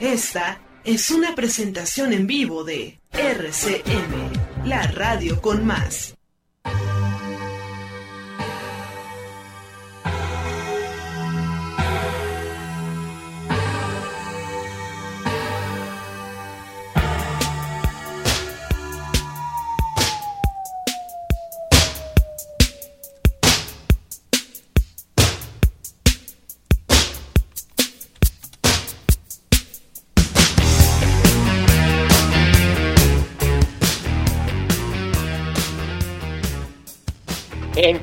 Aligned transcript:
Esta 0.00 0.62
es 0.82 1.10
una 1.10 1.34
presentación 1.34 2.14
en 2.14 2.26
vivo 2.26 2.64
de 2.64 3.00
RCM, 3.12 4.64
la 4.64 4.80
radio 4.86 5.42
con 5.42 5.66
más. 5.66 6.16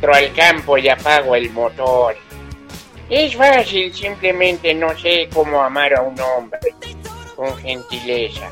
Entro 0.07 0.25
al 0.25 0.33
campo 0.33 0.77
y 0.77 0.87
apago 0.87 1.35
el 1.35 1.49
motor. 1.49 2.15
Es 3.09 3.35
fácil, 3.35 3.93
simplemente 3.93 4.73
no 4.73 4.97
sé 4.97 5.27
cómo 5.33 5.61
amar 5.61 5.93
a 5.95 6.01
un 6.01 6.17
hombre. 6.17 6.59
Con 7.35 7.57
gentileza. 7.57 8.49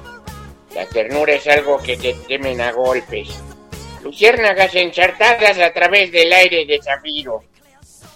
La 0.74 0.86
ternura 0.86 1.32
es 1.32 1.48
algo 1.48 1.78
que 1.78 1.96
te 1.96 2.14
temen 2.28 2.60
a 2.60 2.74
golpes. 2.74 3.42
Luciérnagas 4.04 4.76
ensartadas 4.76 5.58
a 5.60 5.72
través 5.72 6.12
del 6.12 6.34
aire 6.34 6.66
de 6.66 6.82
zafiro. 6.82 7.46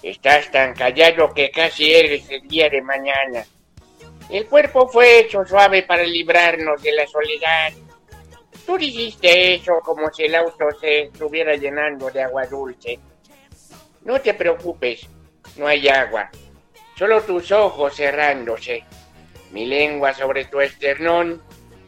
Estás 0.02 0.50
tan 0.50 0.74
callado 0.74 1.32
que 1.32 1.50
casi 1.50 1.94
eres 1.94 2.28
el 2.28 2.46
día 2.46 2.68
de 2.68 2.82
mañana. 2.82 3.42
El 4.28 4.46
cuerpo 4.48 4.86
fue 4.86 5.20
hecho 5.20 5.46
suave 5.46 5.84
para 5.84 6.02
librarnos 6.02 6.82
de 6.82 6.92
la 6.92 7.06
soledad 7.06 7.72
Tú 8.70 8.78
dijiste 8.78 9.54
eso 9.54 9.80
como 9.84 10.12
si 10.12 10.24
el 10.24 10.34
auto 10.36 10.70
se 10.80 11.02
estuviera 11.02 11.56
llenando 11.56 12.08
de 12.08 12.22
agua 12.22 12.46
dulce. 12.46 13.00
No 14.02 14.20
te 14.20 14.34
preocupes, 14.34 15.06
no 15.56 15.66
hay 15.66 15.88
agua. 15.88 16.30
Solo 16.96 17.22
tus 17.22 17.52
ojos 17.52 17.94
cerrándose. 17.96 18.84
Mi 19.52 19.66
lengua 19.66 20.14
sobre 20.14 20.46
tu 20.46 20.60
esternón. 20.60 21.42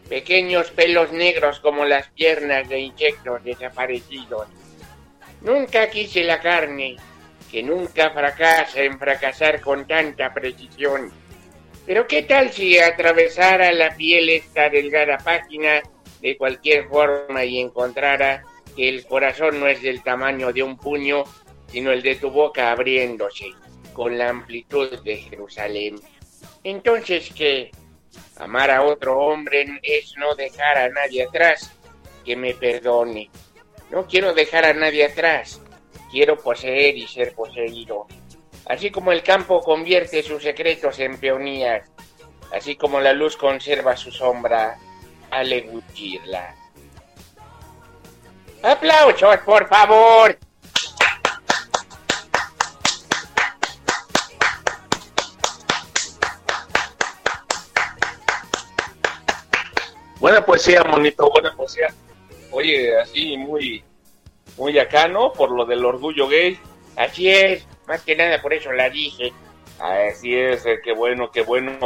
Pequeños 0.09 0.71
pelos 0.71 1.13
negros 1.13 1.61
como 1.61 1.85
las 1.87 2.09
piernas 2.09 2.69
de 2.69 2.81
insectos 2.81 3.43
desaparecidos. 3.45 4.47
Nunca 5.41 5.89
quise 5.89 6.23
la 6.23 6.41
carne, 6.41 6.97
que 7.51 7.63
nunca 7.63 8.11
fracasa 8.11 8.83
en 8.83 8.99
fracasar 8.99 9.61
con 9.61 9.87
tanta 9.87 10.35
precisión. 10.35 11.11
Pero 11.87 12.07
qué 12.07 12.23
tal 12.23 12.51
si 12.51 12.79
atravesara 12.79 13.73
la 13.73 13.97
piel 13.97 14.29
esta 14.29 14.69
delgada 14.69 15.19
página 15.19 15.83
de 16.21 16.37
cualquier 16.37 16.89
forma 16.89 17.45
y 17.45 17.59
encontrara 17.59 18.45
que 18.77 18.89
el 18.89 19.05
corazón 19.07 19.61
no 19.61 19.67
es 19.67 19.83
del 19.83 20.03
tamaño 20.03 20.53
de 20.53 20.63
un 20.63 20.77
puño, 20.77 21.25
sino 21.73 21.91
el 21.91 22.03
de 22.03 22.17
tu 22.17 22.31
boca 22.31 22.71
abriéndose 22.71 23.47
con 23.95 24.19
la 24.19 24.29
amplitud 24.29 25.01
de 25.03 25.17
Jerusalén. 25.17 25.99
Entonces 26.63 27.33
que 27.35 27.71
amar 28.37 28.71
a 28.71 28.83
otro 28.83 29.19
hombre 29.19 29.81
es 29.83 30.15
no 30.19 30.35
dejar 30.35 30.77
a 30.77 30.89
nadie 30.91 31.25
atrás, 31.25 31.73
que 32.25 32.37
me 32.37 32.55
perdone. 32.55 33.31
No 33.91 34.07
quiero 34.07 34.35
dejar 34.35 34.67
a 34.67 34.75
nadie 34.75 35.07
atrás, 35.07 35.61
quiero 36.11 36.39
poseer 36.39 36.97
y 36.97 37.07
ser 37.07 37.35
poseído. 37.35 38.07
Así 38.67 38.91
como 38.91 39.11
el 39.11 39.23
campo 39.23 39.61
convierte 39.61 40.23
sus 40.23 40.43
secretos 40.43 40.99
en 40.99 41.19
peonías, 41.19 41.91
así 42.53 42.77
como 42.77 43.01
la 43.01 43.13
luz 43.13 43.37
conserva 43.37 43.97
su 43.97 44.13
sombra, 44.13 44.79
aleguchirla. 45.31 46.55
¡Aplausos, 48.63 49.39
por 49.39 49.67
favor! 49.69 50.39
Buena 60.23 60.47
poesía, 60.47 60.85
monito, 60.85 61.29
buena 61.31 61.53
poesía. 61.53 61.89
Oye, 62.53 62.97
así 62.97 63.37
muy, 63.37 63.83
muy 64.57 64.79
acá, 64.79 65.09
¿no? 65.09 65.33
Por 65.33 65.51
lo 65.51 65.65
del 65.65 65.85
orgullo 65.85 66.29
gay. 66.29 66.57
Así 66.95 67.29
es, 67.29 67.67
más 67.89 68.03
que 68.03 68.15
nada 68.15 68.41
por 68.41 68.55
eso 68.55 68.71
la 68.71 68.89
dije. 68.89 69.33
Así 69.81 70.33
es, 70.33 70.65
eh, 70.65 70.79
qué 70.81 70.93
bueno, 70.93 71.33
qué 71.33 71.43
bueno. 71.43 71.77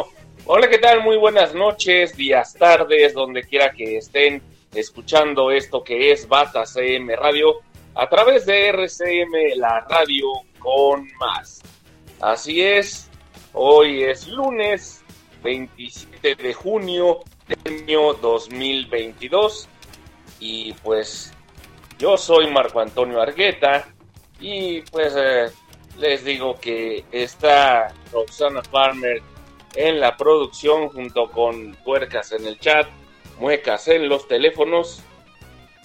Hola, 0.45 0.69
¿qué 0.69 0.77
tal? 0.77 1.03
Muy 1.03 1.17
buenas 1.17 1.55
noches, 1.55 2.15
días, 2.15 2.53
tardes, 2.53 3.15
donde 3.15 3.43
quiera 3.43 3.73
que 3.73 3.97
estén 3.97 4.43
escuchando 4.75 5.51
esto 5.51 5.83
que 5.83 6.13
es 6.13 6.29
Bata 6.29 6.67
CM 6.67 7.17
Radio 7.17 7.61
a 7.95 8.07
través 8.07 8.45
de 8.45 8.67
RCM, 8.69 9.57
la 9.57 9.81
radio 9.89 10.27
con 10.59 11.09
más. 11.19 11.63
Así 12.21 12.63
es, 12.63 13.09
hoy 13.55 14.03
es 14.03 14.29
lunes 14.29 15.06
27 15.43 16.35
de 16.35 16.55
junio 16.55 17.21
del 17.47 17.83
año 17.83 18.15
2022 18.15 19.69
y 20.41 20.73
pues 20.75 21.33
yo 21.99 22.17
soy 22.17 22.51
Marco 22.51 22.81
Antonio 22.81 23.21
Argueta 23.21 23.89
y 24.41 24.83
pues 24.83 25.15
eh, 25.17 25.47
les 25.99 26.25
digo 26.25 26.59
que 26.61 27.05
está 27.11 27.93
Roxana 28.13 28.63
Farmer 28.63 29.23
en 29.75 30.01
la 30.01 30.17
producción 30.17 30.89
junto 30.89 31.31
con 31.31 31.75
tuercas 31.85 32.33
en 32.33 32.47
el 32.47 32.59
chat, 32.59 32.87
muecas 33.39 33.89
en 33.89 34.09
los 34.09 34.27
teléfonos 34.27 35.03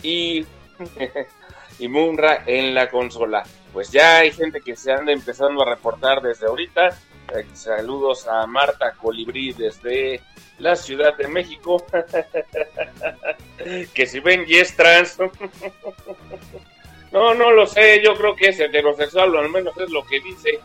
y, 0.02 0.46
y 1.80 1.88
Munra 1.88 2.44
en 2.46 2.74
la 2.74 2.90
consola. 2.90 3.44
Pues 3.74 3.92
ya 3.92 4.18
hay 4.18 4.32
gente 4.32 4.62
que 4.62 4.76
se 4.76 4.92
anda 4.92 5.12
empezando 5.12 5.62
a 5.62 5.70
reportar 5.70 6.22
desde 6.22 6.48
ahorita. 6.48 6.98
Eh, 7.34 7.46
saludos 7.54 8.28
a 8.28 8.46
Marta 8.46 8.92
Colibrí 8.94 9.54
desde 9.54 10.20
la 10.60 10.76
Ciudad 10.76 11.16
de 11.16 11.30
México. 11.30 11.84
que 13.94 14.06
si 14.06 14.20
ven 14.20 14.44
y 14.48 14.58
es 14.58 14.76
trans. 14.76 15.18
no, 17.12 17.34
no 17.34 17.52
lo 17.52 17.66
sé, 17.66 18.02
yo 18.04 18.16
creo 18.16 18.36
que 18.36 18.50
es 18.50 18.60
heterosexual, 18.60 19.34
o 19.36 19.40
al 19.40 19.50
menos 19.50 19.78
es 19.78 19.90
lo 19.92 20.06
que 20.06 20.20
dice. 20.20 20.60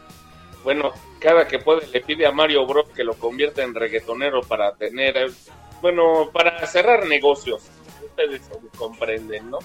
Bueno, 0.65 0.93
cada 1.21 1.47
que 1.47 1.61
puede 1.61 1.87
le 1.87 2.01
pide 2.01 2.27
a 2.27 2.33
Mario 2.33 2.67
Bros 2.67 2.89
que 2.89 3.05
lo 3.05 3.15
convierta 3.15 3.63
en 3.63 3.75
reggaetonero 3.75 4.41
para 4.41 4.75
tener, 4.75 5.17
eh, 5.17 5.31
bueno, 5.81 6.31
para 6.33 6.67
cerrar 6.67 7.07
negocios. 7.07 7.63
Ustedes 8.05 8.43
comprenden, 8.77 9.51
¿no? 9.51 9.59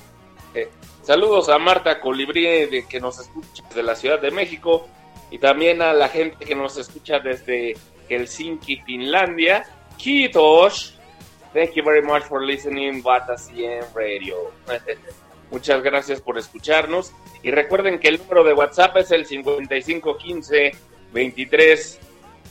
Eh, 0.53 0.69
saludos 1.01 1.50
a 1.50 1.57
Marta 1.57 2.00
Colibrí 2.00 2.67
de 2.67 2.85
que 2.88 3.00
nos 3.00 3.19
escucha 3.19 3.63
desde 3.69 3.81
la 3.81 3.95
Ciudad 3.95 4.19
de 4.19 4.29
México 4.29 4.88
y 5.31 5.40
también 5.40 5.81
a 5.81 5.94
la 5.94 6.09
gente 6.09 6.46
que 6.46 6.53
nos 6.53 6.78
escucha 6.78 7.19
desde 7.19 7.75
Helsinki, 8.09 8.82
Finlandia. 8.82 9.64
Kitos. 9.97 11.00
Thank 11.53 11.72
you 11.73 11.84
very 11.84 12.02
much 12.02 12.23
for 12.23 12.44
listening 12.44 13.02
Bata 13.02 13.38
CM 13.38 13.85
Radio. 13.96 14.52
Muchas 15.52 15.82
gracias 15.82 16.22
por 16.22 16.38
escucharnos 16.38 17.14
y 17.44 17.52
recuerden 17.52 18.00
que 18.00 18.09
el 18.09 18.20
número 18.20 18.44
de 18.44 18.53
WhatsApp 18.53 18.97
es 18.97 19.11
el 19.11 19.26
5515 19.26 20.72
23 21.14 22.00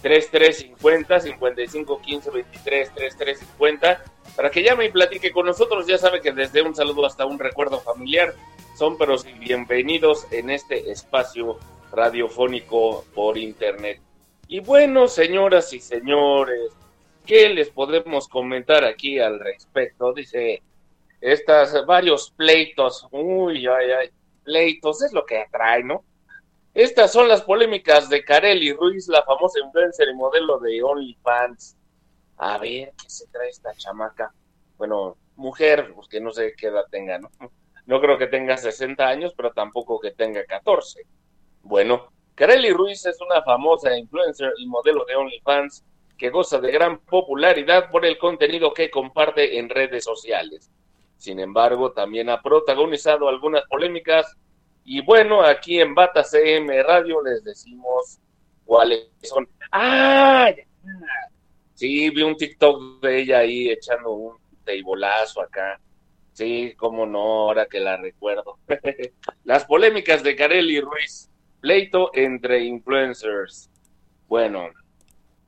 3350 0.02 1.20
55 1.20 2.00
15 2.00 2.30
23 2.30 2.94
3350 2.94 4.04
para 4.36 4.50
que 4.50 4.62
llame 4.62 4.86
y 4.86 4.90
platique 4.90 5.32
con 5.32 5.46
nosotros. 5.46 5.86
Ya 5.86 5.98
sabe 5.98 6.20
que 6.20 6.32
desde 6.32 6.62
un 6.62 6.74
saludo 6.74 7.04
hasta 7.04 7.26
un 7.26 7.38
recuerdo 7.38 7.80
familiar 7.80 8.34
son 8.76 8.96
pero 8.96 9.16
bienvenidos 9.38 10.26
en 10.30 10.48
este 10.48 10.90
espacio 10.90 11.58
radiofónico 11.92 13.04
por 13.14 13.36
internet. 13.38 14.00
Y 14.48 14.60
bueno, 14.60 15.08
señoras 15.08 15.72
y 15.72 15.80
señores, 15.80 16.72
¿qué 17.24 17.48
les 17.48 17.70
podemos 17.70 18.28
comentar 18.28 18.84
aquí 18.84 19.18
al 19.18 19.38
respecto? 19.38 20.12
Dice, 20.12 20.62
estas 21.20 21.86
varios 21.86 22.30
pleitos, 22.32 23.06
uy, 23.12 23.66
ay, 23.66 23.90
ay, 23.90 24.10
pleitos 24.42 25.02
es 25.02 25.12
lo 25.12 25.24
que 25.24 25.38
atrae, 25.38 25.84
¿no? 25.84 26.04
Estas 26.74 27.12
son 27.12 27.28
las 27.28 27.42
polémicas 27.42 28.08
de 28.08 28.24
Kareli 28.24 28.72
Ruiz, 28.72 29.08
la 29.08 29.22
famosa 29.24 29.58
influencer 29.60 30.08
y 30.08 30.14
modelo 30.14 30.58
de 30.58 30.82
OnlyFans. 30.82 31.76
a 32.38 32.58
ver 32.58 32.92
qué 33.00 33.10
se 33.10 33.26
trae 33.28 33.48
esta 33.50 33.74
chamaca. 33.74 34.32
Bueno, 34.78 35.16
mujer, 35.36 35.92
pues 35.94 36.08
que 36.08 36.20
no 36.20 36.32
sé 36.32 36.54
qué 36.56 36.68
edad 36.68 36.84
tenga, 36.90 37.18
¿no? 37.18 37.30
No 37.86 38.00
creo 38.00 38.16
que 38.18 38.28
tenga 38.28 38.56
60 38.56 39.06
años, 39.06 39.34
pero 39.36 39.52
tampoco 39.52 40.00
que 40.00 40.12
tenga 40.12 40.44
14. 40.44 41.02
Bueno, 41.62 42.10
Kareli 42.34 42.72
Ruiz 42.72 43.04
es 43.06 43.20
una 43.20 43.42
famosa 43.42 43.96
influencer 43.96 44.52
y 44.58 44.66
modelo 44.66 45.04
de 45.04 45.16
OnlyFans 45.16 45.84
que 46.16 46.30
goza 46.30 46.58
de 46.58 46.70
gran 46.70 47.00
popularidad 47.00 47.90
por 47.90 48.04
el 48.04 48.18
contenido 48.18 48.74
que 48.74 48.90
comparte 48.90 49.58
en 49.58 49.68
redes 49.68 50.04
sociales. 50.04 50.70
Sin 51.16 51.38
embargo, 51.38 51.92
también 51.92 52.28
ha 52.30 52.42
protagonizado 52.42 53.28
algunas 53.28 53.64
polémicas 53.66 54.36
y 54.84 55.02
bueno, 55.02 55.42
aquí 55.42 55.80
en 55.80 55.94
Bata 55.94 56.24
CM 56.24 56.82
Radio 56.82 57.22
les 57.22 57.44
decimos 57.44 58.18
cuáles 58.64 59.08
son. 59.22 59.48
¡Ah! 59.70 60.50
Sí, 61.74 62.10
vi 62.10 62.22
un 62.22 62.36
TikTok 62.36 63.00
de 63.00 63.20
ella 63.20 63.38
ahí 63.38 63.70
echando 63.70 64.12
un 64.12 64.36
teibolazo 64.64 65.40
acá. 65.40 65.80
Sí, 66.32 66.74
cómo 66.76 67.06
no, 67.06 67.20
ahora 67.20 67.66
que 67.66 67.80
la 67.80 67.96
recuerdo. 67.96 68.58
Las 69.44 69.64
polémicas 69.64 70.22
de 70.22 70.36
Kareli 70.36 70.80
Ruiz. 70.80 71.29
Pleito 71.60 72.10
entre 72.14 72.64
influencers. 72.64 73.70
Bueno, 74.28 74.70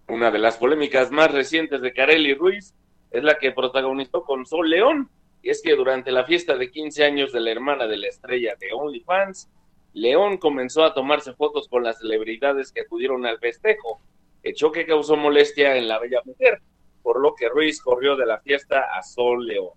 una 0.09 0.31
de 0.31 0.39
las 0.39 0.59
polémicas 0.59 1.11
más 1.11 1.33
recientes 1.33 1.81
de 1.81 1.95
Kareli 1.95 2.35
Ruiz 2.35 2.75
es 3.11 3.25
la 3.25 3.39
que 3.39 3.53
protagonizó 3.53 4.23
con 4.23 4.45
Sol 4.45 4.69
León. 4.69 5.09
Y 5.41 5.49
es 5.49 5.63
que 5.63 5.75
durante 5.75 6.13
la 6.13 6.25
fiesta 6.25 6.57
de 6.57 6.71
15 6.71 7.05
años 7.05 7.33
de 7.33 7.41
la 7.41 7.51
hermana 7.51 7.87
de 7.87 7.97
la 7.97 8.09
estrella 8.09 8.55
de 8.61 8.75
OnlyFans, 8.75 9.49
León 9.95 10.37
comenzó 10.37 10.85
a 10.85 10.93
tomarse 10.93 11.33
fotos 11.33 11.67
con 11.67 11.83
las 11.83 11.99
celebridades 11.99 12.73
que 12.73 12.83
acudieron 12.83 13.25
al 13.25 13.39
festejo, 13.39 14.03
hecho 14.43 14.71
que 14.71 14.85
causó 14.85 15.17
molestia 15.17 15.77
en 15.77 15.89
la 15.89 15.99
bella 15.99 16.21
mujer, 16.27 16.61
por 17.03 17.21
lo 17.21 17.35
que 17.35 17.49
Ruiz 17.49 17.81
corrió 17.81 18.17
de 18.17 18.27
la 18.27 18.39
fiesta 18.41 18.85
a 18.95 19.03
Sol 19.03 19.47
León. 19.47 19.71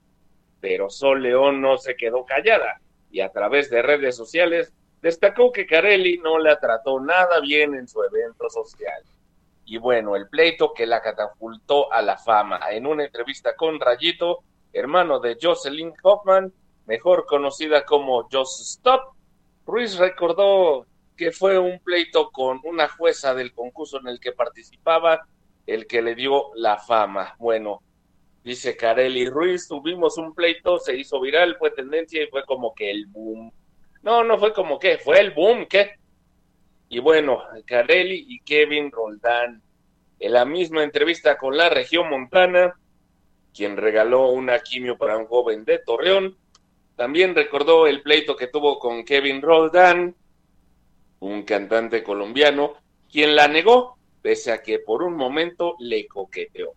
Pero 0.59 0.89
Sol 0.89 1.23
León 1.23 1.61
no 1.61 1.77
se 1.77 1.95
quedó 1.95 2.25
callada 2.25 2.81
y 3.09 3.21
a 3.21 3.29
través 3.29 3.69
de 3.69 3.81
redes 3.81 4.17
sociales 4.17 4.73
destacó 5.05 5.51
que 5.51 5.67
Carelli 5.67 6.17
no 6.17 6.39
la 6.39 6.59
trató 6.59 6.99
nada 6.99 7.39
bien 7.39 7.75
en 7.75 7.87
su 7.87 8.01
evento 8.01 8.49
social. 8.49 9.03
Y 9.63 9.77
bueno, 9.77 10.15
el 10.15 10.27
pleito 10.27 10.73
que 10.73 10.87
la 10.87 10.99
catapultó 10.99 11.93
a 11.93 12.01
la 12.01 12.17
fama. 12.17 12.59
En 12.71 12.87
una 12.87 13.05
entrevista 13.05 13.55
con 13.55 13.79
Rayito, 13.79 14.39
hermano 14.73 15.19
de 15.19 15.37
Jocelyn 15.39 15.93
Hoffman, 16.01 16.51
mejor 16.87 17.27
conocida 17.27 17.85
como 17.85 18.27
Just 18.31 18.61
Stop, 18.61 19.13
Ruiz 19.67 19.95
recordó 19.99 20.87
que 21.15 21.31
fue 21.31 21.59
un 21.59 21.77
pleito 21.81 22.31
con 22.31 22.59
una 22.63 22.89
jueza 22.89 23.35
del 23.35 23.53
concurso 23.53 23.99
en 23.99 24.07
el 24.07 24.19
que 24.19 24.31
participaba 24.31 25.27
el 25.67 25.85
que 25.85 26.01
le 26.01 26.15
dio 26.15 26.49
la 26.55 26.79
fama. 26.79 27.35
Bueno, 27.37 27.83
dice 28.43 28.75
Carelli 28.75 29.29
Ruiz, 29.29 29.67
tuvimos 29.67 30.17
un 30.17 30.33
pleito, 30.33 30.79
se 30.79 30.97
hizo 30.97 31.21
viral, 31.21 31.57
fue 31.59 31.69
tendencia 31.69 32.23
y 32.23 32.27
fue 32.27 32.43
como 32.43 32.73
que 32.73 32.89
el 32.89 33.05
boom 33.05 33.51
no, 34.05 34.23
no 34.23 34.37
fue 34.37 34.53
como 34.53 34.77
que, 34.77 34.99
fue 34.99 35.19
el 35.19 35.31
boom, 35.31 35.65
¿qué? 35.67 35.95
Y 36.89 36.99
bueno, 36.99 37.41
Carelli 37.65 38.23
y 38.29 38.39
Kevin 38.41 38.91
Roldán, 38.91 39.63
en 40.19 40.31
la 40.31 40.45
misma 40.45 40.83
entrevista 40.83 41.37
con 41.37 41.57
la 41.57 41.69
región 41.69 42.07
montana, 42.07 42.79
quien 43.51 43.75
regaló 43.75 44.29
una 44.29 44.59
quimio 44.59 44.95
para 44.95 45.17
un 45.17 45.25
joven 45.25 45.65
de 45.65 45.79
Torreón, 45.79 46.37
también 46.95 47.33
recordó 47.33 47.87
el 47.87 48.03
pleito 48.03 48.35
que 48.35 48.45
tuvo 48.45 48.77
con 48.77 49.03
Kevin 49.03 49.41
Roldán, 49.41 50.15
un 51.21 51.41
cantante 51.41 52.03
colombiano, 52.03 52.75
quien 53.11 53.35
la 53.35 53.47
negó, 53.47 53.97
pese 54.21 54.51
a 54.51 54.61
que 54.61 54.77
por 54.77 55.01
un 55.01 55.15
momento 55.15 55.75
le 55.79 56.07
coqueteó. 56.07 56.73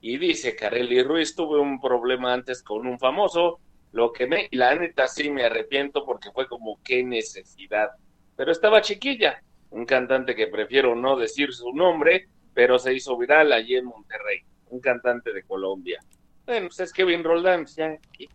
Y 0.00 0.18
dice 0.18 0.56
Carelli 0.56 1.00
Ruiz, 1.04 1.36
tuve 1.36 1.60
un 1.60 1.80
problema 1.80 2.32
antes 2.32 2.60
con 2.60 2.88
un 2.88 2.98
famoso, 2.98 3.60
lo 3.92 4.12
que 4.12 4.26
me, 4.26 4.48
la 4.52 4.74
neta 4.74 5.06
sí 5.06 5.30
me 5.30 5.44
arrepiento 5.44 6.04
porque 6.04 6.30
fue 6.32 6.48
como 6.48 6.80
qué 6.82 7.04
necesidad. 7.04 7.90
Pero 8.36 8.50
estaba 8.50 8.80
chiquilla, 8.80 9.42
un 9.70 9.86
cantante 9.86 10.34
que 10.34 10.48
prefiero 10.48 10.94
no 10.94 11.16
decir 11.16 11.52
su 11.52 11.72
nombre, 11.72 12.28
pero 12.54 12.78
se 12.78 12.94
hizo 12.94 13.16
viral 13.16 13.52
allí 13.52 13.76
en 13.76 13.84
Monterrey, 13.84 14.40
un 14.70 14.80
cantante 14.80 15.32
de 15.32 15.42
Colombia. 15.44 16.00
Bueno, 16.46 16.68
pues 16.68 16.80
es 16.80 16.92
Kevin 16.92 17.22
Roldán, 17.22 17.66
ya 17.66 17.86
aquí 17.86 18.28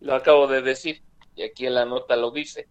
lo 0.00 0.14
acabo 0.14 0.46
de 0.46 0.62
decir, 0.62 1.02
y 1.36 1.42
aquí 1.42 1.66
en 1.66 1.74
la 1.74 1.84
nota 1.84 2.16
lo 2.16 2.30
dice. 2.30 2.66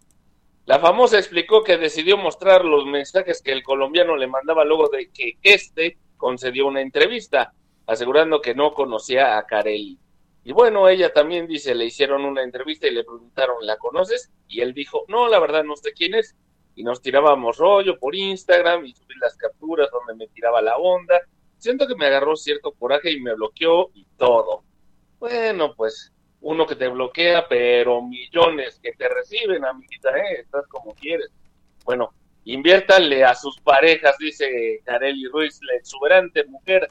La 0.66 0.78
famosa 0.78 1.18
explicó 1.18 1.62
que 1.62 1.78
decidió 1.78 2.16
mostrar 2.16 2.64
los 2.64 2.86
mensajes 2.86 3.40
que 3.42 3.52
el 3.52 3.62
colombiano 3.62 4.16
le 4.16 4.26
mandaba 4.26 4.64
luego 4.64 4.88
de 4.88 5.10
que 5.10 5.38
éste 5.42 5.96
concedió 6.16 6.66
una 6.66 6.80
entrevista, 6.80 7.52
asegurando 7.86 8.40
que 8.40 8.54
no 8.54 8.72
conocía 8.72 9.38
a 9.38 9.46
Carelli. 9.46 9.98
Y 10.42 10.52
bueno, 10.52 10.88
ella 10.88 11.12
también 11.12 11.46
dice, 11.46 11.74
le 11.74 11.84
hicieron 11.84 12.24
una 12.24 12.42
entrevista 12.42 12.86
y 12.86 12.92
le 12.92 13.04
preguntaron, 13.04 13.56
¿la 13.66 13.76
conoces? 13.76 14.30
Y 14.48 14.60
él 14.60 14.72
dijo, 14.72 15.04
no, 15.08 15.28
la 15.28 15.38
verdad 15.38 15.64
no 15.64 15.76
sé 15.76 15.92
quién 15.92 16.14
es. 16.14 16.34
Y 16.74 16.82
nos 16.82 17.02
tirábamos 17.02 17.58
rollo 17.58 17.98
por 17.98 18.14
Instagram 18.14 18.86
y 18.86 18.94
subí 18.94 19.14
las 19.20 19.36
capturas 19.36 19.90
donde 19.90 20.14
me 20.14 20.28
tiraba 20.32 20.62
la 20.62 20.76
onda. 20.78 21.20
Siento 21.58 21.86
que 21.86 21.94
me 21.94 22.06
agarró 22.06 22.36
cierto 22.36 22.72
coraje 22.72 23.10
y 23.12 23.20
me 23.20 23.34
bloqueó 23.34 23.90
y 23.92 24.06
todo. 24.16 24.64
Bueno, 25.18 25.74
pues 25.76 26.10
uno 26.40 26.66
que 26.66 26.74
te 26.74 26.88
bloquea, 26.88 27.46
pero 27.46 28.00
millones 28.00 28.80
que 28.82 28.92
te 28.92 29.08
reciben, 29.08 29.64
amiguita, 29.64 30.08
¿eh? 30.16 30.40
Estás 30.40 30.66
como 30.68 30.94
quieres. 30.94 31.30
Bueno, 31.84 32.14
inviértanle 32.44 33.24
a 33.24 33.34
sus 33.34 33.60
parejas, 33.60 34.16
dice 34.18 34.80
Kareli 34.84 35.28
Ruiz, 35.28 35.58
la 35.62 35.74
exuberante 35.74 36.44
mujer 36.46 36.88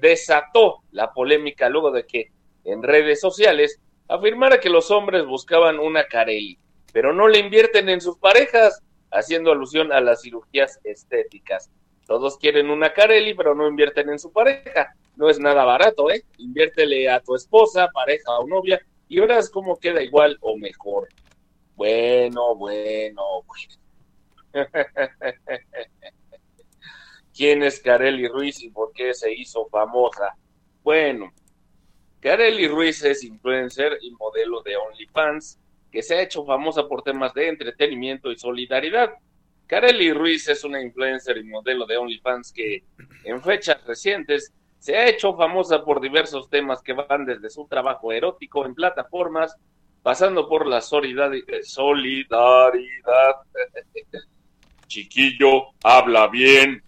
desató 0.00 0.82
la 0.92 1.12
polémica 1.12 1.68
luego 1.68 1.90
de 1.90 2.06
que 2.06 2.30
en 2.64 2.82
redes 2.82 3.20
sociales 3.20 3.80
afirmara 4.08 4.60
que 4.60 4.70
los 4.70 4.90
hombres 4.90 5.26
buscaban 5.26 5.78
una 5.78 6.06
Carelli, 6.06 6.58
pero 6.92 7.12
no 7.12 7.28
le 7.28 7.38
invierten 7.38 7.88
en 7.88 8.00
sus 8.00 8.18
parejas, 8.18 8.82
haciendo 9.10 9.52
alusión 9.52 9.92
a 9.92 10.00
las 10.00 10.22
cirugías 10.22 10.80
estéticas. 10.84 11.70
Todos 12.06 12.38
quieren 12.38 12.70
una 12.70 12.92
Carelli, 12.92 13.34
pero 13.34 13.54
no 13.54 13.68
invierten 13.68 14.08
en 14.10 14.18
su 14.18 14.32
pareja. 14.32 14.94
No 15.16 15.28
es 15.28 15.38
nada 15.38 15.64
barato, 15.64 16.10
¿eh? 16.10 16.24
Inviértele 16.38 17.08
a 17.10 17.20
tu 17.20 17.34
esposa, 17.34 17.88
pareja 17.92 18.38
o 18.38 18.46
novia 18.46 18.80
y 19.08 19.20
verás 19.20 19.50
cómo 19.50 19.78
queda 19.78 20.02
igual 20.02 20.38
o 20.40 20.56
mejor. 20.56 21.08
Bueno, 21.74 22.54
bueno, 22.54 23.22
bueno. 23.46 23.74
quién 27.36 27.62
es 27.62 27.80
Kareli 27.80 28.26
Ruiz 28.28 28.62
y 28.62 28.70
por 28.70 28.92
qué 28.92 29.12
se 29.12 29.32
hizo 29.32 29.66
famosa. 29.66 30.34
Bueno, 30.82 31.32
Kareli 32.20 32.66
Ruiz 32.66 33.04
es 33.04 33.22
influencer 33.24 33.98
y 34.00 34.10
modelo 34.12 34.62
de 34.62 34.76
OnlyFans 34.76 35.60
que 35.92 36.02
se 36.02 36.14
ha 36.16 36.22
hecho 36.22 36.44
famosa 36.44 36.88
por 36.88 37.02
temas 37.02 37.34
de 37.34 37.48
entretenimiento 37.48 38.32
y 38.32 38.38
solidaridad. 38.38 39.12
Kareli 39.66 40.12
Ruiz 40.12 40.48
es 40.48 40.64
una 40.64 40.80
influencer 40.80 41.36
y 41.38 41.44
modelo 41.44 41.86
de 41.86 41.98
OnlyFans 41.98 42.52
que 42.52 42.84
en 43.24 43.42
fechas 43.42 43.84
recientes 43.84 44.52
se 44.78 44.96
ha 44.96 45.08
hecho 45.08 45.36
famosa 45.36 45.84
por 45.84 46.00
diversos 46.00 46.48
temas 46.48 46.80
que 46.82 46.92
van 46.92 47.26
desde 47.26 47.50
su 47.50 47.66
trabajo 47.66 48.12
erótico 48.12 48.64
en 48.64 48.74
plataformas, 48.74 49.56
pasando 50.02 50.48
por 50.48 50.66
la 50.66 50.80
solidaridad. 50.80 51.32
Chiquillo, 54.86 55.72
habla 55.82 56.28
bien. 56.28 56.85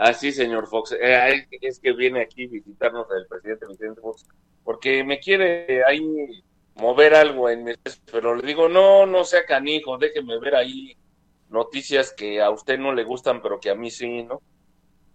Ah, 0.00 0.14
sí, 0.14 0.30
señor 0.30 0.68
Fox. 0.68 0.92
Eh, 0.92 1.48
es 1.60 1.80
que 1.80 1.92
viene 1.92 2.22
aquí 2.22 2.46
visitarnos 2.46 3.08
el 3.10 3.26
presidente 3.26 3.66
Vicente 3.66 4.00
Fox, 4.00 4.24
porque 4.62 5.02
me 5.02 5.18
quiere 5.18 5.84
ahí 5.84 6.44
mover 6.76 7.16
algo 7.16 7.50
en 7.50 7.64
mi... 7.64 7.72
Pero 8.12 8.36
le 8.36 8.46
digo, 8.46 8.68
no, 8.68 9.06
no 9.06 9.24
sea 9.24 9.44
canijo, 9.44 9.98
déjeme 9.98 10.38
ver 10.38 10.54
ahí 10.54 10.96
noticias 11.48 12.12
que 12.12 12.40
a 12.40 12.50
usted 12.50 12.78
no 12.78 12.94
le 12.94 13.02
gustan, 13.02 13.42
pero 13.42 13.58
que 13.58 13.70
a 13.70 13.74
mí 13.74 13.90
sí, 13.90 14.22
¿no? 14.22 14.40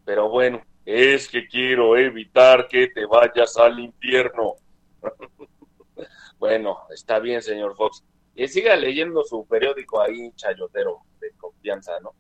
Pero 0.04 0.28
bueno, 0.28 0.62
es 0.86 1.30
que 1.30 1.48
quiero 1.48 1.96
evitar 1.96 2.68
que 2.68 2.90
te 2.90 3.06
vayas 3.06 3.56
al 3.56 3.80
infierno. 3.80 4.56
bueno, 6.40 6.80
está 6.90 7.20
bien, 7.20 7.42
señor 7.42 7.78
Fox. 7.78 8.04
Y 8.36 8.50
siga 8.50 8.76
leyendo 8.76 9.24
su 9.24 9.46
periódico 9.48 10.02
ahí, 10.02 10.30
chayotero, 10.36 11.04
de 11.22 11.32
confianza, 11.38 11.98
¿no? 12.02 12.14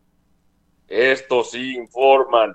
Estos 0.93 1.49
sí 1.49 1.75
informan. 1.75 2.53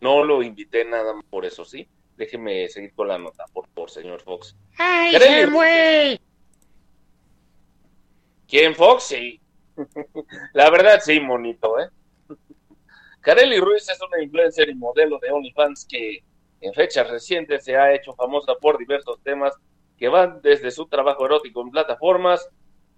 No 0.00 0.22
lo 0.22 0.40
invité 0.40 0.84
nada 0.84 1.14
más 1.14 1.24
por 1.24 1.44
eso, 1.44 1.64
¿sí? 1.64 1.88
Déjeme 2.16 2.68
seguir 2.68 2.94
con 2.94 3.08
la 3.08 3.18
nota, 3.18 3.44
por 3.52 3.66
favor, 3.70 3.90
señor 3.90 4.22
Fox. 4.22 4.56
¡Ay, 4.78 5.16
Samuel! 5.18 6.20
¿Quién, 8.46 8.76
Fox? 8.76 9.02
Sí. 9.02 9.40
la 10.52 10.70
verdad, 10.70 11.00
sí, 11.02 11.18
monito, 11.18 11.80
¿eh? 11.80 11.88
Kareli 13.20 13.58
Ruiz 13.58 13.88
es 13.88 13.98
una 14.00 14.22
influencer 14.22 14.68
y 14.68 14.74
modelo 14.76 15.18
de 15.18 15.32
OnlyFans 15.32 15.86
que 15.86 16.22
en 16.60 16.72
fechas 16.72 17.10
recientes 17.10 17.64
se 17.64 17.76
ha 17.76 17.92
hecho 17.92 18.14
famosa 18.14 18.54
por 18.60 18.78
diversos 18.78 19.20
temas 19.24 19.54
que 19.98 20.08
van 20.08 20.40
desde 20.40 20.70
su 20.70 20.86
trabajo 20.86 21.26
erótico 21.26 21.62
en 21.62 21.70
plataformas, 21.70 22.48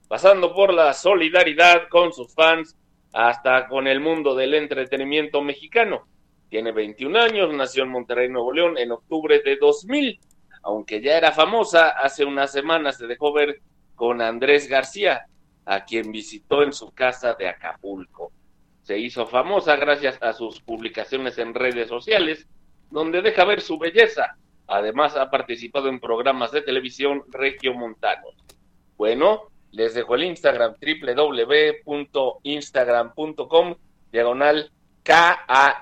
pasando 0.08 0.54
por 0.54 0.74
la 0.74 0.92
solidaridad 0.92 1.88
con 1.88 2.12
sus 2.12 2.34
fans 2.34 2.76
hasta 3.12 3.68
con 3.68 3.86
el 3.86 4.00
mundo 4.00 4.34
del 4.34 4.54
entretenimiento 4.54 5.42
mexicano. 5.42 6.06
Tiene 6.48 6.72
21 6.72 7.18
años, 7.18 7.54
nació 7.54 7.84
en 7.84 7.90
Monterrey, 7.90 8.28
Nuevo 8.28 8.52
León, 8.52 8.78
en 8.78 8.92
octubre 8.92 9.40
de 9.44 9.56
2000. 9.56 10.20
Aunque 10.64 11.00
ya 11.00 11.16
era 11.16 11.32
famosa, 11.32 11.88
hace 11.90 12.24
unas 12.24 12.52
semanas 12.52 12.98
se 12.98 13.06
dejó 13.06 13.32
ver 13.32 13.60
con 13.94 14.20
Andrés 14.20 14.68
García, 14.68 15.26
a 15.64 15.84
quien 15.84 16.12
visitó 16.12 16.62
en 16.62 16.72
su 16.72 16.90
casa 16.92 17.34
de 17.34 17.48
Acapulco. 17.48 18.32
Se 18.82 18.98
hizo 18.98 19.26
famosa 19.26 19.76
gracias 19.76 20.18
a 20.22 20.32
sus 20.32 20.60
publicaciones 20.60 21.38
en 21.38 21.54
redes 21.54 21.88
sociales, 21.88 22.46
donde 22.90 23.22
deja 23.22 23.44
ver 23.44 23.60
su 23.60 23.78
belleza. 23.78 24.36
Además, 24.66 25.16
ha 25.16 25.30
participado 25.30 25.88
en 25.88 26.00
programas 26.00 26.52
de 26.52 26.62
televisión 26.62 27.22
regiomontanos. 27.30 28.34
Bueno, 28.96 29.51
les 29.72 29.94
dejo 29.94 30.14
el 30.14 30.24
Instagram 30.24 30.76
www.instagram.com 31.84 33.74
diagonal 34.10 34.70
K-A-R-E-L-Y-R-U-I-Z, 35.02 35.76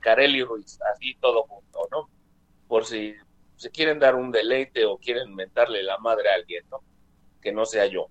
Carelli 0.00 0.42
Ruiz, 0.44 0.78
así 0.92 1.14
todo 1.20 1.44
junto, 1.44 1.88
¿no? 1.90 2.10
Por 2.68 2.84
si 2.84 3.14
se 3.56 3.70
quieren 3.70 3.98
dar 3.98 4.14
un 4.14 4.30
deleite 4.30 4.84
o 4.84 4.98
quieren 4.98 5.34
mentarle 5.34 5.82
la 5.82 5.96
madre 5.98 6.28
a 6.28 6.34
alguien, 6.34 6.64
¿no? 6.70 6.82
Que 7.40 7.52
no 7.52 7.64
sea 7.64 7.86
yo. 7.86 8.08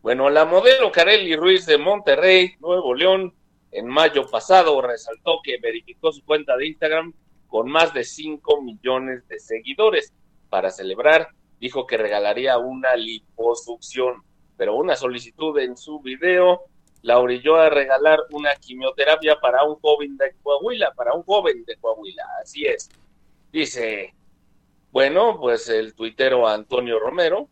Bueno, 0.00 0.30
la 0.30 0.44
modelo 0.44 0.90
Carelli 0.92 1.36
Ruiz 1.36 1.66
de 1.66 1.76
Monterrey, 1.76 2.54
Nuevo 2.60 2.94
León, 2.94 3.34
en 3.72 3.86
mayo 3.86 4.26
pasado 4.30 4.80
resaltó 4.80 5.40
que 5.42 5.58
verificó 5.58 6.12
su 6.12 6.24
cuenta 6.24 6.56
de 6.56 6.68
Instagram 6.68 7.12
con 7.48 7.68
más 7.68 7.92
de 7.92 8.04
5 8.04 8.62
millones 8.62 9.26
de 9.28 9.38
seguidores. 9.38 10.14
Para 10.48 10.70
celebrar, 10.70 11.28
dijo 11.60 11.86
que 11.86 11.96
regalaría 11.96 12.58
una 12.58 12.94
liposucción, 12.96 14.22
pero 14.56 14.76
una 14.76 14.96
solicitud 14.96 15.58
en 15.58 15.76
su 15.76 16.00
video 16.00 16.64
la 17.02 17.18
orilló 17.18 17.56
a 17.56 17.70
regalar 17.70 18.20
una 18.32 18.54
quimioterapia 18.56 19.38
para 19.40 19.62
un 19.64 19.76
joven 19.76 20.16
de 20.16 20.34
Coahuila, 20.42 20.92
para 20.94 21.14
un 21.14 21.22
joven 21.22 21.64
de 21.64 21.76
Coahuila, 21.76 22.24
así 22.42 22.64
es. 22.64 22.88
Dice, 23.52 24.14
bueno, 24.90 25.38
pues 25.38 25.68
el 25.68 25.94
tuitero 25.94 26.46
Antonio 26.48 26.98
Romero 26.98 27.48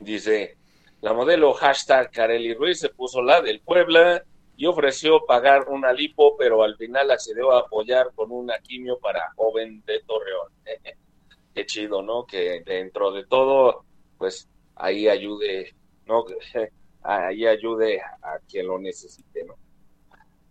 dice, 0.00 0.56
la 1.00 1.12
modelo 1.12 1.52
hashtag 1.52 2.10
Carely 2.10 2.54
Ruiz 2.54 2.80
se 2.80 2.88
puso 2.88 3.22
la 3.22 3.40
del 3.40 3.60
Puebla 3.60 4.22
y 4.56 4.66
ofreció 4.66 5.24
pagar 5.24 5.68
una 5.68 5.92
lipo, 5.92 6.36
pero 6.36 6.64
al 6.64 6.76
final 6.76 7.10
accedió 7.12 7.52
a 7.52 7.60
apoyar 7.60 8.10
con 8.14 8.32
una 8.32 8.58
quimio 8.58 8.98
para 8.98 9.32
joven 9.36 9.82
de 9.86 10.00
Torreón. 10.00 10.52
Qué 11.54 11.66
chido, 11.66 12.02
¿no? 12.02 12.26
Que 12.26 12.62
dentro 12.64 13.12
de 13.12 13.26
todo, 13.26 13.84
pues 14.16 14.48
ahí 14.76 15.08
ayude, 15.08 15.74
¿no? 16.06 16.24
ahí 17.02 17.46
ayude 17.46 18.00
a 18.00 18.38
quien 18.48 18.66
lo 18.66 18.78
necesite, 18.78 19.44
¿no? 19.44 19.54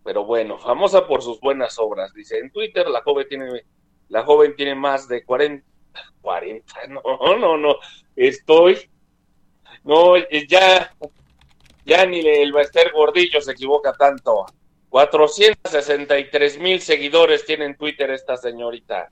Pero 0.04 0.26
bueno, 0.26 0.58
famosa 0.58 1.06
por 1.06 1.22
sus 1.22 1.40
buenas 1.40 1.78
obras, 1.80 2.14
dice 2.14 2.40
en 2.40 2.50
Twitter, 2.50 2.88
la 2.88 3.02
joven 3.02 3.28
tiene, 3.28 3.66
la 4.08 4.24
joven 4.24 4.56
tiene 4.56 4.74
más 4.74 5.08
de 5.08 5.24
40, 5.26 5.66
40, 6.22 6.88
no, 6.88 7.02
no, 7.38 7.58
no, 7.58 7.76
estoy, 8.16 8.90
no, 9.84 10.16
ya, 10.48 10.96
ya 11.86 12.06
ni 12.06 12.20
el 12.20 12.54
Bester 12.54 12.92
Gordillo 12.94 13.42
se 13.42 13.52
equivoca 13.52 13.94
tanto. 13.94 14.46
463 14.90 16.60
mil 16.60 16.82
seguidores 16.82 17.46
tiene 17.46 17.66
en 17.66 17.76
Twitter 17.76 18.10
esta 18.12 18.38
señorita, 18.38 19.12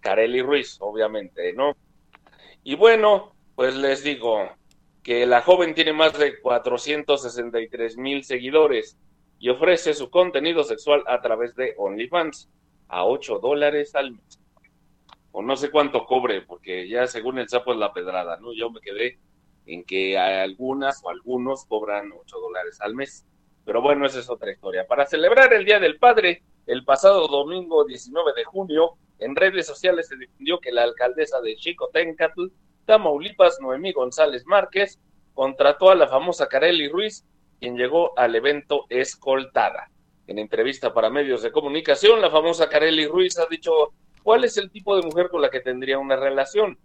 Carely 0.00 0.42
Ruiz, 0.42 0.76
obviamente, 0.80 1.52
¿no? 1.52 1.76
Y 2.62 2.74
bueno, 2.74 3.32
pues 3.54 3.74
les 3.74 4.02
digo, 4.02 4.48
que 5.02 5.26
la 5.26 5.42
joven 5.42 5.74
tiene 5.74 5.92
más 5.92 6.18
de 6.18 6.40
463 6.40 7.96
mil 7.96 8.24
seguidores 8.24 8.96
y 9.38 9.48
ofrece 9.48 9.94
su 9.94 10.10
contenido 10.10 10.62
sexual 10.62 11.02
a 11.06 11.20
través 11.20 11.54
de 11.56 11.74
OnlyFans 11.78 12.50
a 12.88 13.06
8 13.06 13.38
dólares 13.38 13.94
al 13.94 14.12
mes. 14.12 14.40
O 15.32 15.42
no 15.42 15.56
sé 15.56 15.70
cuánto 15.70 16.04
cobre, 16.06 16.42
porque 16.42 16.88
ya 16.88 17.06
según 17.06 17.38
el 17.38 17.48
sapo 17.48 17.72
es 17.72 17.78
la 17.78 17.92
pedrada, 17.92 18.36
¿no? 18.36 18.52
Yo 18.52 18.70
me 18.70 18.80
quedé 18.80 19.18
en 19.66 19.84
que 19.84 20.18
algunas 20.18 21.02
o 21.04 21.10
algunos 21.10 21.64
cobran 21.64 22.12
8 22.12 22.38
dólares 22.38 22.80
al 22.80 22.94
mes. 22.94 23.26
Pero 23.64 23.82
bueno, 23.82 24.06
esa 24.06 24.20
es 24.20 24.30
otra 24.30 24.50
historia. 24.50 24.86
Para 24.86 25.06
celebrar 25.06 25.52
el 25.52 25.64
Día 25.64 25.78
del 25.78 25.98
Padre, 25.98 26.42
el 26.66 26.84
pasado 26.84 27.28
domingo 27.28 27.84
19 27.84 28.32
de 28.34 28.44
junio, 28.44 28.96
en 29.18 29.36
redes 29.36 29.66
sociales 29.66 30.08
se 30.08 30.16
difundió 30.16 30.60
que 30.60 30.72
la 30.72 30.82
alcaldesa 30.82 31.40
de 31.40 31.56
Chicotencatl 31.56 32.46
Tamaulipas, 32.86 33.58
Noemí 33.60 33.92
González 33.92 34.44
Márquez, 34.46 34.98
contrató 35.34 35.90
a 35.90 35.94
la 35.94 36.08
famosa 36.08 36.48
Carely 36.48 36.88
Ruiz, 36.88 37.24
quien 37.58 37.76
llegó 37.76 38.18
al 38.18 38.34
evento 38.34 38.86
escoltada. 38.88 39.90
En 40.26 40.38
entrevista 40.38 40.92
para 40.94 41.10
medios 41.10 41.42
de 41.42 41.52
comunicación, 41.52 42.20
la 42.20 42.30
famosa 42.30 42.68
Carely 42.68 43.06
Ruiz 43.06 43.38
ha 43.38 43.46
dicho 43.46 43.92
cuál 44.22 44.44
es 44.44 44.56
el 44.56 44.70
tipo 44.70 44.96
de 44.96 45.02
mujer 45.02 45.28
con 45.28 45.42
la 45.42 45.50
que 45.50 45.60
tendría 45.60 45.98
una 45.98 46.16
relación. 46.16 46.78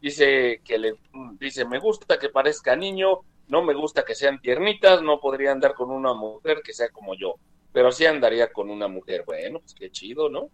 Dice 0.00 0.60
que 0.64 0.78
le 0.78 0.94
dice, 1.38 1.64
me 1.64 1.78
gusta 1.78 2.18
que 2.18 2.28
parezca 2.28 2.74
niño, 2.74 3.20
no 3.48 3.62
me 3.62 3.74
gusta 3.74 4.04
que 4.04 4.14
sean 4.14 4.40
tiernitas, 4.40 5.02
no 5.02 5.20
podría 5.20 5.52
andar 5.52 5.74
con 5.74 5.90
una 5.90 6.14
mujer 6.14 6.62
que 6.64 6.72
sea 6.72 6.88
como 6.90 7.14
yo, 7.14 7.36
pero 7.72 7.92
sí 7.92 8.06
andaría 8.06 8.52
con 8.52 8.70
una 8.70 8.88
mujer. 8.88 9.24
Bueno, 9.26 9.60
pues 9.60 9.74
qué 9.74 9.90
chido, 9.90 10.28
¿no? 10.28 10.50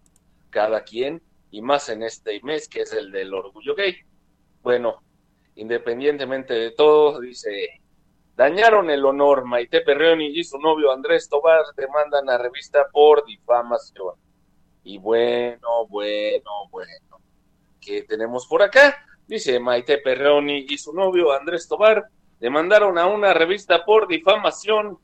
Cada 0.50 0.82
quien, 0.82 1.22
y 1.50 1.62
más 1.62 1.88
en 1.88 2.02
este 2.02 2.40
mes 2.42 2.68
que 2.68 2.82
es 2.82 2.92
el 2.92 3.12
del 3.12 3.34
orgullo 3.34 3.74
gay. 3.74 3.96
Bueno, 4.62 5.02
independientemente 5.54 6.54
de 6.54 6.70
todo, 6.72 7.20
dice, 7.20 7.80
dañaron 8.36 8.90
el 8.90 9.04
honor. 9.04 9.44
Maite 9.44 9.80
Perreoni 9.80 10.26
y 10.26 10.44
su 10.44 10.58
novio 10.58 10.92
Andrés 10.92 11.28
Tobar 11.28 11.64
demandan 11.76 12.28
a 12.30 12.38
revista 12.38 12.86
por 12.92 13.24
difamación. 13.24 14.14
Y 14.84 14.98
bueno, 14.98 15.86
bueno, 15.88 16.50
bueno, 16.70 17.20
¿qué 17.80 18.02
tenemos 18.02 18.46
por 18.46 18.62
acá? 18.62 19.04
Dice 19.26 19.58
Maite 19.60 19.98
Perreoni 19.98 20.66
y 20.68 20.78
su 20.78 20.94
novio 20.94 21.32
Andrés 21.32 21.68
Tobar 21.68 22.08
demandaron 22.40 22.98
a 22.98 23.06
una 23.06 23.34
revista 23.34 23.84
por 23.84 24.08
difamación 24.08 24.98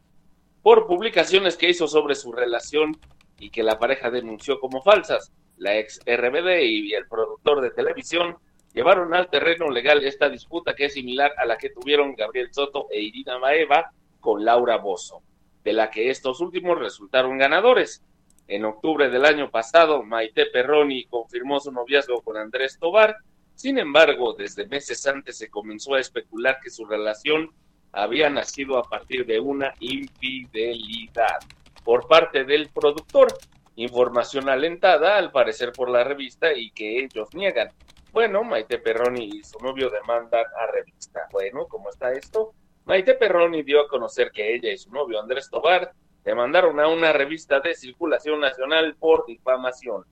por 0.63 0.87
publicaciones 0.87 1.57
que 1.57 1.69
hizo 1.69 1.87
sobre 1.87 2.15
su 2.15 2.33
relación 2.33 2.97
y 3.39 3.51
que 3.51 3.63
la 3.63 3.79
pareja 3.79 4.11
denunció 4.11 4.61
como 4.61 4.83
falsas. 4.83 5.33
La 5.59 5.79
ex 5.79 6.01
RBD 6.07 6.63
y 6.63 6.95
el 6.95 7.07
productor 7.07 7.61
de 7.61 7.71
televisión 7.71 8.39
llevaron 8.73 9.15
al 9.15 9.29
terreno 9.29 9.71
legal 9.71 10.05
esta 10.05 10.29
disputa 10.29 10.75
que 10.75 10.87
es 10.87 10.95
similar 10.95 11.33
a 11.37 11.45
la 11.45 11.59
que 11.59 11.71
tuvieron 11.71 12.15
Gabriel 12.15 12.49
Soto 12.53 12.89
e 12.91 13.01
Irina 13.01 13.39
Maeva 13.39 13.93
con 14.21 14.45
Laura 14.45 14.79
Bozo, 14.79 15.23
de 15.63 15.75
la 15.75 15.91
que 15.91 16.11
estos 16.11 16.41
últimos 16.41 16.79
resultaron 16.79 17.39
ganadores. 17.39 18.03
En 18.49 18.65
octubre 18.65 19.11
del 19.11 19.25
año 19.25 19.51
pasado, 19.51 20.03
Maite 20.03 20.47
Perroni 20.47 21.05
confirmó 21.05 21.61
su 21.61 21.73
noviazgo 21.73 22.23
con 22.23 22.37
Andrés 22.37 22.79
Tobar. 22.79 23.17
Sin 23.55 23.79
embargo, 23.79 24.35
desde 24.35 24.67
meses 24.67 25.07
antes 25.07 25.39
se 25.39 25.49
comenzó 25.49 25.95
a 25.95 26.01
especular 26.01 26.59
que 26.63 26.71
su 26.71 26.85
relación 26.85 27.51
había 27.93 28.29
nacido 28.29 28.77
a 28.79 28.83
partir 28.83 29.25
de 29.25 29.39
una 29.39 29.73
infidelidad 29.81 31.39
por 31.85 32.09
parte 32.09 32.45
del 32.45 32.69
productor. 32.71 33.29
Información 33.77 34.49
alentada, 34.49 35.17
al 35.17 35.31
parecer, 35.31 35.73
por 35.73 35.89
la 35.89 36.05
revista 36.05 36.53
y 36.53 36.71
que 36.71 37.05
ellos 37.05 37.29
niegan. 37.35 37.69
Bueno, 38.13 38.45
Maite 38.45 38.79
Perroni 38.79 39.25
y 39.25 39.45
su 39.45 39.59
novio 39.59 39.91
demandan 39.91 40.45
a 40.45 40.71
revista. 40.71 41.29
Bueno, 41.33 41.67
¿cómo 41.67 41.91
está 41.91 42.13
esto? 42.13 42.53
Maite 42.85 43.15
Perroni 43.15 43.63
dio 43.63 43.81
a 43.81 43.89
conocer 43.89 44.31
que 44.31 44.55
ella 44.55 44.73
y 44.73 44.79
su 44.79 44.91
novio 44.93 45.21
Andrés 45.21 45.49
Tobar 45.51 45.93
demandaron 46.23 46.79
a 46.81 46.89
una 46.89 47.13
revista 47.13 47.61
de 47.61 47.75
circulación 47.75 48.41
nacional 48.41 48.95
por 48.99 49.27
difamación. 49.27 50.05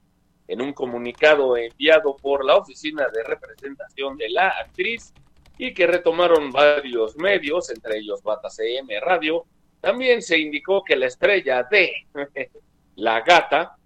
En 0.52 0.60
un 0.60 0.74
comunicado 0.74 1.56
enviado 1.56 2.14
por 2.14 2.44
la 2.44 2.56
Oficina 2.56 3.08
de 3.08 3.22
Representación 3.22 4.18
de 4.18 4.28
la 4.28 4.48
Actriz 4.48 5.14
y 5.56 5.72
que 5.72 5.86
retomaron 5.86 6.52
varios 6.52 7.16
medios, 7.16 7.70
entre 7.70 8.00
ellos 8.00 8.22
Bata 8.22 8.50
CM 8.50 9.00
Radio, 9.00 9.46
también 9.80 10.20
se 10.20 10.38
indicó 10.38 10.84
que 10.84 10.94
la 10.94 11.06
estrella 11.06 11.66
de 11.70 12.06
La 12.96 13.22
Gata 13.22 13.78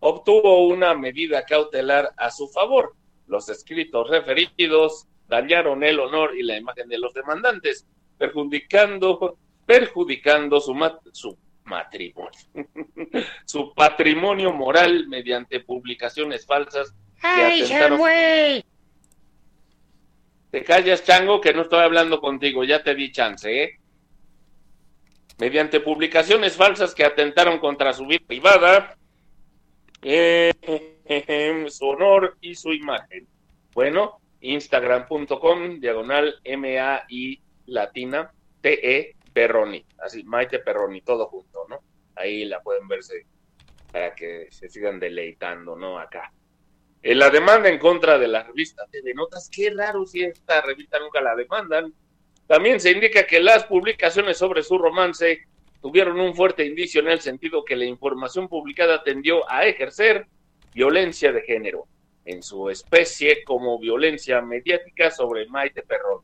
obtuvo 0.00 0.66
una 0.66 0.94
medida 0.94 1.46
cautelar 1.46 2.10
a 2.18 2.30
su 2.30 2.46
favor. 2.46 2.94
Los 3.26 3.48
escritos 3.48 4.10
referidos 4.10 5.06
dañaron 5.28 5.82
el 5.82 5.98
honor 5.98 6.36
y 6.36 6.42
la 6.42 6.58
imagen 6.58 6.90
de 6.90 6.98
los 6.98 7.14
demandantes, 7.14 7.86
perjudicando, 8.18 9.38
perjudicando 9.64 10.60
su, 10.60 10.74
su 11.12 11.38
matrimonio, 11.64 12.38
su 13.44 13.72
patrimonio 13.74 14.52
moral 14.52 15.06
mediante 15.08 15.60
publicaciones 15.60 16.46
falsas. 16.46 16.94
¡Ay, 17.20 17.64
Te 20.50 20.64
callas, 20.64 21.04
chango, 21.04 21.40
que 21.40 21.54
no 21.54 21.62
estoy 21.62 21.80
hablando 21.80 22.20
contigo, 22.20 22.64
ya 22.64 22.82
te 22.82 22.94
di 22.94 23.12
chance, 23.12 23.62
¿eh? 23.62 23.78
Mediante 25.38 25.80
publicaciones 25.80 26.56
falsas 26.56 26.94
que 26.94 27.04
atentaron 27.04 27.58
contra 27.58 27.92
su 27.92 28.06
vida 28.06 28.22
privada, 28.26 28.96
eh, 30.02 30.52
su 31.68 31.86
honor 31.86 32.36
y 32.40 32.54
su 32.54 32.72
imagen. 32.72 33.26
Bueno, 33.72 34.20
instagram.com, 34.40 35.80
diagonal 35.80 36.34
M-A-I 36.44 37.40
latina 37.66 38.30
T-E 38.60 39.16
Perroni, 39.32 39.84
así, 39.98 40.24
Maite 40.24 40.58
Perroni, 40.60 41.00
todo 41.02 41.26
junto, 41.26 41.66
¿no? 41.68 41.80
ahí 42.16 42.44
la 42.44 42.62
pueden 42.62 42.88
verse 42.88 43.26
para 43.90 44.14
que 44.14 44.48
se 44.50 44.68
sigan 44.68 44.98
deleitando, 44.98 45.76
¿no? 45.76 45.98
Acá. 45.98 46.32
La 47.02 47.30
demanda 47.30 47.68
en 47.68 47.78
contra 47.78 48.18
de 48.18 48.28
la 48.28 48.44
revista 48.44 48.86
TV 48.90 49.12
Notas, 49.12 49.50
qué 49.52 49.70
raro 49.70 50.06
si 50.06 50.22
esta 50.22 50.60
revista 50.62 50.98
nunca 50.98 51.20
la 51.20 51.34
demandan. 51.34 51.92
También 52.46 52.80
se 52.80 52.92
indica 52.92 53.26
que 53.26 53.40
las 53.40 53.64
publicaciones 53.64 54.38
sobre 54.38 54.62
su 54.62 54.78
romance 54.78 55.46
tuvieron 55.80 56.20
un 56.20 56.34
fuerte 56.34 56.64
indicio 56.64 57.00
en 57.00 57.08
el 57.08 57.20
sentido 57.20 57.64
que 57.64 57.76
la 57.76 57.84
información 57.84 58.48
publicada 58.48 59.02
tendió 59.02 59.50
a 59.50 59.66
ejercer 59.66 60.26
violencia 60.72 61.32
de 61.32 61.42
género, 61.42 61.86
en 62.24 62.42
su 62.42 62.70
especie 62.70 63.42
como 63.42 63.78
violencia 63.78 64.40
mediática 64.40 65.10
sobre 65.10 65.48
Maite 65.48 65.82
Perrón. 65.82 66.22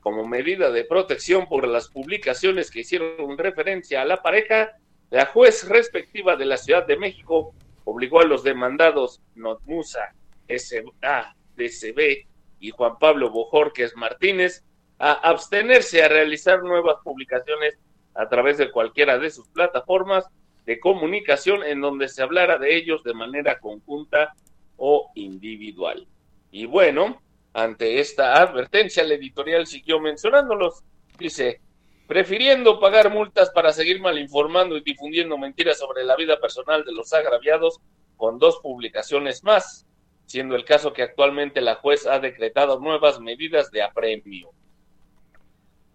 Como 0.00 0.26
medida 0.26 0.70
de 0.70 0.84
protección 0.84 1.46
por 1.46 1.68
las 1.68 1.88
publicaciones 1.88 2.70
que 2.70 2.80
hicieron 2.80 3.36
referencia 3.36 4.02
a 4.02 4.06
la 4.06 4.22
pareja, 4.22 4.72
la 5.10 5.26
juez 5.26 5.68
respectiva 5.68 6.36
de 6.36 6.46
la 6.46 6.56
Ciudad 6.56 6.86
de 6.86 6.96
México 6.96 7.52
obligó 7.84 8.20
a 8.20 8.24
los 8.24 8.42
demandados 8.42 9.20
Notmusa 9.34 10.14
S.A. 10.48 11.34
DCB 11.56 12.26
y 12.60 12.70
Juan 12.70 12.98
Pablo 12.98 13.30
Bojorques 13.30 13.96
Martínez 13.96 14.64
a 14.98 15.12
abstenerse 15.12 16.02
a 16.02 16.08
realizar 16.08 16.62
nuevas 16.62 16.96
publicaciones 17.02 17.78
a 18.14 18.28
través 18.28 18.58
de 18.58 18.70
cualquiera 18.70 19.18
de 19.18 19.30
sus 19.30 19.48
plataformas 19.48 20.26
de 20.66 20.78
comunicación 20.78 21.64
en 21.64 21.80
donde 21.80 22.08
se 22.08 22.22
hablara 22.22 22.58
de 22.58 22.76
ellos 22.76 23.02
de 23.02 23.14
manera 23.14 23.58
conjunta 23.58 24.34
o 24.76 25.10
individual. 25.14 26.06
Y 26.50 26.66
bueno, 26.66 27.20
ante 27.52 28.00
esta 28.00 28.40
advertencia, 28.40 29.04
la 29.04 29.14
editorial 29.14 29.66
siguió 29.66 30.00
mencionándolos. 30.00 30.82
Dice, 31.18 31.60
prefiriendo 32.06 32.80
pagar 32.80 33.12
multas 33.12 33.50
para 33.50 33.72
seguir 33.72 34.00
malinformando 34.00 34.76
y 34.76 34.82
difundiendo 34.82 35.36
mentiras 35.36 35.78
sobre 35.78 36.04
la 36.04 36.16
vida 36.16 36.40
personal 36.40 36.84
de 36.84 36.92
los 36.92 37.12
agraviados 37.12 37.80
con 38.16 38.38
dos 38.38 38.60
publicaciones 38.62 39.42
más, 39.44 39.86
siendo 40.26 40.54
el 40.54 40.64
caso 40.64 40.92
que 40.92 41.02
actualmente 41.02 41.60
la 41.60 41.76
juez 41.76 42.06
ha 42.06 42.20
decretado 42.20 42.78
nuevas 42.78 43.20
medidas 43.20 43.70
de 43.70 43.82
apremio. 43.82 44.50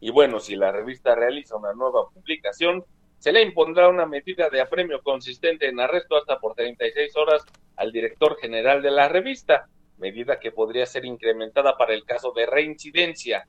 Y 0.02 0.12
bueno, 0.12 0.40
si 0.40 0.56
la 0.56 0.72
revista 0.72 1.16
realiza 1.16 1.56
una 1.56 1.74
nueva 1.74 2.10
publicación, 2.10 2.84
se 3.18 3.32
le 3.32 3.42
impondrá 3.42 3.88
una 3.88 4.06
medida 4.06 4.50
de 4.50 4.62
apremio 4.62 5.02
consistente 5.02 5.68
en 5.68 5.80
arresto 5.80 6.18
hasta 6.18 6.40
por 6.40 6.54
36 6.54 7.16
horas 7.18 7.44
al 7.76 7.92
director 7.92 8.38
general 8.40 8.82
de 8.82 8.92
la 8.92 9.08
revista, 9.08 9.68
medida 9.98 10.40
que 10.40 10.52
podría 10.52 10.86
ser 10.86 11.06
incrementada 11.06 11.78
para 11.78 11.94
el 11.94 12.04
caso 12.04 12.32
de 12.36 12.46
reincidencia. 12.46 13.46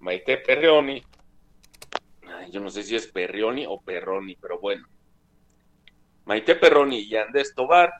Maite 0.00 0.38
Perrioni 0.38 1.02
yo 2.50 2.60
no 2.60 2.70
sé 2.70 2.82
si 2.82 2.96
es 2.96 3.06
Perrioni 3.06 3.66
o 3.66 3.80
Perroni, 3.80 4.36
pero 4.36 4.58
bueno. 4.58 4.86
Maite 6.24 6.54
Perroni 6.56 7.00
y 7.00 7.16
Andrés 7.16 7.54
Tobar 7.54 7.92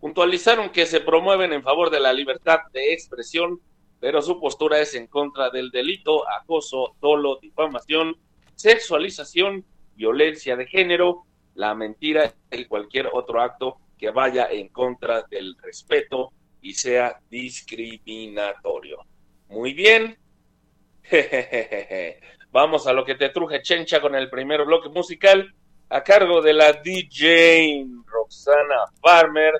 puntualizaron 0.00 0.70
que 0.70 0.86
se 0.86 1.00
promueven 1.00 1.52
en 1.52 1.62
favor 1.62 1.90
de 1.90 2.00
la 2.00 2.12
libertad 2.12 2.60
de 2.72 2.92
expresión, 2.92 3.60
pero 4.00 4.22
su 4.22 4.40
postura 4.40 4.78
es 4.78 4.94
en 4.94 5.08
contra 5.08 5.50
del 5.50 5.70
delito, 5.70 6.28
acoso, 6.28 6.94
dolo, 7.00 7.38
difamación, 7.42 8.16
sexualización, 8.54 9.64
violencia 9.96 10.56
de 10.56 10.66
género, 10.66 11.24
la 11.54 11.74
mentira 11.74 12.32
y 12.52 12.64
cualquier 12.66 13.08
otro 13.12 13.40
acto 13.40 13.78
que 13.98 14.10
vaya 14.10 14.48
en 14.50 14.68
contra 14.68 15.22
del 15.22 15.56
respeto 15.60 16.32
y 16.68 16.74
sea 16.74 17.18
discriminatorio. 17.30 18.98
Muy 19.48 19.72
bien. 19.72 20.18
Vamos 22.52 22.86
a 22.86 22.92
lo 22.92 23.06
que 23.06 23.14
te 23.14 23.30
truje 23.30 23.62
Chencha 23.62 24.02
con 24.02 24.14
el 24.14 24.28
primer 24.28 24.66
bloque 24.66 24.90
musical 24.90 25.54
a 25.88 26.02
cargo 26.02 26.42
de 26.42 26.52
la 26.52 26.74
DJ 26.74 27.86
Roxana 28.04 28.84
Farmer, 29.00 29.54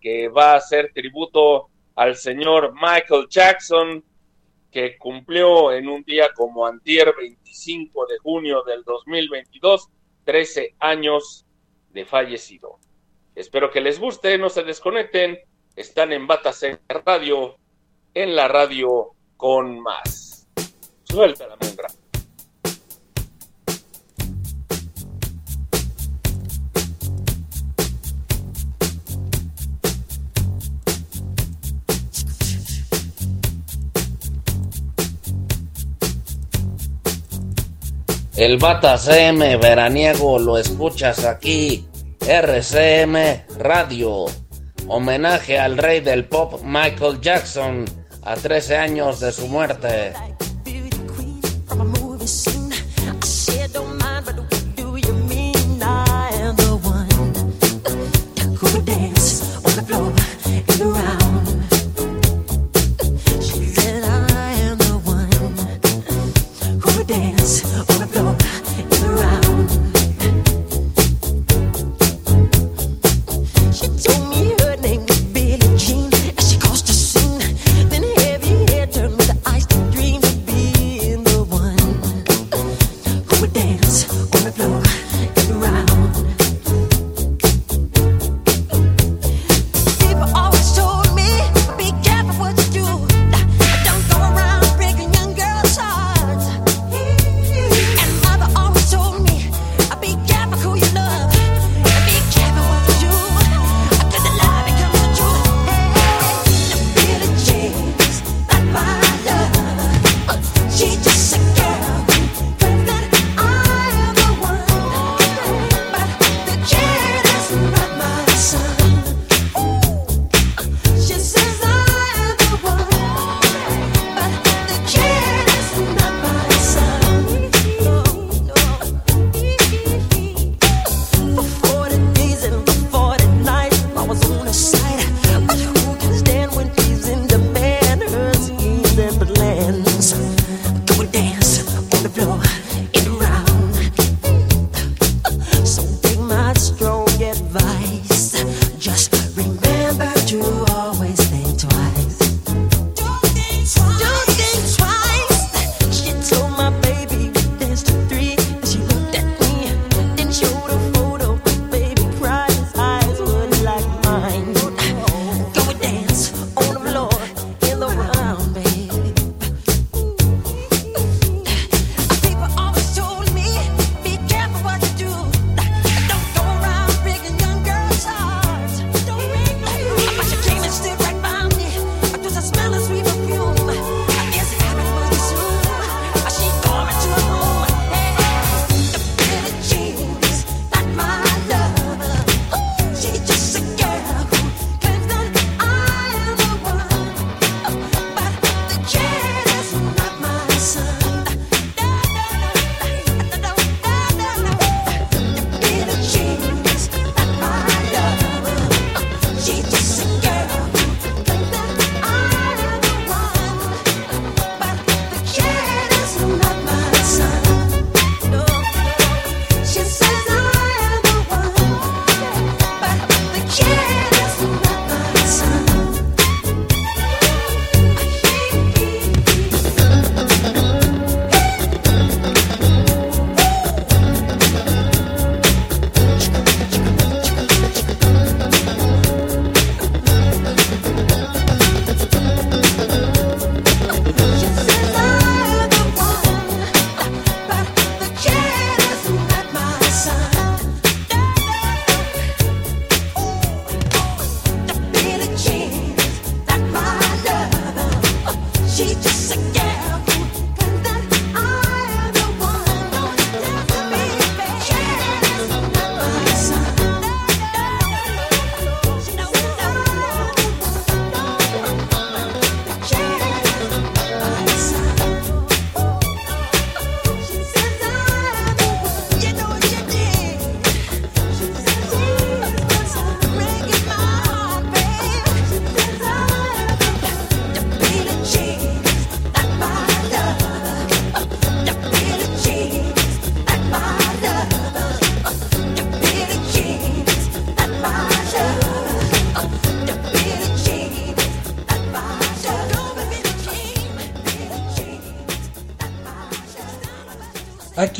que 0.00 0.28
va 0.28 0.52
a 0.52 0.58
hacer 0.58 0.92
tributo 0.94 1.68
al 1.96 2.14
señor 2.14 2.74
Michael 2.74 3.26
Jackson, 3.28 4.04
que 4.70 4.96
cumplió 4.96 5.72
en 5.72 5.88
un 5.88 6.04
día 6.04 6.32
como 6.32 6.64
antier 6.64 7.12
25 7.18 8.06
de 8.06 8.18
junio 8.18 8.62
del 8.62 8.84
2022, 8.84 9.88
13 10.24 10.76
años 10.78 11.44
de 11.90 12.04
fallecido. 12.04 12.78
Espero 13.34 13.68
que 13.68 13.80
les 13.80 13.98
guste, 13.98 14.38
no 14.38 14.48
se 14.48 14.62
desconecten, 14.62 15.40
están 15.76 16.12
en 16.12 16.26
Batas 16.26 16.64
Radio, 16.88 17.56
en 18.14 18.36
la 18.36 18.48
radio 18.48 19.10
con 19.36 19.80
más. 19.80 20.46
Suelta 21.04 21.46
la 21.46 21.56
mungra. 21.56 21.88
El 38.36 38.56
Bata 38.56 38.96
CM 38.98 39.56
veraniego 39.58 40.38
lo 40.38 40.58
escuchas 40.58 41.24
aquí. 41.24 41.86
RCM 42.26 43.44
Radio. 43.58 44.41
Homenaje 44.88 45.58
al 45.58 45.78
rey 45.78 46.00
del 46.00 46.24
pop 46.24 46.60
Michael 46.64 47.20
Jackson 47.20 47.84
a 48.22 48.34
13 48.34 48.76
años 48.76 49.20
de 49.20 49.32
su 49.32 49.46
muerte. 49.46 50.12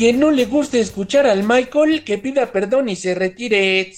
Quien 0.03 0.19
no 0.19 0.31
le 0.31 0.47
guste 0.47 0.81
escuchar 0.81 1.25
al 1.27 1.45
Michael, 1.45 2.03
que 2.03 2.17
pida 2.17 2.51
perdón 2.51 2.89
y 2.89 2.97
se 2.97 3.15
retire. 3.15 3.93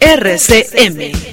RCM. 0.00 1.27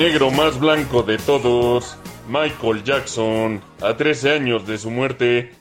Negro 0.00 0.30
más 0.30 0.58
blanco 0.58 1.02
de 1.02 1.18
todos, 1.18 1.94
Michael 2.26 2.82
Jackson, 2.84 3.60
a 3.82 3.94
13 3.98 4.30
años 4.30 4.66
de 4.66 4.78
su 4.78 4.90
muerte. 4.90 5.52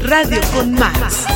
Radio 0.00 0.40
con 0.54 0.72
más. 0.72 1.33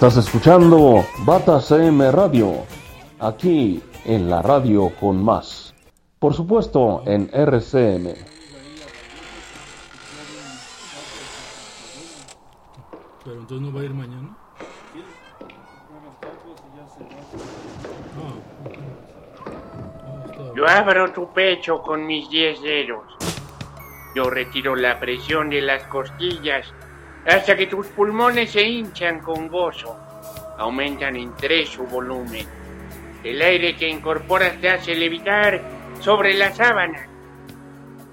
Estás 0.00 0.16
escuchando 0.16 1.04
Bata 1.26 1.60
CM 1.60 2.10
Radio, 2.10 2.64
aquí 3.18 3.82
en 4.06 4.30
la 4.30 4.40
radio 4.40 4.90
con 4.98 5.22
más. 5.22 5.74
Por 6.18 6.32
supuesto, 6.32 7.02
en 7.04 7.28
RCM. 7.30 8.14
Pero 13.24 13.40
entonces 13.40 13.60
no 13.60 13.74
va 13.74 13.82
a 13.82 13.84
ir 13.84 13.92
mañana. 13.92 14.34
Yo 20.56 20.66
abro 20.66 21.12
tu 21.12 21.30
pecho 21.34 21.82
con 21.82 22.06
mis 22.06 22.30
diez 22.30 22.62
dedos. 22.62 23.04
Yo 24.16 24.30
retiro 24.30 24.74
la 24.76 24.98
presión 24.98 25.50
de 25.50 25.60
las 25.60 25.82
costillas 25.88 26.72
hasta 27.26 27.56
que 27.56 27.66
tus 27.66 27.86
pulmones 27.88 28.50
se 28.52 28.62
hinchan 28.62 29.20
con 29.20 29.48
gozo. 29.48 29.96
Aumentan 30.58 31.16
en 31.16 31.34
tres 31.36 31.68
su 31.68 31.84
volumen. 31.84 32.46
El 33.22 33.42
aire 33.42 33.76
que 33.76 33.88
incorporas 33.88 34.60
te 34.60 34.70
hace 34.70 34.94
levitar 34.94 35.60
sobre 36.00 36.34
la 36.34 36.52
sábana. 36.52 37.08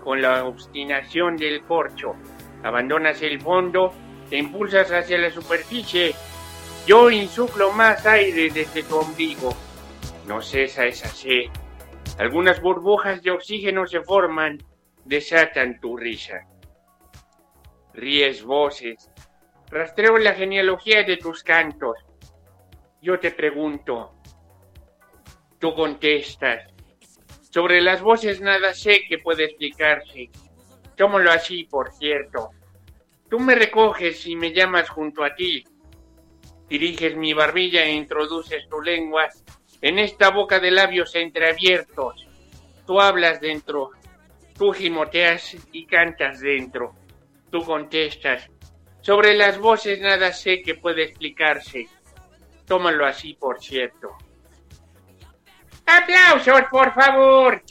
Con 0.04 0.22
la 0.22 0.46
obstinación 0.46 1.38
del 1.38 1.62
corcho, 1.64 2.16
abandonas 2.64 3.22
el 3.22 3.42
fondo, 3.42 3.94
te 4.30 4.38
impulsas 4.38 4.92
hacia 4.92 5.18
la 5.18 5.32
superficie. 5.32 6.14
Yo 6.86 7.10
insuflo 7.10 7.72
más 7.72 8.06
aire 8.06 8.50
desde 8.50 8.84
tu 8.84 8.98
ombligo. 8.98 9.54
No 10.28 10.42
cesa 10.42 10.86
esa 10.86 11.08
sed. 11.08 11.46
Algunas 12.18 12.62
burbujas 12.62 13.22
de 13.22 13.32
oxígeno 13.32 13.86
se 13.86 14.02
forman, 14.02 14.58
desatan 15.06 15.80
tu 15.80 15.96
risa. 15.96 16.48
Ríes 17.98 18.44
voces. 18.44 19.10
Rastreo 19.72 20.20
la 20.20 20.34
genealogía 20.34 21.02
de 21.02 21.18
tus 21.18 21.42
cantos. 21.42 21.98
Yo 23.02 23.20
te 23.20 23.32
pregunto. 23.32 24.14
Tú 25.58 25.74
contestas. 25.74 26.72
Sobre 27.50 27.82
las 27.82 28.04
voces 28.04 28.40
nada 28.40 28.76
sé 28.76 29.02
que 29.10 29.18
puede 29.18 29.46
explicarse. 29.46 30.30
Tómalo 30.96 31.32
así, 31.32 31.64
por 31.64 31.92
cierto. 31.92 32.52
Tú 33.32 33.40
me 33.40 33.56
recoges 33.56 34.28
y 34.28 34.36
me 34.36 34.54
llamas 34.54 34.90
junto 34.90 35.24
a 35.24 35.34
ti. 35.34 35.64
Diriges 36.70 37.16
mi 37.16 37.34
barbilla 37.34 37.84
e 37.84 37.94
introduces 37.94 38.70
tu 38.70 38.80
lengua 38.80 39.28
en 39.82 39.98
esta 39.98 40.30
boca 40.30 40.60
de 40.60 40.70
labios 40.70 41.16
entreabiertos. 41.16 42.28
Tú 42.86 43.02
hablas 43.02 43.42
dentro, 43.42 43.90
tú 44.56 44.72
gimoteas 44.72 45.58
y 45.72 45.88
cantas 45.88 46.42
dentro. 46.42 46.94
Tú 47.52 47.64
contestas. 47.64 48.50
Sobre 49.02 49.34
las 49.36 49.58
voces 49.58 50.02
nada 50.02 50.34
sé 50.34 50.62
que 50.62 50.76
puede 50.76 51.04
explicarse. 51.04 51.88
Tómalo 52.66 53.06
así, 53.06 53.34
por 53.34 53.62
cierto. 53.62 54.18
¡Aplausos, 55.86 56.62
por 56.70 56.94
favor! 56.94 57.64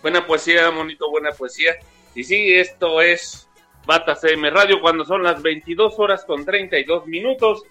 Buena 0.00 0.26
poesía, 0.26 0.70
monito, 0.70 1.10
buena 1.10 1.32
poesía. 1.32 1.76
Y 2.14 2.24
sí, 2.24 2.54
esto 2.54 3.02
es 3.02 3.48
Bata 3.84 4.14
CM 4.14 4.48
Radio 4.50 4.80
cuando 4.80 5.04
son 5.04 5.22
las 5.22 5.42
22 5.42 5.98
horas 5.98 6.24
con 6.24 6.44
32 6.44 7.06
minutos. 7.06 7.62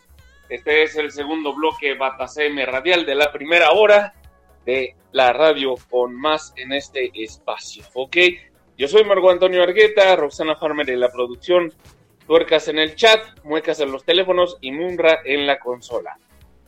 Este 0.50 0.84
es 0.84 0.96
el 0.96 1.12
segundo 1.12 1.54
bloque 1.54 1.96
Bata 1.96 2.26
CM 2.26 2.66
Radial 2.66 3.06
de 3.06 3.16
la 3.16 3.34
primera 3.34 3.72
hora 3.72 4.14
de 4.66 4.96
la 5.12 5.34
radio 5.34 5.76
con 5.90 6.16
más 6.16 6.54
en 6.56 6.72
este 6.72 7.12
espacio. 7.14 7.84
Ok, 7.94 8.16
yo 8.78 8.88
soy 8.88 9.04
Marco 9.04 9.30
Antonio 9.30 9.62
Argueta, 9.62 10.16
Roxana 10.16 10.56
Farmer 10.56 10.90
en 10.90 11.02
la 11.02 11.12
producción, 11.12 11.74
tuercas 12.26 12.70
en 12.70 12.80
el 12.80 12.96
chat, 12.96 13.20
muecas 13.44 13.82
en 13.82 13.92
los 13.92 14.06
teléfonos 14.06 14.58
y 14.62 14.72
Munra 14.72 15.20
en 15.26 15.46
la 15.46 15.60
consola. 15.60 16.18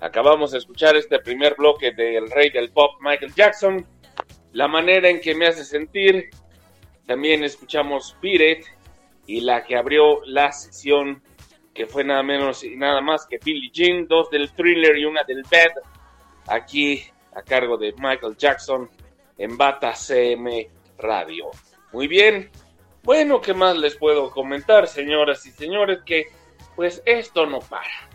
Acabamos 0.02 0.52
de 0.52 0.58
escuchar 0.58 0.98
este 0.98 1.20
primer 1.20 1.56
bloque 1.56 1.92
del 1.94 2.30
rey 2.32 2.50
del 2.50 2.72
pop 2.72 2.98
Michael 3.00 3.34
Jackson, 3.34 3.86
la 4.52 4.68
manera 4.68 5.08
en 5.08 5.22
que 5.22 5.36
me 5.36 5.48
hace 5.48 5.64
sentir. 5.64 6.30
También 7.06 7.46
escuchamos 7.46 8.14
Spirit 8.14 8.66
y 9.26 9.40
la 9.40 9.64
que 9.64 9.78
abrió 9.78 10.20
la 10.26 10.52
sesión, 10.52 11.24
que 11.74 11.86
fue 11.86 12.04
nada 12.04 12.24
menos 12.24 12.64
y 12.64 12.76
nada 12.76 13.02
más 13.02 13.26
que 13.26 13.40
Billie 13.44 13.72
Jean, 13.72 14.08
dos 14.08 14.30
del 14.30 14.52
thriller 14.52 14.98
y 14.98 15.06
una 15.06 15.24
del 15.24 15.44
bed, 15.50 15.72
aquí 16.48 17.04
a 17.34 17.42
cargo 17.42 17.78
de 17.78 17.94
Michael 17.98 18.36
Jackson 18.38 18.90
en 19.38 19.58
Bata 19.58 19.94
CM 19.94 20.70
Radio. 20.98 21.52
Muy 21.92 22.08
bien. 22.08 22.52
Bueno, 23.04 23.40
¿qué 23.42 23.54
más 23.54 23.78
les 23.78 23.96
puedo 23.96 24.30
comentar, 24.30 24.88
señoras 24.88 25.46
y 25.46 25.52
señores? 25.52 26.00
Que 26.06 26.28
pues 26.76 27.02
esto 27.06 27.46
no 27.46 27.60
para. 27.60 28.10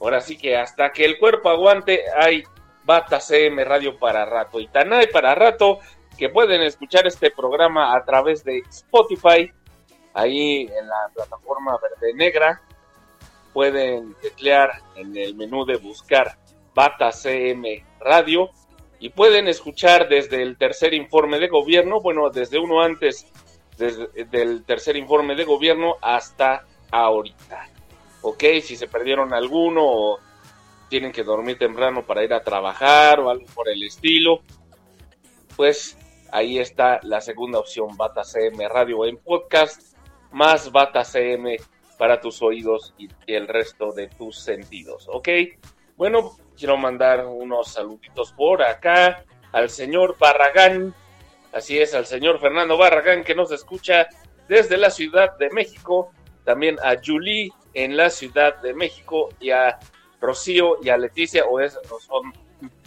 Ahora 0.00 0.20
sí 0.20 0.36
que 0.38 0.56
hasta 0.56 0.90
que 0.92 1.04
el 1.04 1.18
cuerpo 1.18 1.50
aguante 1.50 2.04
hay 2.16 2.42
Bata 2.84 3.20
CM 3.20 3.62
Radio 3.64 3.98
para 3.98 4.24
rato. 4.24 4.58
Y 4.58 4.68
tan 4.68 4.92
hay 4.92 5.06
para 5.08 5.34
rato 5.34 5.78
que 6.16 6.28
pueden 6.28 6.62
escuchar 6.62 7.06
este 7.06 7.30
programa 7.30 7.94
a 7.94 8.04
través 8.04 8.42
de 8.44 8.58
Spotify, 8.68 9.50
ahí 10.14 10.62
en 10.62 10.88
la 10.88 11.10
plataforma 11.14 11.78
verde 11.80 12.14
negra. 12.14 12.62
Pueden 13.52 14.14
teclear 14.20 14.70
en 14.96 15.16
el 15.16 15.34
menú 15.34 15.64
de 15.64 15.76
buscar 15.76 16.38
Bata 16.74 17.10
CM 17.10 17.84
Radio 18.00 18.50
y 18.98 19.08
pueden 19.08 19.48
escuchar 19.48 20.08
desde 20.08 20.42
el 20.42 20.56
tercer 20.56 20.94
informe 20.94 21.38
de 21.38 21.48
gobierno, 21.48 22.00
bueno, 22.00 22.30
desde 22.30 22.58
uno 22.58 22.82
antes 22.82 23.26
desde, 23.76 24.08
del 24.26 24.64
tercer 24.64 24.96
informe 24.96 25.34
de 25.34 25.44
gobierno 25.44 25.96
hasta 26.00 26.64
ahorita. 26.90 27.68
Ok, 28.22 28.44
si 28.62 28.76
se 28.76 28.86
perdieron 28.86 29.32
alguno 29.32 29.80
o 29.82 30.18
tienen 30.88 31.12
que 31.12 31.24
dormir 31.24 31.58
temprano 31.58 32.04
para 32.04 32.22
ir 32.22 32.34
a 32.34 32.44
trabajar 32.44 33.20
o 33.20 33.30
algo 33.30 33.46
por 33.54 33.68
el 33.68 33.82
estilo, 33.82 34.42
pues 35.56 35.96
ahí 36.30 36.58
está 36.58 37.00
la 37.02 37.20
segunda 37.20 37.58
opción, 37.58 37.96
Bata 37.96 38.22
CM 38.22 38.68
Radio 38.68 39.06
en 39.06 39.16
podcast, 39.16 39.96
más 40.32 40.70
Bata 40.70 41.04
CM 41.04 41.56
para 42.00 42.18
tus 42.18 42.40
oídos 42.40 42.94
y 42.96 43.10
el 43.26 43.46
resto 43.46 43.92
de 43.92 44.08
tus 44.08 44.38
sentidos. 44.38 45.06
Ok, 45.12 45.28
bueno, 45.98 46.34
quiero 46.56 46.78
mandar 46.78 47.26
unos 47.26 47.74
saluditos 47.74 48.32
por 48.32 48.62
acá 48.62 49.22
al 49.52 49.68
señor 49.68 50.16
Barragán, 50.18 50.94
así 51.52 51.78
es, 51.78 51.92
al 51.92 52.06
señor 52.06 52.40
Fernando 52.40 52.78
Barragán 52.78 53.22
que 53.22 53.34
nos 53.34 53.52
escucha 53.52 54.08
desde 54.48 54.78
la 54.78 54.88
Ciudad 54.88 55.36
de 55.36 55.50
México, 55.50 56.10
también 56.46 56.78
a 56.82 56.96
Julie 57.04 57.52
en 57.74 57.98
la 57.98 58.08
Ciudad 58.08 58.62
de 58.62 58.72
México 58.72 59.28
y 59.38 59.50
a 59.50 59.78
Rocío 60.22 60.78
y 60.82 60.88
a 60.88 60.96
Leticia, 60.96 61.44
o 61.44 61.60
es, 61.60 61.76
o 61.90 62.00
son, 62.00 62.32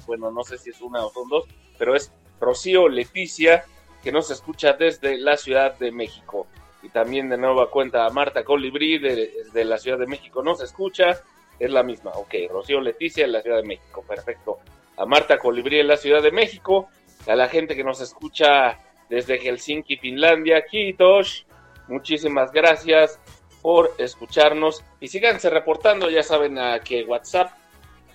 bueno, 0.08 0.32
no 0.32 0.44
sé 0.44 0.58
si 0.58 0.72
es 0.72 0.82
una 0.82 1.06
o 1.06 1.12
son 1.12 1.30
dos, 1.30 1.46
pero 1.78 1.96
es 1.96 2.12
Rocío 2.42 2.90
Leticia 2.90 3.64
que 4.02 4.12
nos 4.12 4.32
escucha 4.32 4.74
desde 4.74 5.20
la 5.20 5.38
Ciudad 5.38 5.78
de 5.78 5.92
México. 5.92 6.48
Y 6.84 6.90
también 6.90 7.30
de 7.30 7.38
nueva 7.38 7.72
cuenta 7.72 8.06
a 8.06 8.10
Marta 8.10 8.44
Colibrí 8.44 9.00
de, 9.00 9.32
de 9.52 9.66
la 9.66 9.78
Ciudad 9.78 9.98
de 9.98 10.06
México. 10.06 10.44
Nos 10.44 10.62
escucha 10.62 11.24
es 11.60 11.72
la 11.72 11.84
misma. 11.84 12.12
Ok, 12.12 12.34
Rocío 12.50 12.82
Leticia 12.82 13.26
en 13.26 13.32
la 13.32 13.42
Ciudad 13.42 13.58
de 13.58 13.68
México, 13.68 14.04
perfecto. 14.08 14.60
A 14.98 15.06
Marta 15.06 15.38
Colibrí 15.38 15.80
en 15.80 15.88
la 15.88 15.98
Ciudad 15.98 16.22
de 16.22 16.32
México, 16.32 16.90
a 17.28 17.36
la 17.36 17.48
gente 17.48 17.76
que 17.76 17.84
nos 17.84 18.02
escucha 18.02 18.80
desde 19.10 19.40
Helsinki, 19.40 19.98
Finlandia, 19.98 20.66
Kitos, 20.66 21.46
muchísimas 21.88 22.52
gracias 22.52 23.20
por 23.62 23.92
escucharnos. 23.98 24.84
Y 25.00 25.08
síganse 25.08 25.50
reportando, 25.50 26.10
ya 26.10 26.24
saben 26.24 26.58
a 26.60 26.80
que 26.80 27.04
WhatsApp 27.04 27.52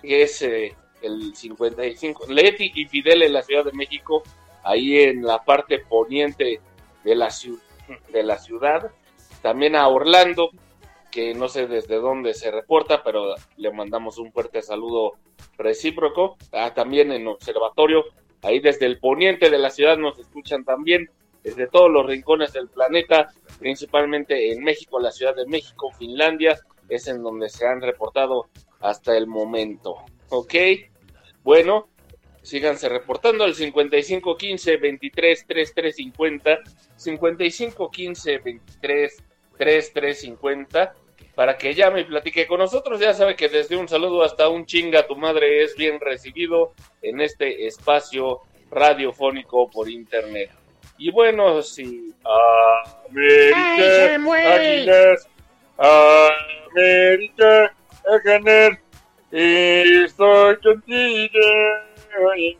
es 0.03 0.41
eh, 0.41 0.75
el 1.01 1.35
55, 1.35 2.27
Leti 2.29 2.71
y 2.75 2.85
Fidel 2.85 3.23
en 3.23 3.33
la 3.33 3.41
Ciudad 3.41 3.65
de 3.65 3.73
México, 3.73 4.23
ahí 4.63 4.99
en 5.01 5.23
la 5.23 5.43
parte 5.43 5.79
poniente 5.79 6.61
de 7.03 7.15
la, 7.15 7.29
de 8.11 8.23
la 8.23 8.37
ciudad, 8.37 8.91
también 9.41 9.75
a 9.75 9.87
Orlando, 9.87 10.49
que 11.11 11.33
no 11.33 11.47
sé 11.47 11.67
desde 11.67 11.95
dónde 11.95 12.33
se 12.33 12.51
reporta, 12.51 13.03
pero 13.03 13.35
le 13.57 13.71
mandamos 13.71 14.17
un 14.17 14.31
fuerte 14.31 14.61
saludo 14.61 15.13
recíproco. 15.57 16.37
Ah, 16.51 16.73
también 16.73 17.11
en 17.11 17.27
observatorio, 17.27 18.05
ahí 18.41 18.59
desde 18.59 18.85
el 18.85 18.99
poniente 18.99 19.49
de 19.49 19.57
la 19.57 19.69
ciudad 19.69 19.97
nos 19.97 20.19
escuchan 20.19 20.63
también, 20.63 21.09
desde 21.43 21.67
todos 21.67 21.89
los 21.89 22.05
rincones 22.05 22.53
del 22.53 22.67
planeta, 22.67 23.29
principalmente 23.59 24.51
en 24.51 24.63
México, 24.63 24.99
la 24.99 25.11
Ciudad 25.11 25.35
de 25.35 25.45
México, 25.45 25.91
Finlandia, 25.97 26.59
es 26.89 27.07
en 27.07 27.23
donde 27.23 27.49
se 27.49 27.65
han 27.65 27.81
reportado 27.81 28.47
hasta 28.81 29.15
el 29.15 29.27
momento. 29.27 29.95
¿Ok? 30.29 30.53
Bueno, 31.43 31.87
síganse 32.41 32.89
reportando 32.89 33.43
al 33.43 33.55
5515 33.55 34.77
23 34.77 35.45
3350 35.47 36.59
5515 36.95 38.37
23 38.39 39.23
3350 39.57 40.93
para 41.35 41.57
que 41.57 41.73
llame 41.73 42.01
y 42.01 42.03
platique 42.05 42.47
con 42.47 42.59
nosotros. 42.59 42.99
Ya 42.99 43.13
sabe 43.13 43.35
que 43.35 43.49
desde 43.49 43.77
un 43.77 43.87
saludo 43.87 44.23
hasta 44.23 44.49
un 44.49 44.65
chinga 44.65 45.07
tu 45.07 45.15
madre 45.15 45.63
es 45.63 45.75
bien 45.75 45.99
recibido 45.99 46.73
en 47.01 47.21
este 47.21 47.65
espacio 47.67 48.41
radiofónico 48.69 49.69
por 49.69 49.89
internet. 49.89 50.51
Y 50.97 51.11
bueno, 51.11 51.61
si 51.61 52.13
América. 53.09 54.15
Águilas, 54.55 55.29
América, 56.75 57.73
a 58.05 58.17
ganar, 58.23 58.79
estoy 59.31 60.57
contigo 60.57 61.39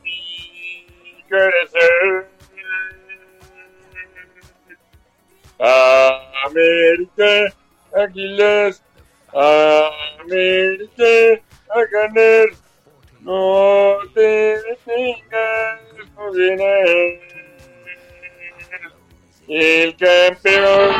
mi 0.03 1.23
corazón. 1.29 2.25
América, 6.45 7.53
Águilas, 7.93 8.83
América, 10.21 11.41
a 11.69 11.83
ganar, 11.91 12.47
no 13.21 13.97
te 14.13 14.57
detengas, 14.61 15.81
no 16.15 16.31
ganar. 16.31 16.87
El 19.47 19.95
campeón. 19.97 20.95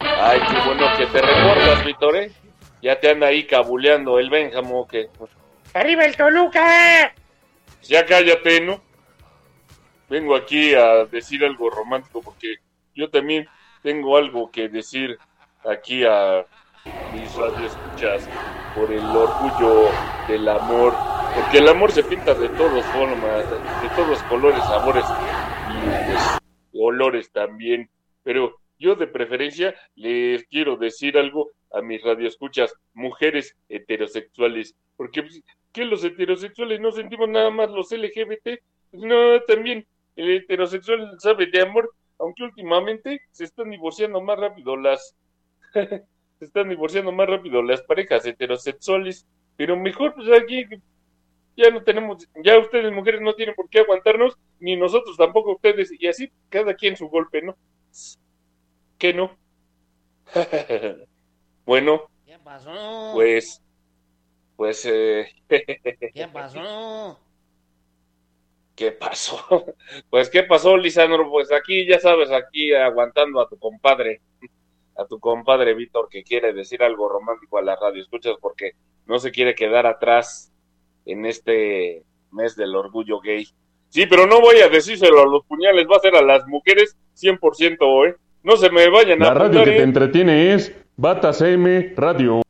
Ay, 0.00 0.40
qué 0.40 0.60
bueno 0.66 0.96
que 0.96 1.06
te 1.06 1.22
reportas, 1.22 1.84
Víctor, 1.84 2.16
¿eh? 2.16 2.32
Ya 2.80 3.00
te 3.00 3.10
anda 3.10 3.26
ahí 3.26 3.46
cabuleando 3.46 4.18
el 4.18 4.30
Benjamo 4.30 4.86
que... 4.86 5.08
¡Arriba 5.74 6.04
el 6.04 6.16
Toluca! 6.16 7.12
Ya 7.82 8.06
cállate, 8.06 8.60
¿no? 8.60 8.82
Vengo 10.08 10.34
aquí 10.34 10.74
a 10.74 11.04
decir 11.04 11.44
algo 11.44 11.70
romántico 11.70 12.22
porque 12.22 12.56
yo 12.94 13.10
también 13.10 13.46
tengo 13.82 14.16
algo 14.16 14.50
que 14.50 14.68
decir 14.68 15.18
aquí 15.64 16.04
a 16.04 16.46
mis 17.12 17.34
radioescuchas 17.34 18.28
por 18.74 18.90
el 18.90 19.04
orgullo 19.04 19.90
del 20.26 20.48
amor. 20.48 20.94
Porque 21.34 21.58
el 21.58 21.68
amor 21.68 21.92
se 21.92 22.02
pinta 22.02 22.34
de 22.34 22.48
todas 22.50 22.84
formas, 22.86 23.48
de 23.82 23.88
todos 23.94 24.22
colores, 24.24 24.62
sabores 24.64 25.04
y 25.70 26.10
pues, 26.10 26.38
olores 26.72 27.30
también. 27.30 27.90
Pero 28.22 28.56
yo 28.78 28.94
de 28.94 29.06
preferencia 29.06 29.74
les 29.94 30.44
quiero 30.44 30.76
decir 30.76 31.18
algo 31.18 31.50
a 31.72 31.82
mis 31.82 32.02
radioescuchas, 32.02 32.74
mujeres 32.94 33.56
heterosexuales. 33.68 34.74
Porque, 34.96 35.22
pues, 35.22 35.42
¿qué 35.72 35.84
los 35.84 36.04
heterosexuales 36.04 36.80
no 36.80 36.92
sentimos 36.92 37.28
nada 37.28 37.50
más 37.50 37.70
los 37.70 37.92
LGBT? 37.92 38.60
No, 38.92 39.40
también 39.42 39.86
el 40.16 40.30
heterosexual 40.30 41.16
sabe 41.18 41.46
de 41.46 41.62
amor, 41.62 41.92
aunque 42.18 42.44
últimamente 42.44 43.20
se 43.30 43.44
están 43.44 43.70
divorciando 43.70 44.20
más 44.20 44.38
rápido 44.38 44.76
las 44.76 45.14
se 46.38 46.44
están 46.44 46.68
divorciando 46.68 47.12
más 47.12 47.28
rápido 47.28 47.62
las 47.62 47.82
parejas 47.82 48.24
heterosexuales, 48.26 49.26
pero 49.56 49.76
mejor 49.76 50.14
pues 50.14 50.28
aquí 50.30 50.64
ya 51.56 51.70
no 51.70 51.82
tenemos, 51.82 52.28
ya 52.44 52.58
ustedes 52.58 52.92
mujeres 52.92 53.20
no 53.20 53.34
tienen 53.34 53.54
por 53.54 53.68
qué 53.68 53.80
aguantarnos, 53.80 54.36
ni 54.60 54.76
nosotros 54.76 55.16
tampoco 55.16 55.54
ustedes, 55.54 55.92
y 55.98 56.06
así 56.06 56.30
cada 56.48 56.74
quien 56.74 56.96
su 56.96 57.08
golpe, 57.08 57.42
¿no? 57.42 57.56
¿Qué 58.96 59.12
no? 59.12 59.36
bueno, 61.68 62.08
¿Qué 62.24 62.38
pasó? 62.42 63.10
pues, 63.12 63.62
pues, 64.56 64.86
eh, 64.86 65.28
¿Qué 66.14 66.26
pasó? 66.32 67.20
¿Qué 68.74 68.92
pasó? 68.92 69.66
Pues, 70.08 70.30
¿qué 70.30 70.44
pasó, 70.44 70.78
Lisandro? 70.78 71.28
Pues 71.30 71.52
aquí, 71.52 71.86
ya 71.86 72.00
sabes, 72.00 72.30
aquí 72.30 72.72
aguantando 72.72 73.38
a 73.42 73.48
tu 73.50 73.58
compadre, 73.58 74.22
a 74.96 75.04
tu 75.04 75.20
compadre 75.20 75.74
Víctor, 75.74 76.08
que 76.08 76.24
quiere 76.24 76.54
decir 76.54 76.82
algo 76.82 77.06
romántico 77.06 77.58
a 77.58 77.62
la 77.62 77.76
radio. 77.76 78.00
Escuchas, 78.02 78.36
porque 78.40 78.72
no 79.04 79.18
se 79.18 79.30
quiere 79.30 79.54
quedar 79.54 79.86
atrás 79.86 80.50
en 81.04 81.26
este 81.26 82.02
mes 82.30 82.56
del 82.56 82.74
orgullo 82.76 83.20
gay. 83.20 83.46
Sí, 83.90 84.06
pero 84.06 84.26
no 84.26 84.40
voy 84.40 84.60
a 84.60 84.70
decírselo 84.70 85.20
a 85.20 85.26
los 85.26 85.44
puñales, 85.44 85.86
va 85.86 85.96
a 85.96 86.00
ser 86.00 86.16
a 86.16 86.22
las 86.22 86.46
mujeres 86.46 86.96
100%, 87.14 88.08
¿eh? 88.08 88.16
No 88.42 88.56
se 88.56 88.70
me 88.70 88.88
vayan 88.88 89.22
a 89.22 89.26
La 89.26 89.34
radio 89.34 89.64
que 89.64 89.70
te 89.72 89.78
¿eh? 89.80 89.82
entretiene 89.82 90.54
es 90.54 90.74
Bata 91.00 91.32
CM 91.32 91.94
Radio. 91.94 92.42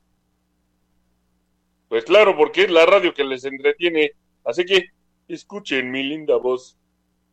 Pues 1.90 2.06
claro, 2.06 2.34
porque 2.34 2.62
es 2.62 2.70
la 2.70 2.86
radio 2.86 3.12
que 3.12 3.22
les 3.22 3.44
entretiene. 3.44 4.12
Así 4.42 4.64
que 4.64 4.86
escuchen 5.28 5.90
mi 5.90 6.02
linda 6.02 6.36
voz, 6.36 6.78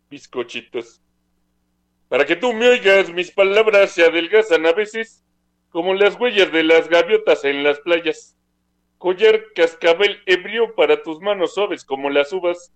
bizcochitos. 0.10 1.02
Para 2.10 2.26
que 2.26 2.36
tú 2.36 2.52
me 2.52 2.68
oigas, 2.68 3.14
mis 3.14 3.32
palabras 3.32 3.92
se 3.92 4.04
adelgazan 4.04 4.66
a 4.66 4.74
veces 4.74 5.24
como 5.70 5.94
las 5.94 6.20
huellas 6.20 6.52
de 6.52 6.64
las 6.66 6.90
gaviotas 6.90 7.46
en 7.46 7.64
las 7.64 7.80
playas. 7.80 8.36
Collar 8.98 9.42
cascabel 9.56 10.20
ebrio 10.26 10.76
para 10.76 11.02
tus 11.02 11.22
manos 11.22 11.54
suaves 11.54 11.86
como 11.86 12.10
las 12.10 12.34
uvas. 12.34 12.74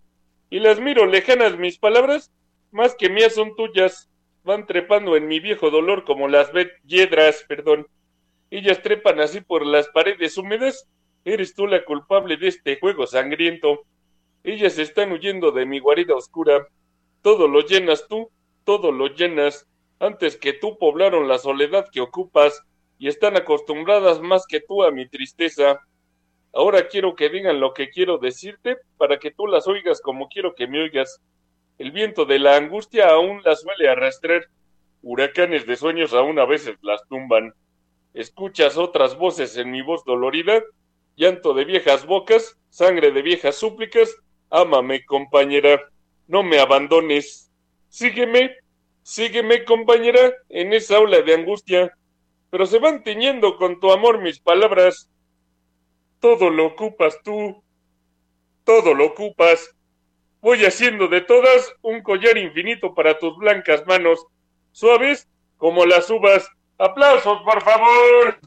Y 0.49 0.61
las 0.61 0.79
miro 0.79 1.05
lejanas 1.07 1.57
mis 1.57 1.77
palabras, 1.77 2.31
más 2.71 2.95
que 2.95 3.09
mías 3.09 3.35
son 3.35 3.53
tuyas. 3.57 4.09
Van 4.45 4.65
trepando 4.65 5.17
en 5.17 5.27
mi 5.27 5.41
viejo 5.41 5.71
dolor 5.71 6.05
como 6.05 6.29
las 6.29 6.49
hiedras, 6.85 7.43
perdón. 7.45 7.85
Ellas 8.51 8.81
trepan 8.81 9.19
así 9.19 9.41
por 9.41 9.65
las 9.65 9.87
paredes 9.89 10.37
húmedas. 10.37 10.87
Eres 11.25 11.53
tú 11.53 11.67
la 11.67 11.83
culpable 11.85 12.37
de 12.37 12.47
este 12.47 12.79
juego 12.79 13.05
sangriento. 13.05 13.81
Ellas 14.43 14.79
están 14.79 15.11
huyendo 15.11 15.51
de 15.51 15.65
mi 15.65 15.79
guarida 15.79 16.15
oscura. 16.15 16.67
Todo 17.21 17.47
lo 17.47 17.61
llenas 17.61 18.07
tú, 18.07 18.31
todo 18.63 18.91
lo 18.91 19.07
llenas. 19.07 19.67
Antes 19.99 20.37
que 20.37 20.53
tú 20.53 20.77
poblaron 20.77 21.27
la 21.27 21.37
soledad 21.37 21.87
que 21.91 22.01
ocupas 22.01 22.63
y 22.97 23.07
están 23.07 23.37
acostumbradas 23.37 24.21
más 24.21 24.45
que 24.47 24.61
tú 24.61 24.83
a 24.83 24.91
mi 24.91 25.07
tristeza. 25.07 25.79
Ahora 26.53 26.87
quiero 26.87 27.15
que 27.15 27.29
digan 27.29 27.59
lo 27.59 27.73
que 27.73 27.89
quiero 27.89 28.17
decirte 28.17 28.77
para 28.97 29.19
que 29.19 29.31
tú 29.31 29.45
las 29.45 29.67
oigas 29.67 30.01
como 30.01 30.27
quiero 30.29 30.55
que 30.55 30.67
me 30.67 30.81
oigas. 30.81 31.21
El 31.77 31.91
viento 31.91 32.25
de 32.25 32.39
la 32.39 32.57
angustia 32.57 33.09
aún 33.09 33.41
las 33.43 33.61
suele 33.61 33.89
arrastrar. 33.89 34.47
Huracanes 35.01 35.65
de 35.65 35.75
sueños 35.75 36.13
aún 36.13 36.39
a 36.39 36.45
veces 36.45 36.77
las 36.81 37.05
tumban. 37.07 37.53
Escuchas 38.14 38.78
otras 38.78 39.18
voces 39.18 39.55
en 39.57 39.72
mi 39.72 39.82
voz 39.82 40.03
dolorida, 40.03 40.64
llanto 41.16 41.53
de 41.53 41.66
viejas 41.66 42.05
bocas, 42.05 42.57
sangre 42.70 43.12
de 43.12 43.22
viejas 43.22 43.55
súplicas. 43.55 44.16
Ámame, 44.49 45.05
compañera, 45.05 45.80
no 46.28 46.41
me 46.43 46.60
abandones. 46.60 47.51
Sígueme, 47.89 48.55
sígueme, 49.03 49.64
compañera, 49.64 50.34
en 50.49 50.74
esa 50.74 50.99
ola 50.99 51.22
de 51.22 51.36
angustia. 51.36 51.93
Pero 52.49 52.66
se 52.66 52.80
van 52.80 53.03
tiñendo 53.03 53.57
con 53.57 53.80
tu 53.80 53.91
amor 53.91 54.22
mis 54.22 54.39
palabras. 54.39 55.10
Todo 56.20 56.49
lo 56.49 56.66
ocupas 56.66 57.20
tú, 57.24 57.64
todo 58.64 58.93
lo 58.93 59.05
ocupas. 59.05 59.76
Voy 60.41 60.66
haciendo 60.66 61.07
de 61.07 61.22
todas 61.22 61.74
un 61.82 62.01
collar 62.01 62.38
infinito 62.38 62.95
para 62.95 63.20
tus 63.20 63.38
blancas 63.38 63.86
manos, 63.86 64.26
suaves 64.72 65.28
como 65.57 65.86
las 65.86 66.10
uvas. 66.10 66.49
¡Aplausos, 66.80 67.41
por 67.41 67.61
favor! 67.61 68.39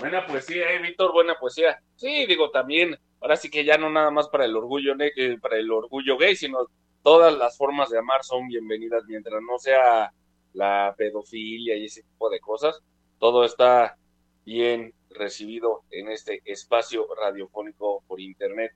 Buena 0.00 0.26
poesía, 0.26 0.72
eh, 0.72 0.80
Víctor, 0.80 1.12
buena 1.12 1.36
poesía. 1.38 1.80
Sí, 1.94 2.26
digo 2.26 2.50
también, 2.50 2.98
ahora 3.20 3.36
sí 3.36 3.48
que 3.48 3.64
ya 3.64 3.78
no 3.78 3.88
nada 3.88 4.10
más 4.10 4.28
para 4.28 4.44
el 4.44 4.56
orgullo 4.56 4.94
eh, 4.98 5.38
para 5.40 5.56
el 5.56 5.70
orgullo 5.70 6.18
gay, 6.18 6.34
sino 6.34 6.66
todas 7.04 7.36
las 7.38 7.56
formas 7.56 7.90
de 7.90 7.98
amar 7.98 8.24
son 8.24 8.48
bienvenidas 8.48 9.04
mientras 9.06 9.40
no 9.40 9.56
sea 9.56 10.12
la 10.52 10.96
pedofilia 10.98 11.76
y 11.76 11.84
ese 11.84 12.02
tipo 12.02 12.28
de 12.28 12.40
cosas. 12.40 12.80
Todo 13.20 13.44
está 13.44 13.96
bien 14.44 14.92
recibido 15.10 15.82
en 15.90 16.10
este 16.10 16.42
espacio 16.44 17.06
radiofónico 17.14 18.02
por 18.06 18.20
internet. 18.20 18.72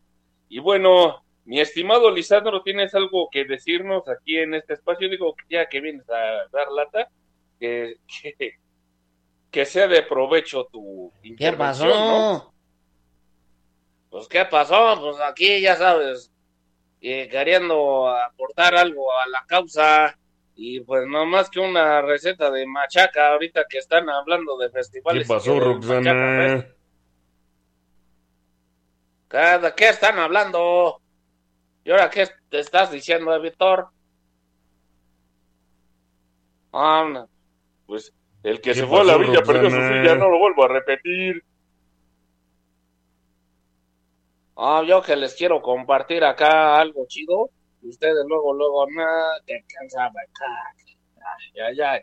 Y 0.49 0.59
bueno, 0.59 1.24
mi 1.45 1.61
estimado 1.61 2.11
Lisandro, 2.11 2.62
¿tienes 2.62 2.95
algo 2.95 3.28
que 3.30 3.45
decirnos 3.45 4.09
aquí 4.09 4.39
en 4.39 4.55
este 4.55 4.74
espacio? 4.74 5.09
Digo, 5.09 5.35
ya 5.49 5.68
que 5.68 5.80
vienes 5.80 6.09
a 6.09 6.49
dar 6.53 6.70
lata, 6.70 7.09
que, 7.59 7.97
que, 8.22 8.57
que 9.51 9.64
sea 9.64 9.89
de 9.89 10.03
provecho 10.03 10.68
tu 10.70 11.12
¿Qué 11.22 11.28
intervención, 11.28 11.89
pasó? 11.89 12.33
¿no? 12.33 12.55
Pues, 14.11 14.28
¿qué 14.28 14.45
pasó? 14.45 14.99
Pues 15.01 15.16
aquí, 15.20 15.61
ya 15.61 15.74
sabes, 15.76 16.30
eh, 17.01 17.28
queriendo 17.28 18.09
aportar 18.09 18.74
algo 18.74 19.11
a 19.12 19.26
la 19.28 19.45
causa. 19.47 20.18
Y 20.55 20.80
pues 20.80 21.07
no 21.07 21.24
más 21.26 21.48
que 21.50 21.61
una 21.61 22.03
receta 22.03 22.50
de 22.50 22.66
machaca 22.66 23.28
ahorita 23.32 23.64
que 23.68 23.78
están 23.78 24.09
hablando 24.11 24.57
de 24.59 24.68
¿Qué 24.68 24.72
festivales. 24.72 25.26
y 25.26 25.28
pasó, 25.28 25.55
machaca, 25.55 25.64
Roxana? 25.66 26.36
¿ves? 26.38 26.66
¿Qué, 29.28 29.38
¿De 29.38 29.74
qué 29.74 29.88
están 29.88 30.18
hablando? 30.18 31.00
¿Y 31.84 31.90
ahora 31.90 32.11
qué 32.11 32.28
te 32.48 32.61
estás 32.61 32.90
diciendo, 32.92 33.38
Víctor? 33.40 33.88
Ah, 36.72 37.09
no. 37.11 37.28
Pues 37.86 38.12
el 38.42 38.61
que 38.61 38.70
¿Qué 38.70 38.74
se 38.74 38.86
fue 38.86 39.00
a 39.00 39.05
la 39.05 39.16
villa 39.16 39.42
perdió 39.42 39.70
su 39.70 39.76
silla, 39.76 40.14
no 40.16 40.28
lo 40.28 40.38
vuelvo 40.38 40.64
a 40.64 40.68
repetir. 40.68 41.42
Ah, 44.57 44.82
yo 44.86 45.03
que 45.03 45.16
les 45.16 45.34
quiero 45.34 45.61
compartir 45.62 46.24
acá 46.24 46.78
algo 46.78 47.07
chido. 47.09 47.50
Ustedes 47.83 48.24
luego, 48.26 48.55
luego, 48.55 48.87
nada, 48.91 49.41
que 49.47 49.64
cansaba 49.66 50.09
acá. 50.09 50.74
Ay, 51.16 51.61
ay, 51.61 51.80
ay. 51.80 52.01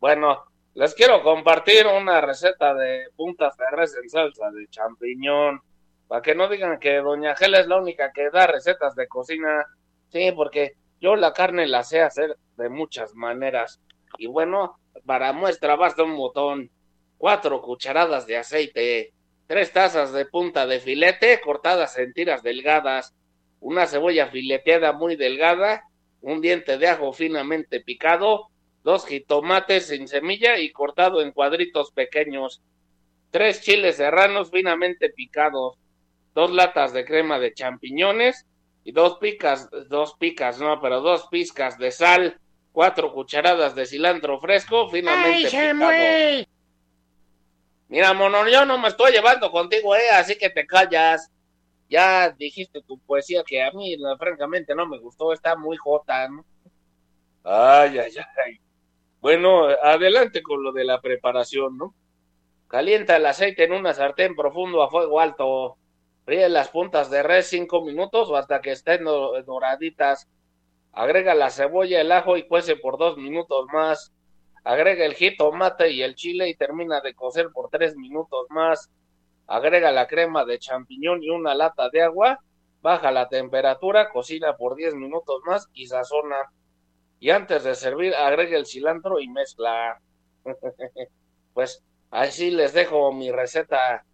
Bueno, 0.00 0.44
les 0.74 0.94
quiero 0.94 1.22
compartir 1.22 1.86
una 1.86 2.20
receta 2.20 2.72
de 2.74 3.08
puntas 3.16 3.56
de 3.56 3.64
res 3.72 3.96
en 4.00 4.08
salsa 4.08 4.50
de 4.50 4.68
champiñón. 4.68 5.60
Para 6.06 6.22
que 6.22 6.34
no 6.34 6.48
digan 6.48 6.78
que 6.78 6.96
Doña 6.98 7.36
Gela 7.36 7.60
es 7.60 7.66
la 7.66 7.78
única 7.78 8.12
que 8.12 8.30
da 8.30 8.46
recetas 8.46 8.94
de 8.94 9.08
cocina. 9.08 9.66
Sí, 10.08 10.32
porque 10.32 10.76
yo 11.00 11.16
la 11.16 11.32
carne 11.32 11.66
la 11.66 11.82
sé 11.82 12.00
hacer 12.00 12.36
de 12.56 12.68
muchas 12.68 13.14
maneras. 13.14 13.80
Y 14.18 14.26
bueno, 14.26 14.78
para 15.04 15.32
muestra 15.32 15.76
basta 15.76 16.02
un 16.02 16.16
botón, 16.16 16.70
cuatro 17.18 17.60
cucharadas 17.60 18.26
de 18.26 18.36
aceite, 18.36 19.12
tres 19.46 19.72
tazas 19.72 20.12
de 20.12 20.26
punta 20.26 20.66
de 20.66 20.80
filete 20.80 21.40
cortadas 21.40 21.98
en 21.98 22.12
tiras 22.12 22.42
delgadas, 22.42 23.14
una 23.60 23.86
cebolla 23.86 24.28
fileteada 24.28 24.92
muy 24.92 25.16
delgada, 25.16 25.84
un 26.20 26.40
diente 26.40 26.78
de 26.78 26.88
ajo 26.88 27.12
finamente 27.12 27.80
picado, 27.80 28.48
dos 28.82 29.06
jitomates 29.06 29.88
sin 29.88 30.08
semilla 30.08 30.58
y 30.58 30.70
cortado 30.70 31.20
en 31.20 31.32
cuadritos 31.32 31.92
pequeños, 31.92 32.62
tres 33.30 33.60
chiles 33.60 33.96
serranos 33.96 34.50
finamente 34.50 35.10
picados, 35.10 35.76
dos 36.34 36.50
latas 36.50 36.92
de 36.92 37.04
crema 37.04 37.38
de 37.38 37.52
champiñones 37.52 38.46
y 38.84 38.92
dos 38.92 39.18
picas, 39.18 39.68
dos 39.88 40.14
picas, 40.18 40.60
no, 40.60 40.80
pero 40.80 41.00
dos 41.00 41.28
pizcas 41.30 41.78
de 41.78 41.90
sal, 41.90 42.38
cuatro 42.72 43.12
cucharadas 43.12 43.74
de 43.74 43.86
cilantro 43.86 44.40
fresco 44.40 44.88
finamente 44.88 45.50
picado. 45.50 46.46
Mira, 47.88 48.12
mono, 48.12 48.46
yo 48.48 48.64
no 48.66 48.78
me 48.78 48.88
estoy 48.88 49.12
llevando 49.12 49.50
contigo, 49.50 49.96
eh, 49.96 50.10
así 50.12 50.36
que 50.36 50.50
te 50.50 50.66
callas. 50.66 51.30
Ya 51.88 52.30
dijiste 52.30 52.82
tu 52.82 52.98
poesía 53.00 53.42
que 53.44 53.62
a 53.62 53.70
mí, 53.72 53.96
francamente, 54.18 54.74
no 54.74 54.86
me 54.86 54.98
gustó, 54.98 55.32
está 55.32 55.56
muy 55.56 55.76
jota, 55.76 56.28
¿no? 56.28 56.44
Ay, 57.44 57.98
ay, 57.98 58.12
ay. 58.46 58.58
Bueno, 59.20 59.66
adelante 59.68 60.42
con 60.42 60.62
lo 60.62 60.72
de 60.72 60.84
la 60.84 61.00
preparación, 61.00 61.76
¿no? 61.78 61.94
Calienta 62.68 63.16
el 63.16 63.26
aceite 63.26 63.64
en 63.64 63.72
una 63.72 63.94
sartén 63.94 64.36
profundo 64.36 64.82
a 64.82 64.90
fuego 64.90 65.20
alto. 65.20 65.78
Fríe 66.24 66.48
las 66.50 66.68
puntas 66.68 67.10
de 67.10 67.22
res 67.22 67.48
cinco 67.48 67.82
minutos 67.82 68.28
o 68.30 68.36
hasta 68.36 68.60
que 68.60 68.72
estén 68.72 69.04
doraditas. 69.04 70.28
Agrega 70.92 71.34
la 71.34 71.50
cebolla, 71.50 72.00
el 72.00 72.12
ajo 72.12 72.36
y 72.36 72.46
cuece 72.46 72.76
por 72.76 72.98
dos 72.98 73.16
minutos 73.16 73.66
más. 73.72 74.12
Agrega 74.64 75.04
el 75.06 75.14
jitomate 75.14 75.90
y 75.92 76.02
el 76.02 76.14
chile 76.14 76.48
y 76.50 76.56
termina 76.56 77.00
de 77.00 77.14
cocer 77.14 77.48
por 77.52 77.70
tres 77.70 77.96
minutos 77.96 78.46
más. 78.50 78.90
Agrega 79.48 79.92
la 79.92 80.06
crema 80.06 80.44
de 80.44 80.58
champiñón 80.58 81.22
y 81.22 81.30
una 81.30 81.54
lata 81.54 81.88
de 81.90 82.02
agua. 82.02 82.38
Baja 82.82 83.10
la 83.10 83.28
temperatura, 83.28 84.10
cocina 84.10 84.56
por 84.56 84.76
diez 84.76 84.94
minutos 84.94 85.40
más 85.46 85.68
y 85.72 85.86
sazona. 85.86 86.36
Y 87.20 87.30
antes 87.30 87.64
de 87.64 87.74
servir, 87.74 88.14
agrega 88.14 88.56
el 88.56 88.66
cilantro 88.66 89.20
y 89.20 89.28
mezcla. 89.28 90.00
pues 91.54 91.82
así 92.10 92.50
les 92.50 92.72
dejo 92.74 93.12
mi 93.12 93.30
receta. 93.32 94.04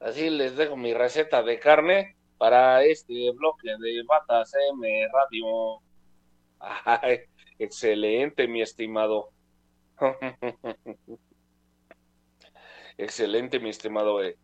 Así 0.00 0.30
les 0.30 0.56
dejo 0.56 0.76
mi 0.76 0.94
receta 0.94 1.42
de 1.42 1.58
carne 1.58 2.16
para 2.38 2.84
este 2.84 3.32
bloque 3.32 3.70
de 3.80 4.02
Batas 4.06 4.52
M 4.72 5.08
Radio. 5.12 5.82
Excelente, 7.58 8.48
mi 8.48 8.62
estimado. 8.62 9.30
Excelente, 12.98 13.58
mi 13.60 13.70
estimado. 13.70 14.22
eh. 14.22 14.36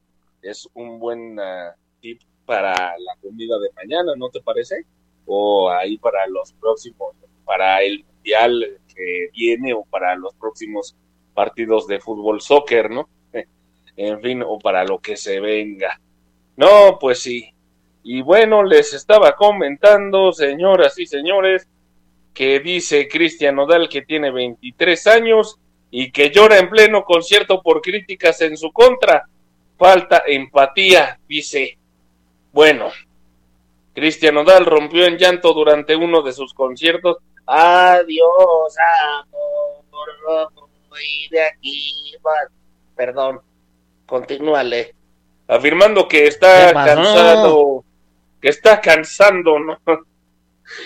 Es 0.44 0.68
un 0.74 0.98
buen 0.98 1.40
ah, 1.40 1.74
tip 2.00 2.20
para 2.44 2.74
la 2.98 3.16
comida 3.22 3.58
de 3.58 3.70
mañana, 3.74 4.12
¿no 4.16 4.28
te 4.28 4.40
parece? 4.40 4.84
O 5.24 5.70
ahí 5.70 5.96
para 5.96 6.26
los 6.26 6.52
próximos, 6.52 7.16
para 7.44 7.82
el 7.82 8.04
mundial 8.04 8.78
que 8.94 9.30
viene 9.32 9.72
o 9.72 9.84
para 9.84 10.14
los 10.16 10.34
próximos 10.34 10.94
partidos 11.32 11.86
de 11.86 12.00
fútbol, 12.00 12.40
soccer, 12.40 12.90
¿no? 12.90 13.08
En 13.96 14.20
fin, 14.20 14.42
o 14.46 14.58
para 14.58 14.84
lo 14.84 14.98
que 14.98 15.16
se 15.16 15.40
venga. 15.40 16.00
No, 16.56 16.98
pues 17.00 17.20
sí. 17.20 17.54
Y 18.02 18.20
bueno, 18.20 18.62
les 18.62 18.92
estaba 18.92 19.34
comentando, 19.34 20.32
señoras 20.32 20.98
y 20.98 21.06
señores, 21.06 21.66
que 22.34 22.60
dice 22.60 23.08
Cristian 23.08 23.56
Nodal 23.56 23.88
que 23.88 24.02
tiene 24.02 24.30
23 24.30 25.06
años 25.06 25.58
y 25.90 26.10
que 26.10 26.30
llora 26.30 26.58
en 26.58 26.68
pleno 26.68 27.04
concierto 27.04 27.62
por 27.62 27.80
críticas 27.80 28.40
en 28.42 28.56
su 28.56 28.72
contra. 28.72 29.28
Falta 29.76 30.22
empatía, 30.26 31.18
dice. 31.28 31.78
Bueno, 32.52 32.90
Cristian 33.94 34.34
Nodal 34.34 34.64
rompió 34.66 35.06
en 35.06 35.16
llanto 35.16 35.52
durante 35.52 35.96
uno 35.96 36.22
de 36.22 36.32
sus 36.32 36.54
conciertos. 36.54 37.18
Adiós, 37.46 38.74
amor, 39.22 40.52
voy 40.88 41.28
de 41.30 41.42
aquí. 41.42 42.14
Perdón, 42.96 43.40
continúale. 44.06 44.94
Afirmando 45.46 46.08
que 46.08 46.26
está 46.26 46.72
cansado, 46.72 47.84
que 48.40 48.48
está 48.48 48.80
cansando, 48.80 49.58
¿no? 49.58 49.78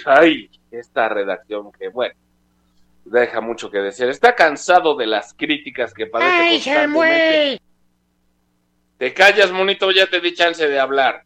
Ay, 0.05 0.51
esta 0.71 1.09
redacción 1.09 1.71
que, 1.73 1.89
bueno, 1.89 2.15
deja 3.05 3.41
mucho 3.41 3.71
que 3.71 3.79
decir. 3.79 4.09
Está 4.09 4.35
cansado 4.35 4.97
de 4.97 5.07
las 5.07 5.33
críticas 5.35 5.95
que 5.95 6.07
padece 6.07 6.31
¡Ay, 6.31 6.55
constantemente. 6.57 7.68
Te 8.99 9.15
callas, 9.15 9.53
monito, 9.53 9.91
ya 9.93 10.09
te 10.09 10.21
di 10.21 10.35
chance 10.35 10.67
de 10.69 10.79
hablar. 10.79 11.23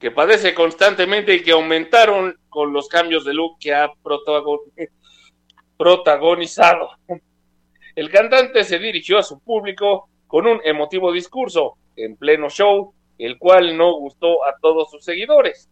Que 0.00 0.10
padece 0.10 0.54
constantemente 0.54 1.34
y 1.34 1.42
que 1.42 1.52
aumentaron 1.52 2.38
con 2.48 2.72
los 2.72 2.88
cambios 2.88 3.24
de 3.24 3.34
look 3.34 3.58
que 3.60 3.74
ha 3.74 3.90
protagon- 4.02 4.60
protagonizado. 5.76 6.90
El 7.94 8.10
cantante 8.10 8.64
se 8.64 8.78
dirigió 8.78 9.18
a 9.18 9.22
su 9.22 9.40
público 9.40 10.08
con 10.26 10.46
un 10.46 10.60
emotivo 10.64 11.12
discurso 11.12 11.76
en 11.96 12.16
pleno 12.16 12.48
show, 12.48 12.94
el 13.18 13.38
cual 13.38 13.76
no 13.76 13.92
gustó 13.94 14.44
a 14.44 14.54
todos 14.62 14.90
sus 14.90 15.04
seguidores. 15.04 15.68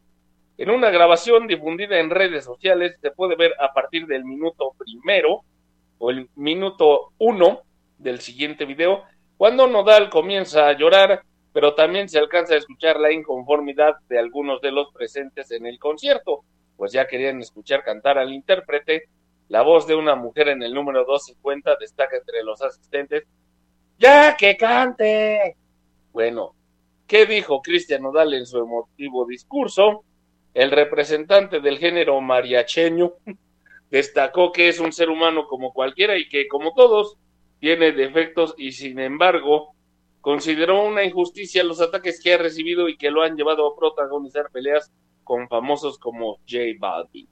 En 0.59 0.71
una 0.71 0.91
grabación 0.91 1.47
difundida 1.47 1.99
en 1.99 2.11
redes 2.11 2.45
sociales 2.45 2.97
se 3.01 3.11
puede 3.13 3.37
ver 3.37 3.55
a 3.61 3.73
partir 3.73 4.07
del 4.07 4.25
minuto 4.25 4.75
primero 4.79 5.43
o 5.99 6.11
el 6.11 6.29
minuto 6.35 7.13
uno 7.19 7.63
del 7.99 8.21
siguiente 8.21 8.65
video 8.65 9.05
cuando 9.37 9.67
Nodal 9.67 10.09
comienza 10.09 10.69
a 10.69 10.73
llorar, 10.77 11.23
pero 11.53 11.75
también 11.75 12.09
se 12.09 12.19
alcanza 12.19 12.55
a 12.55 12.59
escuchar 12.59 12.99
la 13.01 13.13
inconformidad 13.13 13.95
de 14.09 14.19
algunos 14.19 14.61
de 14.61 14.73
los 14.73 14.93
presentes 14.93 15.51
en 15.51 15.67
el 15.67 15.79
concierto, 15.79 16.45
pues 16.77 16.93
ya 16.93 17.07
querían 17.07 17.41
escuchar 17.41 17.83
cantar 17.83 18.19
al 18.19 18.33
intérprete. 18.33 19.05
La 19.49 19.63
voz 19.63 19.87
de 19.87 19.95
una 19.95 20.15
mujer 20.17 20.49
en 20.49 20.63
el 20.63 20.75
número 20.75 21.05
250 21.05 21.77
destaca 21.81 22.17
entre 22.17 22.43
los 22.43 22.61
asistentes. 22.63 23.25
¡Ya 23.99 24.37
que 24.37 24.57
cante! 24.57 25.57
Bueno, 26.13 26.55
¿qué 27.07 27.27
dijo 27.27 27.63
Cristian 27.63 28.03
Nodal 28.03 28.35
en 28.35 28.47
su 28.47 28.59
emotivo 28.59 29.27
discurso? 29.27 30.05
El 30.53 30.71
representante 30.71 31.61
del 31.61 31.79
género 31.79 32.21
mariacheño 32.21 33.13
destacó 33.91 34.53
que 34.53 34.69
es 34.69 34.81
un 34.81 34.93
ser 34.93 35.11
humano 35.11 35.47
como 35.47 35.73
cualquiera 35.73 36.17
y 36.19 36.29
que, 36.29 36.49
como 36.49 36.73
todos, 36.75 37.17
tiene 37.67 37.91
defectos 37.91 38.55
y, 38.57 38.71
sin 38.71 39.01
embargo, 39.01 39.75
consideró 40.21 40.85
una 40.85 41.03
injusticia 41.03 41.65
los 41.65 41.81
ataques 41.81 42.23
que 42.23 42.35
ha 42.35 42.39
recibido 42.39 42.89
y 42.89 42.97
que 42.97 43.11
lo 43.11 43.25
han 43.25 43.37
llevado 43.37 43.67
a 43.67 43.75
protagonizar 43.75 44.51
peleas 44.53 44.93
con 45.25 45.49
famosos 45.49 45.99
como 45.99 46.37
J 46.49 46.59
Balvin. 46.79 47.27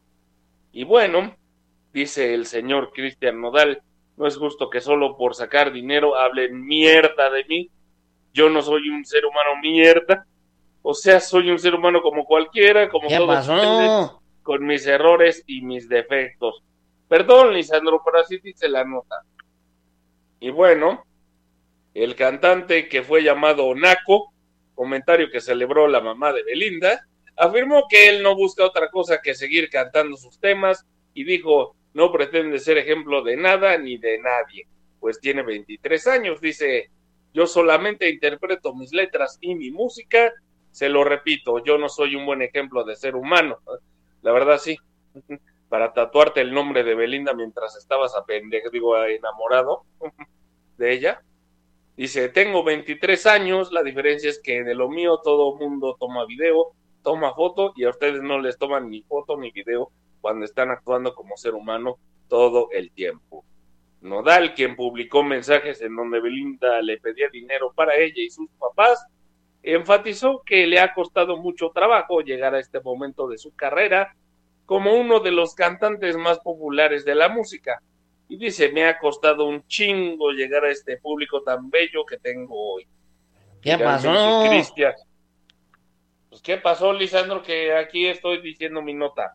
Y 0.72 0.82
bueno, 0.82 1.36
dice 1.92 2.34
el 2.34 2.46
señor 2.46 2.90
Cristian 2.92 3.40
Nodal, 3.40 3.80
no 4.16 4.26
es 4.26 4.36
justo 4.36 4.68
que 4.70 4.80
solo 4.80 5.16
por 5.16 5.36
sacar 5.36 5.72
dinero 5.72 6.16
hablen 6.16 6.66
mierda 6.66 7.30
de 7.30 7.44
mí. 7.44 7.70
Yo 8.32 8.50
no 8.50 8.60
soy 8.60 8.88
un 8.88 9.04
ser 9.04 9.24
humano 9.26 9.50
mierda. 9.62 10.26
O 10.82 10.94
sea, 10.94 11.20
soy 11.20 11.48
un 11.48 11.60
ser 11.60 11.76
humano 11.76 12.02
como 12.02 12.24
cualquiera, 12.24 12.88
como 12.88 13.06
¿Qué 13.06 13.18
todos 13.18 13.28
pasó? 13.28 14.20
con 14.42 14.66
mis 14.66 14.84
errores 14.88 15.44
y 15.46 15.62
mis 15.62 15.88
defectos. 15.88 16.60
Perdón, 17.06 17.54
Lisandro, 17.54 18.02
pero 18.04 18.18
así 18.18 18.38
dice 18.38 18.68
la 18.68 18.84
nota. 18.84 19.22
Y 20.44 20.50
bueno, 20.50 21.06
el 21.94 22.14
cantante 22.16 22.86
que 22.86 23.02
fue 23.02 23.22
llamado 23.22 23.74
Naco, 23.74 24.30
comentario 24.74 25.30
que 25.30 25.40
celebró 25.40 25.88
la 25.88 26.02
mamá 26.02 26.34
de 26.34 26.42
Belinda, 26.42 27.08
afirmó 27.34 27.86
que 27.88 28.10
él 28.10 28.22
no 28.22 28.36
busca 28.36 28.62
otra 28.62 28.90
cosa 28.90 29.22
que 29.22 29.34
seguir 29.34 29.70
cantando 29.70 30.18
sus 30.18 30.38
temas 30.38 30.84
y 31.14 31.24
dijo, 31.24 31.74
no 31.94 32.12
pretende 32.12 32.58
ser 32.58 32.76
ejemplo 32.76 33.22
de 33.22 33.38
nada 33.38 33.78
ni 33.78 33.96
de 33.96 34.18
nadie, 34.18 34.66
pues 35.00 35.18
tiene 35.18 35.42
23 35.42 36.06
años, 36.08 36.42
dice, 36.42 36.90
yo 37.32 37.46
solamente 37.46 38.10
interpreto 38.10 38.74
mis 38.74 38.92
letras 38.92 39.38
y 39.40 39.54
mi 39.54 39.70
música, 39.70 40.30
se 40.70 40.90
lo 40.90 41.04
repito, 41.04 41.64
yo 41.64 41.78
no 41.78 41.88
soy 41.88 42.16
un 42.16 42.26
buen 42.26 42.42
ejemplo 42.42 42.84
de 42.84 42.96
ser 42.96 43.16
humano, 43.16 43.60
la 44.20 44.32
verdad 44.32 44.58
sí, 44.58 44.76
para 45.68 45.92
tatuarte 45.92 46.40
el 46.40 46.52
nombre 46.52 46.84
de 46.84 46.94
Belinda 46.94 47.34
mientras 47.34 47.76
estabas 47.76 48.14
a 48.14 48.24
digo, 48.72 48.96
enamorado 49.04 49.84
de 50.78 50.92
ella. 50.92 51.22
Dice, 51.96 52.28
tengo 52.28 52.64
23 52.64 53.26
años, 53.26 53.72
la 53.72 53.82
diferencia 53.82 54.28
es 54.28 54.40
que 54.40 54.64
de 54.64 54.74
lo 54.74 54.88
mío 54.88 55.20
todo 55.22 55.56
mundo 55.56 55.96
toma 55.98 56.26
video, 56.26 56.72
toma 57.02 57.34
foto 57.34 57.72
y 57.76 57.84
a 57.84 57.90
ustedes 57.90 58.20
no 58.20 58.40
les 58.40 58.58
toman 58.58 58.90
ni 58.90 59.02
foto 59.02 59.36
ni 59.36 59.52
video 59.52 59.92
cuando 60.20 60.44
están 60.44 60.70
actuando 60.70 61.14
como 61.14 61.36
ser 61.36 61.54
humano 61.54 61.98
todo 62.28 62.68
el 62.72 62.90
tiempo. 62.90 63.44
Nodal, 64.00 64.54
quien 64.54 64.74
publicó 64.74 65.22
mensajes 65.22 65.80
en 65.82 65.94
donde 65.96 66.20
Belinda 66.20 66.82
le 66.82 66.98
pedía 66.98 67.28
dinero 67.30 67.72
para 67.74 67.96
ella 67.96 68.22
y 68.22 68.30
sus 68.30 68.50
papás, 68.58 69.06
enfatizó 69.62 70.42
que 70.44 70.66
le 70.66 70.78
ha 70.78 70.92
costado 70.92 71.36
mucho 71.38 71.70
trabajo 71.70 72.20
llegar 72.20 72.54
a 72.54 72.60
este 72.60 72.80
momento 72.80 73.28
de 73.28 73.38
su 73.38 73.54
carrera 73.54 74.14
como 74.66 74.94
uno 74.94 75.20
de 75.20 75.30
los 75.30 75.54
cantantes 75.54 76.16
más 76.16 76.38
populares 76.40 77.04
de 77.04 77.14
la 77.14 77.28
música. 77.28 77.80
Y 78.28 78.36
dice, 78.36 78.72
me 78.72 78.86
ha 78.86 78.98
costado 78.98 79.46
un 79.46 79.66
chingo 79.66 80.30
llegar 80.30 80.64
a 80.64 80.70
este 80.70 80.96
público 80.96 81.42
tan 81.42 81.70
bello 81.70 82.04
que 82.06 82.18
tengo 82.18 82.74
hoy. 82.74 82.86
¿Qué 83.60 83.78
pasó? 83.78 84.44
Cristian. 84.48 84.94
Pues, 86.28 86.42
¿qué 86.42 86.56
pasó, 86.56 86.92
Lisandro? 86.92 87.42
Que 87.42 87.74
aquí 87.74 88.06
estoy 88.06 88.40
diciendo 88.40 88.82
mi 88.82 88.94
nota. 88.94 89.34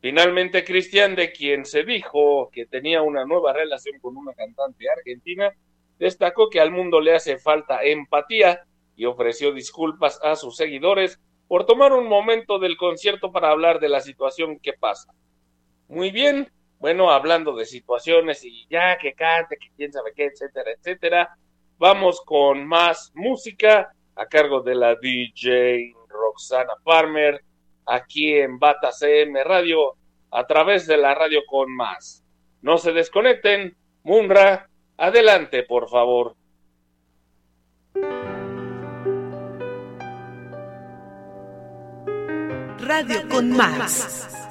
Finalmente, 0.00 0.64
Cristian, 0.64 1.14
de 1.14 1.32
quien 1.32 1.64
se 1.64 1.84
dijo 1.84 2.50
que 2.52 2.66
tenía 2.66 3.02
una 3.02 3.24
nueva 3.24 3.52
relación 3.52 3.98
con 4.00 4.16
una 4.16 4.32
cantante 4.34 4.86
argentina, 4.90 5.52
destacó 5.98 6.50
que 6.50 6.60
al 6.60 6.70
mundo 6.70 7.00
le 7.00 7.14
hace 7.14 7.38
falta 7.38 7.82
empatía 7.82 8.60
y 8.96 9.04
ofreció 9.04 9.52
disculpas 9.52 10.20
a 10.22 10.36
sus 10.36 10.56
seguidores 10.56 11.20
por 11.48 11.66
tomar 11.66 11.92
un 11.92 12.08
momento 12.08 12.58
del 12.58 12.76
concierto 12.76 13.30
para 13.32 13.50
hablar 13.50 13.80
de 13.80 13.88
la 13.88 14.00
situación 14.00 14.58
que 14.58 14.72
pasa. 14.72 15.12
Muy 15.88 16.10
bien, 16.10 16.50
bueno, 16.78 17.10
hablando 17.10 17.54
de 17.54 17.64
situaciones 17.64 18.44
y 18.44 18.66
ya 18.68 18.98
que 18.98 19.14
cante, 19.14 19.56
que 19.56 19.68
quién 19.76 19.92
sabe 19.92 20.12
qué, 20.14 20.26
etcétera, 20.26 20.72
etcétera, 20.72 21.36
vamos 21.78 22.20
con 22.22 22.66
más 22.66 23.12
música 23.14 23.92
a 24.14 24.26
cargo 24.26 24.60
de 24.60 24.74
la 24.74 24.94
DJ 24.96 25.94
Roxana 26.08 26.74
Farmer 26.82 27.42
aquí 27.86 28.34
en 28.34 28.58
Bata 28.58 28.90
CM 28.92 29.42
Radio 29.44 29.94
a 30.30 30.46
través 30.46 30.86
de 30.86 30.96
la 30.96 31.14
radio 31.14 31.42
con 31.46 31.74
más. 31.74 32.24
No 32.62 32.78
se 32.78 32.92
desconecten, 32.92 33.76
Munra, 34.02 34.68
adelante 34.96 35.62
por 35.62 35.88
favor. 35.88 36.34
Radio 42.86 43.28
con 43.28 43.50
más. 43.50 44.45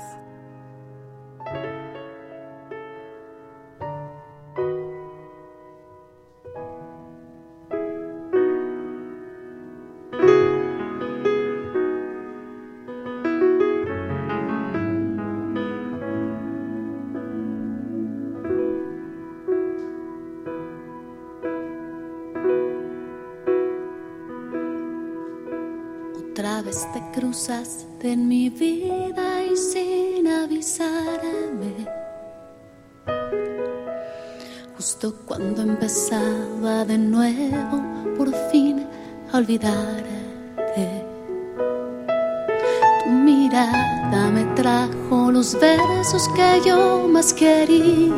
Cuando 35.02 35.62
empezaba 35.62 36.86
de 36.86 36.98
nuevo, 36.98 37.84
por 38.18 38.34
fin 38.50 38.88
a 39.32 39.38
olvidarte. 39.38 41.06
Tu 43.04 43.10
mirada 43.12 44.32
me 44.32 44.46
trajo 44.56 45.32
los 45.32 45.60
versos 45.60 46.28
que 46.30 46.62
yo 46.66 47.08
más 47.08 47.34
quería. 47.34 48.14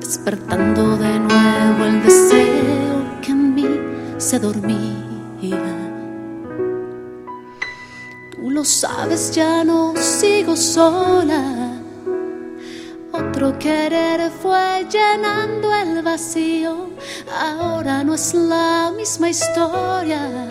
Despertando 0.00 0.96
de 0.96 1.18
nuevo 1.18 1.84
el 1.84 2.02
deseo 2.02 3.20
que 3.20 3.32
en 3.32 3.54
mí 3.54 3.68
se 4.16 4.38
dormía. 4.38 5.74
Tú 8.30 8.50
lo 8.50 8.64
sabes, 8.64 9.32
ya 9.34 9.64
no 9.64 9.92
sigo 9.96 10.56
sola. 10.56 11.53
Otro 13.34 13.58
querer 13.58 14.30
fue 14.30 14.86
llenando 14.88 15.74
el 15.74 16.02
vacío. 16.02 16.90
Ahora 17.36 18.04
no 18.04 18.14
es 18.14 18.32
la 18.32 18.92
misma 18.96 19.28
historia. 19.28 20.46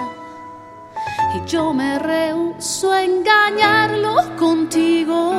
Y 1.34 1.50
yo 1.50 1.74
me 1.74 1.98
rehuso 1.98 2.92
a 2.92 3.02
engañarlo 3.02 4.36
contigo. 4.38 5.32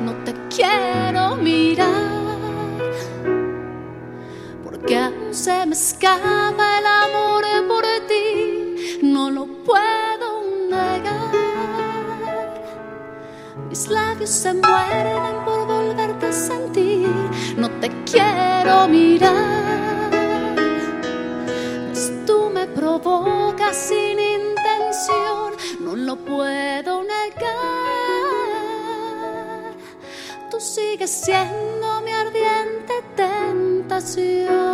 No 0.00 0.12
te 0.24 0.32
quiero 0.48 1.34
mirar 1.34 1.88
porque 4.62 4.96
aún 4.96 5.34
se 5.34 5.66
me 5.66 5.72
escapa 5.72 6.78
el 6.78 6.86
amor 6.86 7.44
por 7.66 7.84
ti, 8.06 9.00
no 9.02 9.28
lo 9.28 9.44
puedo 9.64 10.44
negar. 10.70 11.48
Mis 13.68 13.88
labios 13.88 14.30
se 14.30 14.54
mueren 14.54 15.44
por 15.44 15.66
volverte 15.66 15.77
no 17.56 17.68
te 17.80 17.88
quiero 18.04 18.86
mirar. 18.88 20.10
Pues 21.88 22.12
tú 22.26 22.50
me 22.52 22.66
provocas 22.66 23.76
sin 23.76 24.18
intención, 24.20 25.54
no 25.80 25.96
lo 25.96 26.16
puedo 26.16 27.02
negar. 27.02 27.18
Tú 30.50 30.60
sigues 30.60 31.10
siendo 31.10 32.00
mi 32.02 32.12
ardiente 32.12 32.94
es 33.16 34.67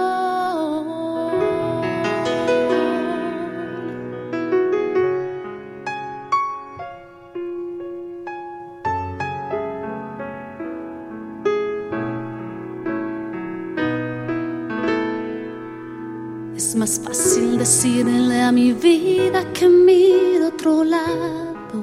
más 16.85 17.01
fácil 17.03 17.57
decirle 17.57 18.43
a 18.43 18.53
mi 18.53 18.74
vida 18.74 19.43
que 19.55 19.66
mire 19.66 20.45
otro 20.45 20.85
lado. 20.85 21.78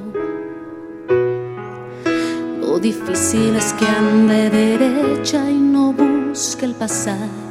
Lo 2.62 2.78
difícil 2.78 3.56
es 3.56 3.74
que 3.74 3.86
ande 3.88 4.52
derecha 4.52 5.50
y 5.50 5.56
no 5.56 5.92
busque 5.92 6.66
el 6.66 6.76
pasado. 6.76 7.42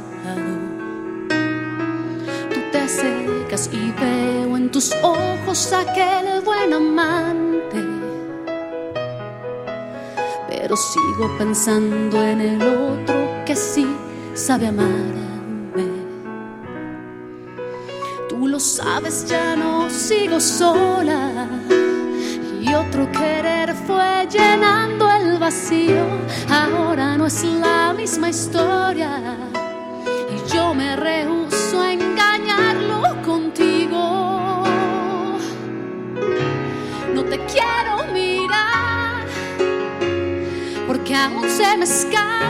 y 3.73 3.91
veo 3.99 4.57
en 4.57 4.71
tus 4.71 4.93
ojos 5.03 5.73
aquel 5.73 6.41
buen 6.45 6.73
amante. 6.73 7.81
Pero 10.47 10.75
sigo 10.77 11.37
pensando 11.37 12.17
en 12.23 12.39
el 12.39 12.61
otro 12.61 13.15
que 13.45 13.57
sí 13.57 13.85
sabe 14.35 14.67
amarme. 14.67 15.30
Ya 19.27 19.55
no 19.55 19.89
sigo 19.89 20.39
sola. 20.39 21.47
Y 22.61 22.73
otro 22.73 23.11
querer 23.11 23.73
fue 23.87 24.27
llenando 24.29 25.09
el 25.11 25.37
vacío. 25.37 26.05
Ahora 26.49 27.17
no 27.17 27.25
es 27.25 27.43
la 27.43 27.93
misma 27.93 28.29
historia. 28.29 29.37
Y 30.33 30.53
yo 30.53 30.73
me 30.73 30.95
rehuso 30.95 31.81
a 31.81 31.93
te 37.31 37.39
quiero 37.45 38.11
mirar, 38.11 39.25
porque 40.85 41.15
aún 41.15 41.49
se 41.49 41.77
me 41.77 41.85
escapa 41.85 42.40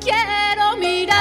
quiero 0.00 0.76
mirar, 0.78 1.14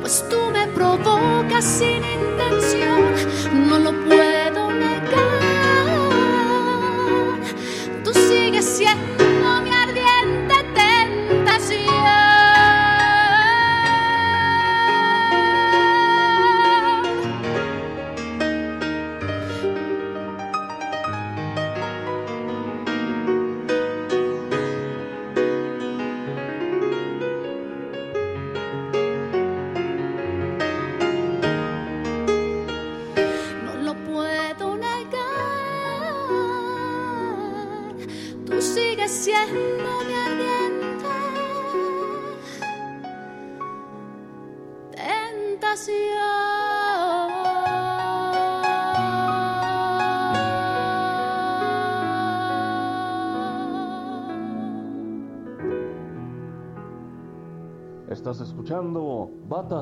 pues 0.00 0.24
tú 0.28 0.38
me 0.52 0.66
provocas 0.68 1.64
sin 1.64 2.02
intención, 2.04 3.14
no 3.68 3.78
lo 3.78 3.92
puedo 4.06 4.27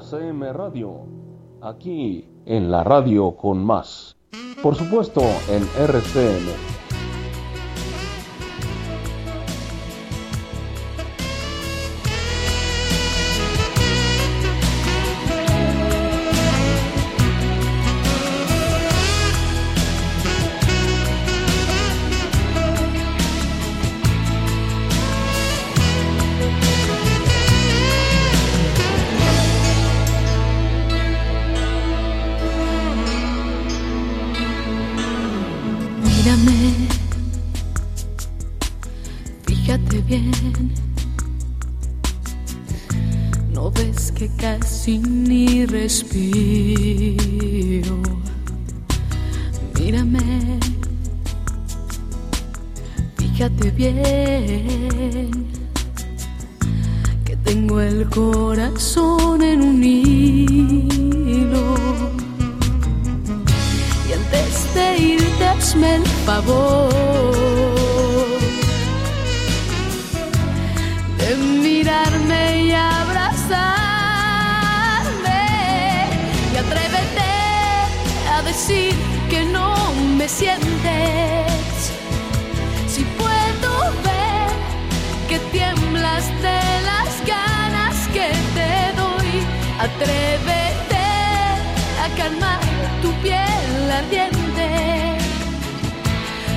CM 0.09 0.53
Radio, 0.53 1.01
aquí 1.61 2.29
en 2.45 2.71
la 2.71 2.85
radio 2.85 3.35
con 3.37 3.59
más. 3.59 4.17
Por 4.63 4.77
supuesto 4.77 5.21
en 5.51 5.65
RCM 5.83 6.86
speak. 45.97 46.26
tu 93.07 93.13
piel 93.23 93.91
ardiente. 94.01 94.69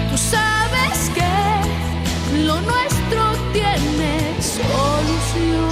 Tú 0.09 0.17
sabes 0.17 0.97
que 1.17 1.33
lo 2.47 2.55
nuestro 2.69 3.21
tiene 3.53 4.13
solución. 4.57 5.69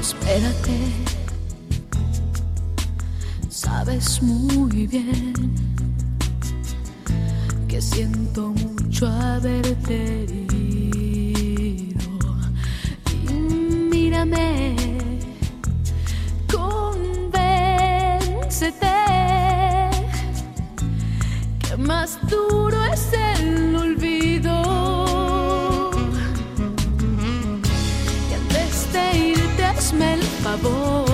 Espérate, 0.00 0.78
sabes 3.48 4.22
muy 4.22 4.86
bien 4.86 5.34
que 7.68 7.80
siento 7.80 8.40
mucho 8.48 9.06
haberte 9.06 10.24
herido. 10.24 11.62
Mírame 13.90 14.81
más 21.82 22.18
duro 22.28 22.76
es 22.92 23.12
el 23.12 23.74
olvido. 23.76 24.52
Y 28.30 28.34
antes 28.34 28.92
de 28.92 29.18
irte, 29.18 29.64
hazme 29.64 30.14
el 30.14 30.22
favor. 30.22 31.11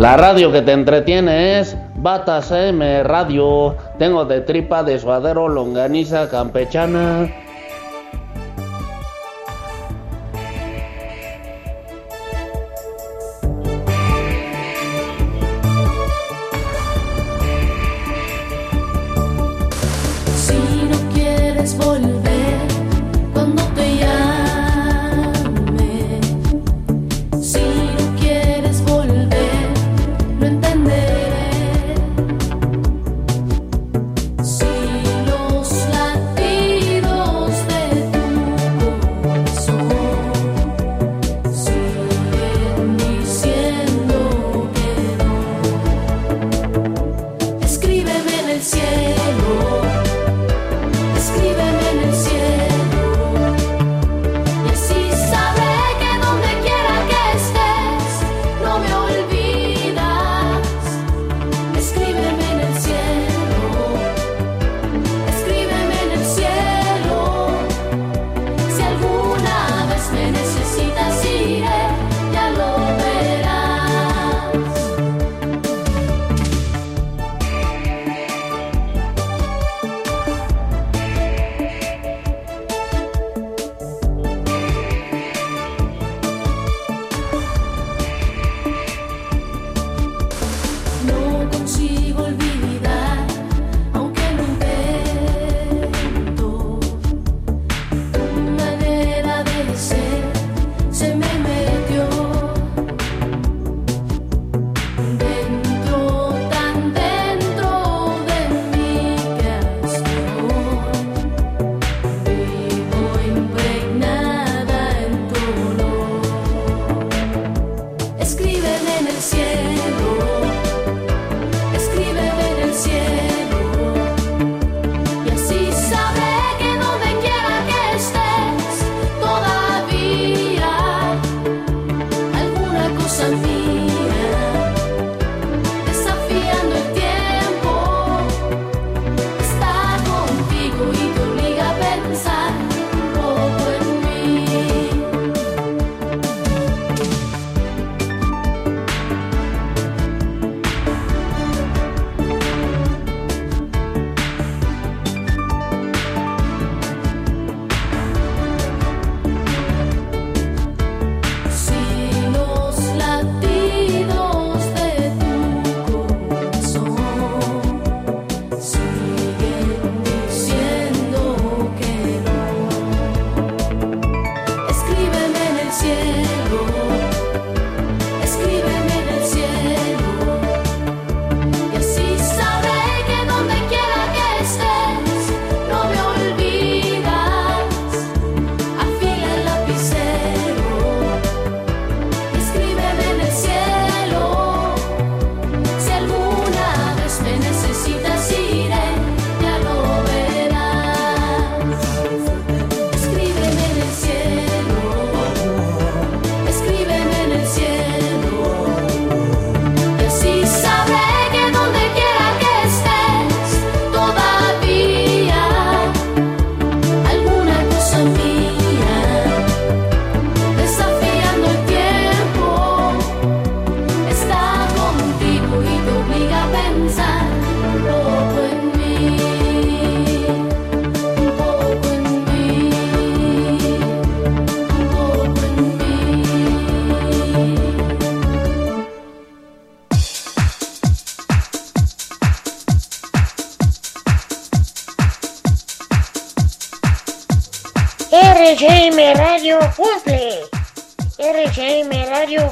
La 0.00 0.16
radio 0.16 0.50
que 0.50 0.62
te 0.62 0.72
entretiene 0.72 1.60
es 1.60 1.76
Batas 1.96 2.50
M 2.52 3.02
Radio. 3.02 3.76
Tengo 3.98 4.24
de 4.24 4.40
tripa 4.40 4.82
de 4.82 4.98
suadero, 4.98 5.46
longaniza 5.46 6.30
campechana. 6.30 7.30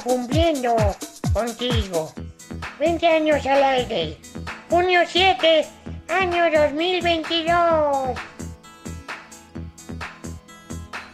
Cumpliendo 0.03 0.75
contigo. 1.35 2.11
20 2.81 3.07
años 3.07 3.45
al 3.45 3.63
aire. 3.63 4.17
Junio 4.71 5.01
7, 5.07 5.67
año 6.09 6.45
2022. 6.51 8.19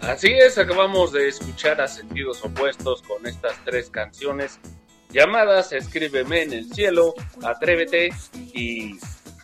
Así 0.02 0.32
es, 0.34 0.56
acabamos 0.56 1.10
de 1.10 1.26
escuchar 1.26 1.80
a 1.80 1.88
sentidos 1.88 2.44
opuestos 2.44 3.02
con 3.02 3.26
estas 3.26 3.56
tres 3.64 3.90
canciones 3.90 4.60
llamadas 5.10 5.72
Escríbeme 5.72 6.42
en 6.42 6.52
el 6.52 6.72
cielo, 6.72 7.14
Atrévete 7.42 8.10
y 8.34 8.96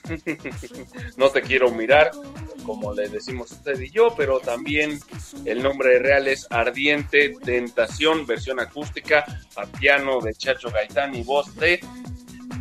No 1.17 1.31
te 1.31 1.43
quiero 1.43 1.73
mirar, 1.73 2.13
como 2.65 2.95
le 2.95 3.09
decimos 3.09 3.51
usted 3.51 3.81
y 3.81 3.91
yo, 3.91 4.15
pero 4.17 4.39
también 4.39 5.01
el 5.45 5.63
nombre 5.63 5.99
real 5.99 6.29
es 6.29 6.47
Ardiente 6.51 7.35
Tentación, 7.45 8.27
versión 8.27 8.61
acústica 8.61 9.25
a 9.57 9.67
piano 9.67 10.21
de 10.21 10.35
Chacho 10.35 10.71
Gaitán 10.71 11.15
y 11.15 11.23
voz 11.23 11.55
de 11.57 11.81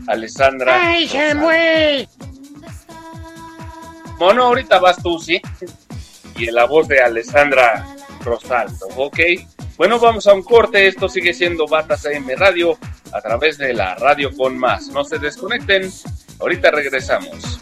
Alessandra. 0.07 0.79
¡Ay, 0.81 1.07
Samuel! 1.07 2.07
Bueno, 4.17 4.45
ahorita 4.45 4.79
vas 4.79 5.01
tú, 5.01 5.19
¿sí? 5.19 5.41
Y 6.35 6.47
en 6.47 6.55
la 6.55 6.65
voz 6.65 6.87
de 6.87 7.01
Alessandra 7.01 7.85
Rosalto, 8.21 8.87
¿ok? 8.95 9.19
Bueno, 9.77 9.97
vamos 9.97 10.27
a 10.27 10.33
un 10.33 10.43
corte. 10.43 10.87
Esto 10.87 11.07
sigue 11.07 11.33
siendo 11.33 11.65
Batas 11.65 12.05
AM 12.05 12.27
Radio 12.35 12.77
a 13.13 13.21
través 13.21 13.57
de 13.57 13.73
la 13.73 13.95
radio 13.95 14.35
con 14.35 14.57
más. 14.57 14.89
No 14.89 15.05
se 15.05 15.19
desconecten. 15.19 15.89
Ahorita 16.39 16.69
regresamos. 16.71 17.61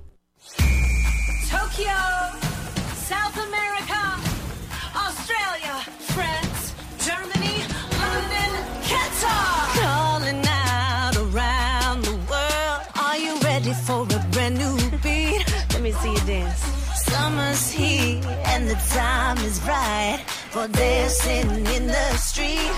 The 18.71 18.77
time 18.95 19.37
is 19.39 19.59
right 19.67 20.23
for 20.49 20.65
dancing 20.69 21.49
in 21.75 21.87
the 21.87 22.09
street. 22.15 22.71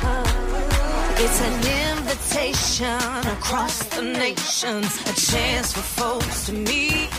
It's 1.23 1.39
an 1.49 1.57
invitation 1.91 3.29
across 3.37 3.83
the 3.95 4.01
nations, 4.01 4.89
a 5.11 5.13
chance 5.13 5.73
for 5.73 5.85
folks 6.01 6.47
to 6.47 6.53
meet. 6.53 7.11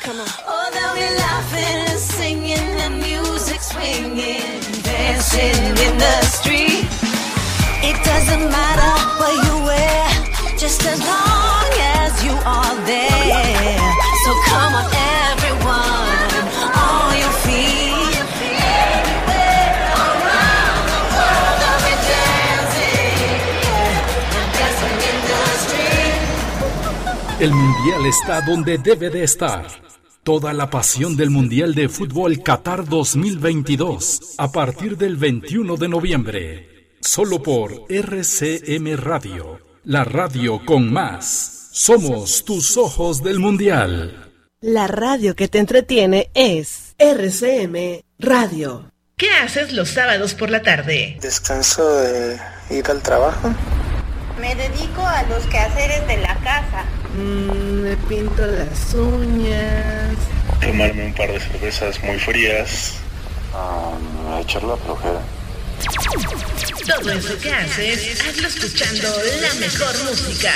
Come 0.00 0.18
on. 0.18 0.28
Oh, 0.48 0.66
they'll 0.72 0.96
be 0.96 1.10
laughing 1.26 1.78
and 1.90 2.00
singing 2.00 2.68
and 2.84 2.96
music 2.96 3.60
swinging, 3.60 4.60
dancing 4.80 5.60
in 5.86 5.94
the 5.98 6.16
street. 6.38 6.88
It 7.84 7.98
doesn't 8.02 8.44
matter 8.58 8.94
what 9.20 9.34
you 9.44 9.54
wear, 9.68 10.08
just 10.56 10.80
as 10.86 11.00
long 11.00 11.68
as 12.00 12.24
you 12.24 12.32
are 12.32 12.76
there. 12.86 13.92
So 14.24 14.30
come 14.48 14.72
on, 14.80 14.88
everyone. 15.28 16.25
El 27.38 27.50
Mundial 27.52 28.06
está 28.06 28.40
donde 28.40 28.78
debe 28.78 29.10
de 29.10 29.22
estar. 29.22 29.66
Toda 30.22 30.54
la 30.54 30.70
pasión 30.70 31.18
del 31.18 31.28
Mundial 31.28 31.74
de 31.74 31.90
Fútbol 31.90 32.42
Qatar 32.42 32.88
2022 32.88 34.36
a 34.38 34.50
partir 34.50 34.96
del 34.96 35.16
21 35.16 35.76
de 35.76 35.86
noviembre. 35.86 36.96
Solo 37.02 37.42
por 37.42 37.84
RCM 37.90 38.96
Radio, 38.96 39.60
la 39.84 40.04
radio 40.04 40.64
con 40.64 40.90
más. 40.90 41.68
Somos 41.72 42.42
tus 42.46 42.78
ojos 42.78 43.22
del 43.22 43.38
Mundial. 43.38 44.32
La 44.62 44.86
radio 44.86 45.36
que 45.36 45.48
te 45.48 45.58
entretiene 45.58 46.30
es 46.32 46.94
RCM 46.96 48.00
Radio. 48.18 48.90
¿Qué 49.18 49.28
haces 49.30 49.74
los 49.74 49.90
sábados 49.90 50.32
por 50.32 50.48
la 50.48 50.62
tarde? 50.62 51.18
Descanso 51.20 51.86
de 51.98 52.40
ir 52.70 52.90
al 52.90 53.02
trabajo. 53.02 53.54
Me 54.40 54.54
dedico 54.54 55.06
a 55.06 55.22
los 55.24 55.44
quehaceres 55.48 56.06
de 56.06 56.16
la 56.16 56.34
casa. 56.36 56.84
Mm, 57.16 57.82
me 57.82 57.96
pinto 58.08 58.46
las 58.46 58.92
uñas. 58.94 60.16
Tomarme 60.60 61.06
un 61.06 61.14
par 61.14 61.32
de 61.32 61.40
cervezas 61.40 62.02
muy 62.02 62.18
frías. 62.18 62.94
a 63.54 64.40
echar 64.42 64.62
la 64.64 64.76
flojera. 64.76 65.22
Todo 66.86 67.10
eso 67.10 67.38
que 67.38 67.50
haces, 67.50 68.20
hazlo 68.20 68.48
escuchando 68.48 69.08
la 69.40 69.54
mejor 69.54 69.94
música. 70.04 70.52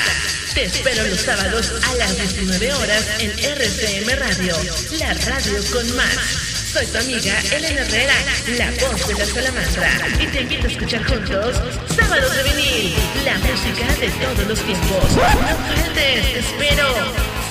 Te 0.54 0.64
espero 0.64 1.06
los 1.06 1.20
sábados 1.20 1.72
a 1.82 1.94
las 1.94 2.18
19 2.18 2.74
horas 2.74 3.06
en 3.20 3.30
RCM 3.30 4.18
Radio, 4.18 4.56
la 4.98 5.14
radio 5.14 5.58
con 5.72 5.96
más. 5.96 6.49
Soy 6.72 6.86
tu 6.86 6.98
amiga 6.98 7.34
Elena 7.52 7.80
Herrera, 7.80 8.14
la 8.56 8.70
voz 8.70 9.08
de 9.08 9.14
la 9.14 9.26
salamandra, 9.26 9.90
y 10.20 10.26
te 10.28 10.42
invito 10.42 10.68
a 10.68 10.70
escuchar 10.70 11.02
juntos 11.02 11.60
Sábados 11.96 12.36
de 12.36 12.44
Vinil, 12.44 12.94
la 13.24 13.36
música 13.38 13.92
de 13.98 14.08
todos 14.24 14.46
los 14.46 14.60
tiempos. 14.60 15.10
No 15.16 15.20
faltes, 15.20 16.32
te 16.32 16.38
espero. 16.38 16.86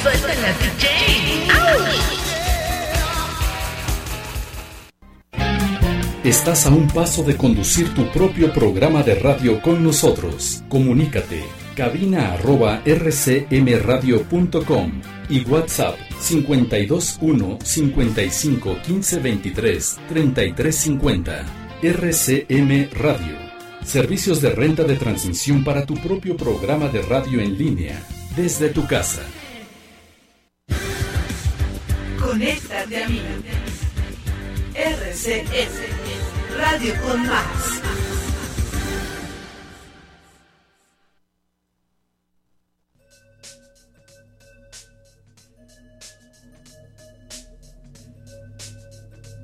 Suelta 0.01 0.33
la 0.35 0.53
DJ. 0.53 0.87
Estás 6.23 6.65
a 6.65 6.69
un 6.69 6.87
paso 6.87 7.21
de 7.23 7.35
conducir 7.35 7.93
tu 7.93 8.09
propio 8.11 8.53
programa 8.53 9.03
de 9.03 9.15
radio 9.15 9.61
con 9.61 9.83
nosotros. 9.83 10.63
Comunícate 10.69 11.43
cabina 11.75 12.31
arroba 12.33 12.81
rcmradio.com 12.85 15.18
y 15.29 15.45
WhatsApp 15.45 15.97
521 16.27 17.59
55 17.63 18.77
15 18.81 19.19
23 19.19 19.99
33 20.09 20.75
50. 20.75 21.45
RCM 21.81 22.89
Radio. 22.91 23.37
Servicios 23.85 24.41
de 24.41 24.49
renta 24.49 24.83
de 24.83 24.97
transmisión 24.97 25.63
para 25.63 25.85
tu 25.85 25.95
propio 25.95 26.35
programa 26.35 26.89
de 26.89 27.01
radio 27.01 27.39
en 27.39 27.57
línea, 27.57 28.03
desde 28.35 28.69
tu 28.69 28.85
casa. 28.85 29.21
Conéctate 32.19 33.03
a 33.03 33.07
mí. 33.07 33.21
RCM 34.75 35.69
Radio 36.57 36.93
con 37.01 37.25
más. 37.25 37.78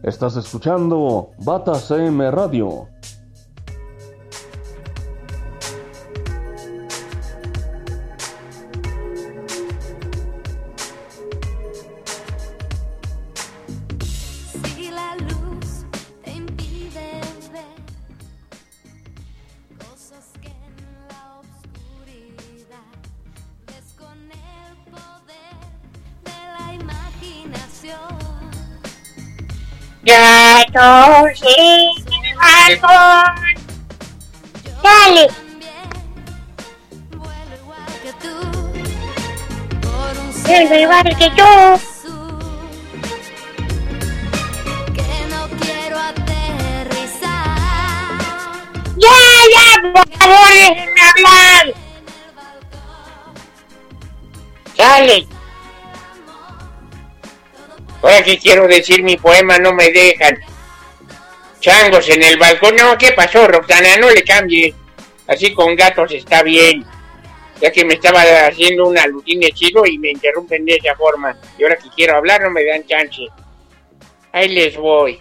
Estás 0.05 0.37
escuchando 0.37 1.31
Bata 1.39 1.73
CM 1.73 2.29
Radio. 2.29 2.87
Gato 30.55 31.27
sin 31.35 32.05
balcón. 32.37 33.35
Dale. 34.81 35.27
Vuelo 40.45 40.75
igual 40.79 41.17
que 41.17 41.29
tú. 41.31 41.45
¡Ya, 48.97 49.17
ya! 49.53 49.67
¡Por 49.91 50.07
favor, 50.17 50.49
déjenme 50.53 51.01
hablar! 51.01 51.65
¡Sale! 54.77 55.27
Ahora 58.01 58.23
que 58.23 58.37
quiero 58.37 58.67
decir 58.67 59.03
mi 59.03 59.17
poema, 59.17 59.57
no 59.57 59.73
me 59.73 59.91
dejan 59.91 60.44
changos 61.65 62.07
en 62.09 62.21
el 62.21 62.37
balcón. 62.37 62.75
No, 62.75 62.95
¿qué 62.97 63.11
pasó, 63.13 63.47
Roxana? 63.47 63.97
No 63.97 64.11
le 64.11 64.23
cambie, 64.23 64.73
Así 65.27 65.51
con 65.55 65.75
gatos 65.75 66.11
está 66.11 66.43
bien. 66.43 66.85
Ya 67.59 67.71
que 67.71 67.83
me 67.83 67.95
estaba 67.95 68.21
haciendo 68.45 68.85
un 68.87 68.95
alutín 68.99 69.41
chido 69.53 69.83
y 69.85 69.97
me 69.97 70.11
interrumpen 70.11 70.63
de 70.65 70.75
esa 70.75 70.95
forma. 70.95 71.35
Y 71.57 71.63
ahora 71.63 71.77
que 71.77 71.89
quiero 71.89 72.17
hablar 72.17 72.41
no 72.41 72.51
me 72.51 72.63
dan 72.63 72.85
chance. 72.85 73.27
Ahí 74.31 74.49
les 74.49 74.77
voy. 74.77 75.19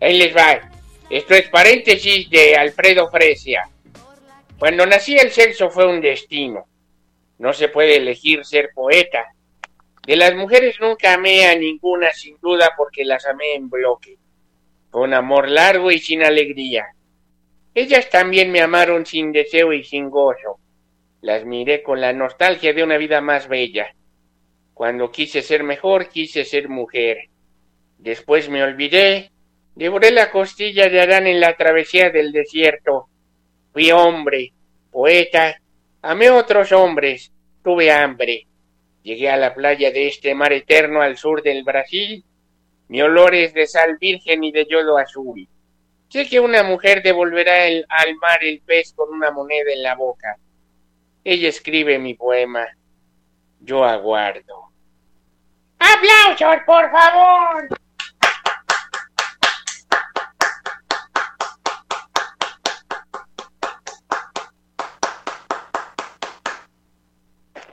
Ahí 0.00 0.18
les 0.18 0.34
va. 0.34 0.81
Esto 1.12 1.34
es 1.34 1.46
paréntesis 1.50 2.30
de 2.30 2.56
Alfredo 2.56 3.10
Fresia. 3.10 3.68
Cuando 4.58 4.86
nací 4.86 5.14
el 5.14 5.30
sexo 5.30 5.68
fue 5.68 5.86
un 5.86 6.00
destino. 6.00 6.64
No 7.36 7.52
se 7.52 7.68
puede 7.68 7.96
elegir 7.96 8.46
ser 8.46 8.70
poeta. 8.74 9.26
De 10.06 10.16
las 10.16 10.34
mujeres 10.34 10.80
nunca 10.80 11.12
amé 11.12 11.44
a 11.44 11.54
ninguna 11.54 12.14
sin 12.14 12.38
duda 12.40 12.70
porque 12.78 13.04
las 13.04 13.26
amé 13.26 13.56
en 13.56 13.68
bloque. 13.68 14.16
Un 14.94 15.12
amor 15.12 15.50
largo 15.50 15.90
y 15.90 15.98
sin 15.98 16.22
alegría. 16.22 16.86
Ellas 17.74 18.08
también 18.08 18.50
me 18.50 18.62
amaron 18.62 19.04
sin 19.04 19.32
deseo 19.32 19.74
y 19.74 19.84
sin 19.84 20.08
gozo. 20.08 20.60
Las 21.20 21.44
miré 21.44 21.82
con 21.82 22.00
la 22.00 22.14
nostalgia 22.14 22.72
de 22.72 22.84
una 22.84 22.96
vida 22.96 23.20
más 23.20 23.48
bella. 23.48 23.94
Cuando 24.72 25.12
quise 25.12 25.42
ser 25.42 25.62
mejor, 25.62 26.08
quise 26.08 26.46
ser 26.46 26.70
mujer. 26.70 27.28
Después 27.98 28.48
me 28.48 28.62
olvidé, 28.62 29.31
devoré 29.74 30.10
la 30.10 30.30
costilla 30.30 30.88
de 30.88 31.00
Adán 31.00 31.26
en 31.26 31.40
la 31.40 31.56
travesía 31.56 32.10
del 32.10 32.32
desierto. 32.32 33.08
Fui 33.72 33.90
hombre, 33.90 34.52
poeta, 34.90 35.56
amé 36.02 36.30
otros 36.30 36.72
hombres, 36.72 37.32
tuve 37.62 37.90
hambre. 37.90 38.46
Llegué 39.02 39.30
a 39.30 39.36
la 39.36 39.54
playa 39.54 39.90
de 39.90 40.08
este 40.08 40.34
mar 40.34 40.52
eterno 40.52 41.02
al 41.02 41.16
sur 41.16 41.42
del 41.42 41.64
Brasil. 41.64 42.24
Mi 42.88 43.02
olor 43.02 43.34
es 43.34 43.52
de 43.54 43.66
sal 43.66 43.96
virgen 43.98 44.44
y 44.44 44.52
de 44.52 44.66
yodo 44.66 44.98
azul. 44.98 45.48
Sé 46.08 46.28
que 46.28 46.38
una 46.38 46.62
mujer 46.62 47.02
devolverá 47.02 47.64
al 47.64 48.16
mar 48.16 48.44
el 48.44 48.60
pez 48.60 48.92
con 48.94 49.08
una 49.10 49.30
moneda 49.30 49.72
en 49.72 49.82
la 49.82 49.94
boca. 49.94 50.36
Ella 51.24 51.48
escribe 51.48 51.98
mi 51.98 52.14
poema. 52.14 52.66
Yo 53.60 53.84
aguardo. 53.84 54.70
¡Aplausos, 55.78 56.62
por 56.66 56.90
favor! 56.90 57.81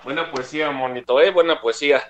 Buena 0.09 0.31
poesía, 0.31 0.71
monito, 0.71 1.21
¿eh? 1.21 1.29
Buena 1.29 1.61
poesía. 1.61 2.01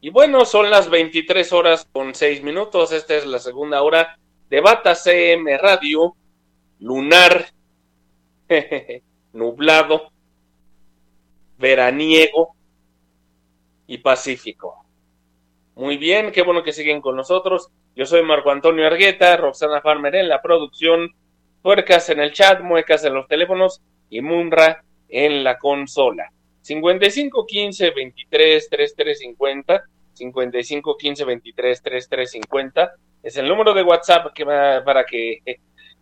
Y 0.00 0.08
bueno, 0.08 0.46
son 0.46 0.70
las 0.70 0.88
23 0.88 1.52
horas 1.52 1.86
con 1.92 2.14
6 2.14 2.42
minutos. 2.42 2.92
Esta 2.92 3.14
es 3.14 3.26
la 3.26 3.38
segunda 3.38 3.82
hora 3.82 4.18
de 4.48 4.62
Bata 4.62 4.94
CM 4.94 5.58
Radio. 5.58 6.16
Lunar. 6.78 7.44
nublado. 9.34 10.12
Veraniego. 11.58 12.56
Y 13.86 13.98
pacífico. 13.98 14.86
Muy 15.74 15.98
bien, 15.98 16.32
qué 16.32 16.40
bueno 16.40 16.62
que 16.62 16.72
siguen 16.72 17.02
con 17.02 17.16
nosotros. 17.16 17.68
Yo 17.94 18.06
soy 18.06 18.22
Marco 18.22 18.50
Antonio 18.50 18.86
Argueta, 18.86 19.36
Roxana 19.36 19.82
Farmer 19.82 20.14
en 20.14 20.30
la 20.30 20.40
producción, 20.40 21.14
Puercas 21.60 22.08
en 22.08 22.20
el 22.20 22.32
chat, 22.32 22.62
Muecas 22.62 23.04
en 23.04 23.12
los 23.12 23.28
teléfonos 23.28 23.82
y 24.08 24.22
Munra 24.22 24.82
en 25.10 25.44
la 25.44 25.58
consola. 25.58 26.32
55 26.62 27.46
15 27.46 27.90
23 27.90 28.68
33 28.70 29.18
50 29.18 29.82
55 30.14 30.96
15 30.96 31.24
23 31.24 31.82
33 31.82 32.30
50 32.30 32.92
es 33.22 33.36
el 33.36 33.48
número 33.48 33.74
de 33.74 33.82
WhatsApp 33.82 34.32
que 34.34 34.44
va 34.44 34.82
para 34.84 35.04
que 35.04 35.38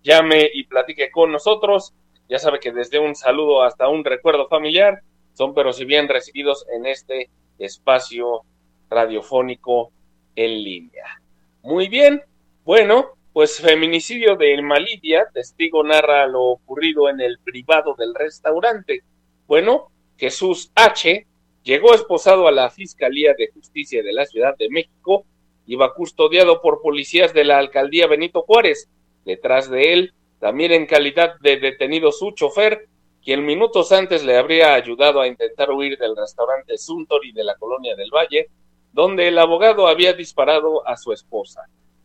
llame 0.02 0.48
y 0.52 0.64
platique 0.64 1.10
con 1.10 1.32
nosotros. 1.32 1.92
Ya 2.28 2.38
sabe 2.38 2.60
que 2.60 2.72
desde 2.72 2.98
un 2.98 3.14
saludo 3.14 3.62
hasta 3.62 3.88
un 3.88 4.04
recuerdo 4.04 4.48
familiar 4.48 5.02
son 5.34 5.54
pero 5.54 5.72
si 5.72 5.84
bien 5.84 6.08
recibidos 6.08 6.66
en 6.72 6.86
este 6.86 7.30
espacio 7.58 8.42
radiofónico 8.88 9.92
en 10.34 10.62
línea. 10.62 11.20
Muy 11.62 11.88
bien, 11.88 12.22
bueno, 12.64 13.10
pues 13.32 13.60
feminicidio 13.60 14.36
de 14.36 14.52
Irma 14.52 14.78
Lidia, 14.78 15.26
testigo 15.32 15.84
narra 15.84 16.26
lo 16.26 16.42
ocurrido 16.42 17.08
en 17.08 17.20
el 17.20 17.38
privado 17.38 17.94
del 17.96 18.14
restaurante. 18.14 19.02
Bueno, 19.46 19.90
Jesús 20.20 20.70
H. 20.74 21.26
llegó 21.62 21.94
esposado 21.94 22.46
a 22.46 22.52
la 22.52 22.68
Fiscalía 22.68 23.32
de 23.38 23.48
Justicia 23.54 24.02
de 24.02 24.12
la 24.12 24.26
Ciudad 24.26 24.54
de 24.58 24.68
México, 24.68 25.24
iba 25.64 25.94
custodiado 25.94 26.60
por 26.60 26.82
policías 26.82 27.32
de 27.32 27.44
la 27.44 27.56
alcaldía 27.56 28.06
Benito 28.06 28.42
Juárez. 28.42 28.90
Detrás 29.24 29.70
de 29.70 29.94
él, 29.94 30.12
también 30.38 30.72
en 30.72 30.84
calidad 30.84 31.36
de 31.40 31.56
detenido 31.56 32.12
su 32.12 32.32
chofer, 32.32 32.86
quien 33.24 33.46
minutos 33.46 33.92
antes 33.92 34.22
le 34.22 34.36
habría 34.36 34.74
ayudado 34.74 35.22
a 35.22 35.26
intentar 35.26 35.70
huir 35.70 35.96
del 35.96 36.14
restaurante 36.14 36.76
Suntory 36.76 37.32
de 37.32 37.44
la 37.44 37.54
colonia 37.54 37.96
del 37.96 38.10
Valle, 38.10 38.48
donde 38.92 39.28
el 39.28 39.38
abogado 39.38 39.86
había 39.86 40.12
disparado 40.12 40.86
a 40.86 40.98
su 40.98 41.14
esposa. 41.14 41.62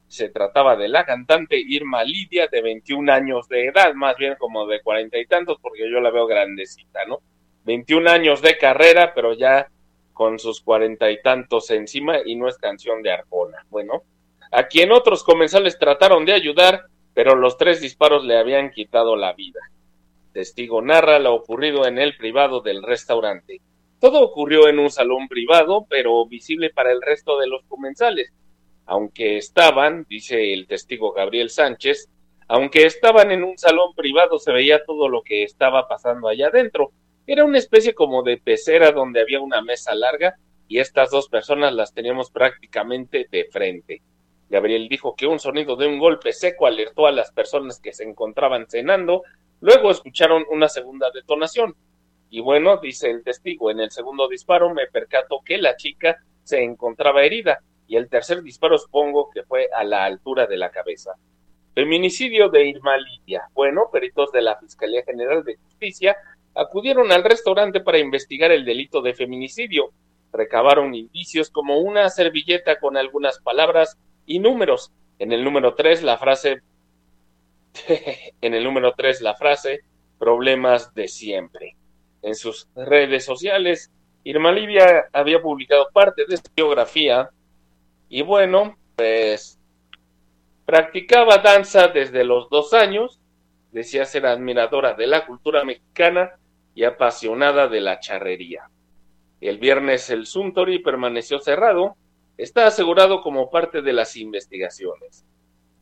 Se 0.08 0.30
trataba 0.30 0.78
de 0.78 0.88
la 0.88 1.04
cantante 1.04 1.58
Irma 1.60 2.06
Lidia, 2.06 2.48
de 2.48 2.62
21 2.62 3.12
años 3.12 3.50
de 3.50 3.66
edad, 3.66 3.94
más 3.94 4.16
bien 4.16 4.36
como 4.40 4.66
de 4.68 4.82
cuarenta 4.82 5.18
y 5.18 5.26
tantos, 5.26 5.58
porque 5.62 5.90
yo 5.92 6.00
la 6.00 6.12
veo 6.12 6.28
grandecita, 6.28 7.04
¿no? 7.10 7.20
21 7.66 8.10
años 8.10 8.42
de 8.42 8.58
carrera, 8.58 9.14
pero 9.14 9.34
ya 9.34 9.68
con 10.14 10.40
sus 10.40 10.62
cuarenta 10.62 11.12
y 11.12 11.22
tantos 11.22 11.70
encima 11.72 12.20
y 12.26 12.36
no 12.36 12.48
es 12.48 12.58
canción 12.58 13.02
de 13.02 13.12
Arjona. 13.12 13.66
Bueno, 13.70 14.04
a 14.52 14.68
quien 14.68 14.92
otros 14.92 15.24
comensales 15.24 15.78
trataron 15.78 16.26
de 16.26 16.34
ayudar, 16.34 16.86
pero 17.14 17.36
los 17.36 17.58
tres 17.58 17.82
disparos 17.82 18.24
le 18.24 18.38
habían 18.38 18.72
quitado 18.72 19.16
la 19.16 19.34
vida. 19.34 19.60
Testigo 20.32 20.82
narra 20.82 21.20
lo 21.20 21.34
ocurrido 21.34 21.86
en 21.86 21.98
el 21.98 22.16
privado 22.16 22.62
del 22.62 22.84
restaurante. 22.84 23.62
Todo 24.00 24.22
ocurrió 24.22 24.68
en 24.68 24.80
un 24.80 24.90
salón 24.90 25.28
privado, 25.28 25.86
pero 25.90 26.26
visible 26.26 26.70
para 26.70 26.92
el 26.92 27.02
resto 27.02 27.40
de 27.40 27.48
los 27.48 27.64
comensales. 27.68 28.32
Aunque 28.86 29.38
estaban, 29.38 30.06
dice 30.08 30.54
el 30.54 30.68
testigo 30.68 31.12
Gabriel 31.12 31.50
Sánchez, 31.50 32.10
aunque 32.48 32.86
estaban 32.86 33.32
en 33.32 33.44
un 33.44 33.58
salón 33.58 33.96
privado 33.96 34.38
se 34.38 34.52
veía 34.52 34.84
todo 34.86 35.10
lo 35.10 35.24
que 35.24 35.44
estaba 35.44 35.88
pasando 35.88 36.28
allá 36.28 36.48
adentro. 36.48 36.92
Era 37.28 37.44
una 37.44 37.58
especie 37.58 37.94
como 37.94 38.22
de 38.22 38.38
pecera 38.38 38.92
donde 38.92 39.22
había 39.22 39.40
una 39.40 39.62
mesa 39.62 39.96
larga 39.96 40.36
y 40.68 40.80
estas 40.80 41.10
dos 41.10 41.28
personas 41.28 41.74
las 41.74 41.94
teníamos 41.94 42.30
prácticamente 42.30 43.28
de 43.32 43.46
frente. 43.52 44.02
Gabriel 44.50 44.88
dijo 44.88 45.16
que 45.16 45.26
un 45.26 45.40
sonido 45.40 45.76
de 45.76 45.88
un 45.88 45.98
golpe 45.98 46.34
seco 46.34 46.68
alertó 46.68 47.08
a 47.08 47.12
las 47.12 47.32
personas 47.32 47.80
que 47.80 47.94
se 47.94 48.04
encontraban 48.04 48.68
cenando, 48.70 49.24
luego 49.60 49.90
escucharon 49.90 50.46
una 50.52 50.70
segunda 50.70 51.10
detonación. 51.12 51.76
Y 52.30 52.42
bueno, 52.42 52.78
dice 52.78 53.10
el 53.10 53.24
testigo, 53.24 53.72
en 53.72 53.80
el 53.80 53.92
segundo 53.92 54.28
disparo 54.28 54.74
me 54.74 54.88
percato 54.88 55.42
que 55.44 55.58
la 55.58 55.76
chica 55.76 56.18
se 56.44 56.64
encontraba 56.64 57.24
herida 57.24 57.60
y 57.88 57.96
el 57.96 58.08
tercer 58.10 58.44
disparo 58.44 58.78
supongo 58.78 59.30
que 59.32 59.44
fue 59.44 59.68
a 59.76 59.84
la 59.84 60.06
altura 60.06 60.46
de 60.46 60.58
la 60.58 60.70
cabeza. 60.70 61.14
Feminicidio 61.74 62.50
de 62.50 62.68
Irma 62.68 62.98
Lidia. 62.98 63.50
Bueno, 63.54 63.90
peritos 63.92 64.32
de 64.32 64.42
la 64.42 64.58
Fiscalía 64.58 65.04
General 65.04 65.44
de 65.44 65.58
Justicia 65.58 66.16
acudieron 66.56 67.12
al 67.12 67.24
restaurante 67.24 67.82
para 67.82 68.00
investigar 68.00 68.52
el 68.52 68.66
delito 68.66 69.02
de 69.02 69.14
feminicidio. 69.14 69.92
Recabaron 70.32 70.96
indicios 70.96 71.50
como 71.50 71.80
una 71.80 72.10
servilleta 72.10 72.80
con 72.80 72.98
algunas 72.98 73.40
palabras 73.40 73.98
y 74.26 74.40
números. 74.40 74.92
En 75.20 75.32
el 75.32 75.44
número 75.44 75.76
3 75.76 76.04
la 76.04 76.18
frase 76.18 76.62
en 78.42 78.54
el 78.54 78.64
número 78.64 78.94
3 78.96 79.22
la 79.22 79.36
frase 79.36 79.82
problemas 80.18 80.94
de 80.94 81.08
siempre. 81.08 81.76
En 82.22 82.36
sus 82.36 82.68
redes 82.76 83.26
sociales, 83.26 83.92
Irma 84.24 84.52
Lidia 84.52 85.06
había 85.14 85.42
publicado 85.42 85.90
parte 85.94 86.24
de 86.28 86.38
su 86.38 86.44
biografía 86.56 87.30
y 88.10 88.22
bueno, 88.24 88.76
pues 88.96 89.60
practicaba 90.66 91.38
danza 91.38 91.90
desde 91.90 92.24
los 92.24 92.50
dos 92.50 92.74
años, 92.74 93.20
decía 93.72 94.06
ser 94.06 94.26
admiradora 94.26 94.94
de 94.94 95.06
la 95.06 95.26
cultura 95.26 95.64
mexicana 95.64 96.32
y 96.76 96.84
apasionada 96.84 97.68
de 97.68 97.82
la 97.82 98.00
charrería. 98.00 98.70
El 99.42 99.58
viernes 99.58 100.10
el 100.10 100.28
Suntory 100.28 100.80
permaneció 100.80 101.40
cerrado, 101.40 101.96
está 102.38 102.68
asegurado 102.68 103.22
como 103.22 103.50
parte 103.50 103.82
de 103.82 103.94
las 103.94 104.16
investigaciones. 104.18 105.26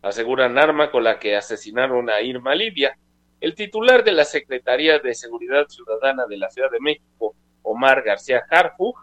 Aseguran 0.01 0.57
arma 0.57 0.91
con 0.91 1.03
la 1.03 1.19
que 1.19 1.35
asesinaron 1.35 2.09
a 2.09 2.21
Irma 2.21 2.55
Lidia. 2.55 2.97
El 3.41 3.55
titular 3.55 4.03
de 4.03 4.11
la 4.11 4.23
Secretaría 4.23 4.99
de 4.99 5.13
Seguridad 5.13 5.67
Ciudadana 5.67 6.25
de 6.27 6.37
la 6.37 6.49
Ciudad 6.49 6.71
de 6.71 6.79
México, 6.79 7.35
Omar 7.63 8.03
García 8.03 8.43
Harfug, 8.49 8.95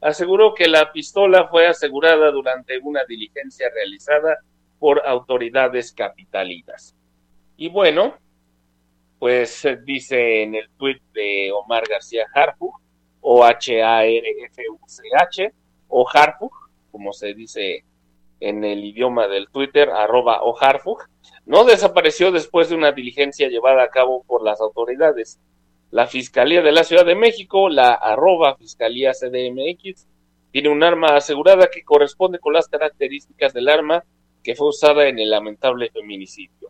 aseguró 0.00 0.54
que 0.54 0.68
la 0.68 0.92
pistola 0.92 1.48
fue 1.48 1.66
asegurada 1.66 2.30
durante 2.30 2.78
una 2.78 3.04
diligencia 3.04 3.68
realizada 3.74 4.38
por 4.78 5.06
autoridades 5.06 5.92
capitalinas. 5.92 6.96
Y 7.56 7.68
bueno, 7.68 8.18
pues 9.24 9.66
dice 9.86 10.42
en 10.42 10.54
el 10.54 10.68
tuit 10.76 11.00
de 11.14 11.50
Omar 11.50 11.84
García 11.88 12.26
Harfug, 12.34 12.78
o 13.22 13.42
H-A-R-F-U-C-H, 13.42 14.20
o 15.88 16.06
Harfug, 16.06 16.52
como 16.92 17.14
se 17.14 17.32
dice 17.32 17.86
en 18.40 18.64
el 18.64 18.84
idioma 18.84 19.26
del 19.26 19.48
Twitter, 19.48 19.88
arroba 19.88 20.42
o 20.42 20.54
Harfug, 20.60 20.98
no 21.46 21.64
desapareció 21.64 22.32
después 22.32 22.68
de 22.68 22.74
una 22.74 22.92
diligencia 22.92 23.48
llevada 23.48 23.84
a 23.84 23.88
cabo 23.88 24.24
por 24.24 24.44
las 24.44 24.60
autoridades. 24.60 25.40
La 25.90 26.06
Fiscalía 26.06 26.60
de 26.60 26.72
la 26.72 26.84
Ciudad 26.84 27.06
de 27.06 27.14
México, 27.14 27.70
la 27.70 27.94
arroba 27.94 28.56
Fiscalía 28.56 29.12
CDMX, 29.12 30.06
tiene 30.50 30.68
un 30.68 30.82
arma 30.82 31.16
asegurada 31.16 31.70
que 31.72 31.82
corresponde 31.82 32.38
con 32.40 32.52
las 32.52 32.68
características 32.68 33.54
del 33.54 33.70
arma 33.70 34.04
que 34.42 34.54
fue 34.54 34.68
usada 34.68 35.08
en 35.08 35.18
el 35.18 35.30
lamentable 35.30 35.88
feminicidio. 35.88 36.68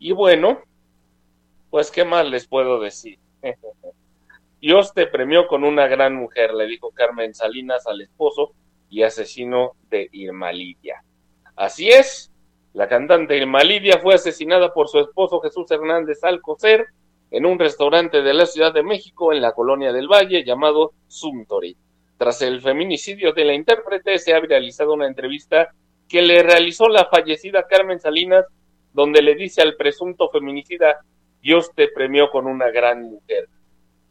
Y 0.00 0.10
bueno, 0.10 0.58
pues 1.70 1.90
qué 1.90 2.04
más 2.04 2.26
les 2.26 2.46
puedo 2.46 2.80
decir. 2.80 3.18
Dios 4.60 4.92
te 4.92 5.06
premió 5.06 5.46
con 5.46 5.64
una 5.64 5.86
gran 5.86 6.14
mujer, 6.14 6.52
le 6.54 6.66
dijo 6.66 6.90
Carmen 6.90 7.34
Salinas 7.34 7.86
al 7.86 8.00
esposo 8.00 8.52
y 8.90 9.02
asesino 9.02 9.72
de 9.88 10.08
Irma 10.12 10.50
Lidia. 10.52 11.04
Así 11.54 11.88
es, 11.88 12.32
la 12.72 12.88
cantante 12.88 13.36
Irma 13.36 13.62
Lidia 13.62 13.98
fue 13.98 14.14
asesinada 14.14 14.72
por 14.72 14.88
su 14.88 14.98
esposo 14.98 15.40
Jesús 15.40 15.70
Hernández 15.70 16.24
Alcocer 16.24 16.86
en 17.30 17.46
un 17.46 17.58
restaurante 17.58 18.22
de 18.22 18.34
la 18.34 18.46
Ciudad 18.46 18.72
de 18.72 18.82
México 18.82 19.32
en 19.32 19.42
la 19.42 19.52
colonia 19.52 19.92
del 19.92 20.08
Valle 20.08 20.44
llamado 20.44 20.92
Suntory. 21.06 21.76
Tras 22.16 22.42
el 22.42 22.60
feminicidio 22.60 23.32
de 23.32 23.44
la 23.44 23.54
intérprete 23.54 24.18
se 24.18 24.34
ha 24.34 24.40
realizado 24.40 24.94
una 24.94 25.06
entrevista 25.06 25.68
que 26.08 26.22
le 26.22 26.42
realizó 26.42 26.88
la 26.88 27.04
fallecida 27.04 27.66
Carmen 27.68 28.00
Salinas 28.00 28.46
donde 28.92 29.22
le 29.22 29.34
dice 29.34 29.62
al 29.62 29.76
presunto 29.76 30.28
feminicida 30.30 30.98
Dios 31.40 31.70
te 31.74 31.88
premió 31.88 32.30
con 32.30 32.46
una 32.46 32.70
gran 32.70 33.02
mujer. 33.02 33.48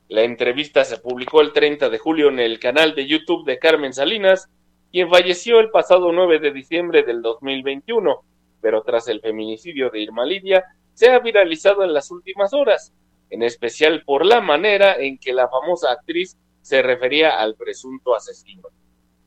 La 0.08 0.22
entrevista 0.22 0.86
se 0.86 0.98
publicó 0.98 1.42
el 1.42 1.52
30 1.52 1.90
de 1.90 1.98
julio 1.98 2.30
en 2.30 2.40
el 2.40 2.60
canal 2.60 2.96
de 2.96 3.06
YouTube 3.06 3.46
de 3.46 3.60
Carmen 3.60 3.94
Salinas, 3.94 4.50
quien 4.92 5.10
falleció 5.10 5.60
el 5.60 5.70
pasado 5.70 6.14
9 6.14 6.40
de 6.40 6.52
diciembre 6.52 7.04
del 7.04 7.22
2021, 7.22 8.24
pero 8.62 8.82
tras 8.84 9.10
el 9.10 9.20
feminicidio 9.20 9.90
de 9.90 10.00
Irma 10.00 10.26
Lidia 10.26 10.64
se 10.94 11.10
ha 11.10 11.20
viralizado 11.20 11.84
en 11.84 11.94
las 11.94 12.10
últimas 12.10 12.54
horas, 12.54 12.94
en 13.30 13.44
especial 13.44 14.04
por 14.06 14.26
la 14.26 14.40
manera 14.40 14.96
en 14.96 15.18
que 15.18 15.34
la 15.34 15.50
famosa 15.50 15.92
actriz 15.92 16.38
se 16.62 16.82
refería 16.82 17.40
al 17.40 17.56
presunto 17.56 18.16
asesino. 18.16 18.70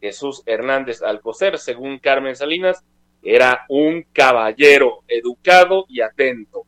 Jesús 0.01 0.43
Hernández 0.47 1.03
Alcocer, 1.03 1.59
según 1.59 1.99
Carmen 1.99 2.35
Salinas, 2.35 2.83
era 3.23 3.67
un 3.69 4.07
caballero 4.15 5.05
educado 5.07 5.85
y 5.91 6.01
atento 6.01 6.65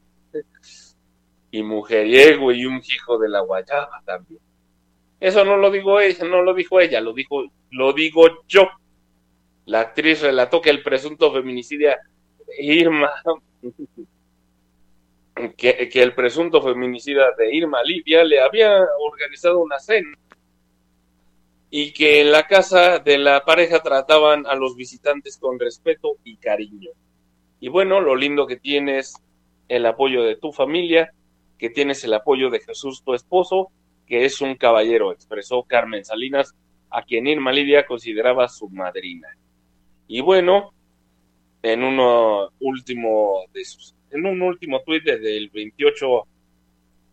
y 1.52 1.62
mujeriego 1.62 2.50
y 2.50 2.64
un 2.64 2.78
hijo 2.78 3.18
de 3.18 3.28
la 3.28 3.40
guayaba 3.40 4.02
también. 4.04 4.40
Eso 5.20 5.44
no 5.44 5.56
lo 5.56 5.70
digo 5.70 6.00
ella, 6.00 6.24
no 6.24 6.42
lo 6.42 6.54
dijo 6.54 6.80
ella, 6.80 7.00
lo 7.00 7.12
dijo, 7.12 7.44
lo 7.70 7.92
digo 7.92 8.42
yo. 8.48 8.68
La 9.66 9.80
actriz 9.80 10.22
relató 10.22 10.60
que 10.60 10.70
el 10.70 10.82
presunto 10.82 11.30
feminicidio 11.30 11.90
Irma, 12.58 13.12
que, 15.56 15.88
que 15.88 16.02
el 16.02 16.14
presunto 16.14 16.60
feminicida 16.62 17.32
de 17.36 17.54
Irma 17.54 17.82
Lidia 17.84 18.24
le 18.24 18.40
había 18.40 18.84
organizado 18.98 19.60
una 19.60 19.78
cena 19.78 20.18
y 21.70 21.92
que 21.92 22.22
en 22.22 22.32
la 22.32 22.46
casa 22.46 22.98
de 22.98 23.18
la 23.18 23.44
pareja 23.44 23.80
trataban 23.80 24.46
a 24.46 24.54
los 24.54 24.74
visitantes 24.74 25.38
con 25.38 25.58
respeto 25.58 26.16
y 26.24 26.36
cariño. 26.36 26.90
Y 27.60 27.68
bueno, 27.68 28.00
lo 28.00 28.16
lindo 28.16 28.46
que 28.46 28.56
tienes 28.56 29.14
el 29.68 29.86
apoyo 29.86 30.22
de 30.22 30.36
tu 30.36 30.52
familia 30.52 31.12
que 31.62 31.70
tienes 31.70 32.02
el 32.02 32.12
apoyo 32.12 32.50
de 32.50 32.58
Jesús, 32.58 33.04
tu 33.04 33.14
esposo, 33.14 33.70
que 34.08 34.24
es 34.24 34.40
un 34.40 34.56
caballero, 34.56 35.12
expresó 35.12 35.62
Carmen 35.62 36.04
Salinas, 36.04 36.56
a 36.90 37.04
quien 37.04 37.28
Irma 37.28 37.52
Lidia 37.52 37.86
consideraba 37.86 38.48
su 38.48 38.68
madrina. 38.68 39.28
Y 40.08 40.22
bueno, 40.22 40.72
en 41.62 41.84
uno 41.84 42.48
último 42.58 43.44
de 43.54 43.64
sus, 43.64 43.94
en 44.10 44.26
un 44.26 44.42
último 44.42 44.80
tuit 44.80 45.04
desde 45.04 45.36
el 45.36 45.50
28 45.50 46.26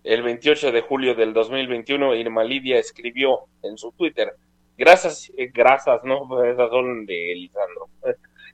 el 0.05 0.23
28 0.23 0.71
de 0.71 0.81
julio 0.81 1.13
del 1.13 1.31
2021 1.31 2.15
Irma 2.15 2.43
Lidia 2.43 2.79
escribió 2.79 3.41
en 3.61 3.77
su 3.77 3.91
Twitter, 3.91 4.33
gracias, 4.75 5.31
eh, 5.37 5.51
gracias, 5.53 6.03
no, 6.03 6.43
esas 6.51 6.71
son 6.71 7.05
de 7.05 7.35
Lisandro. 7.35 7.87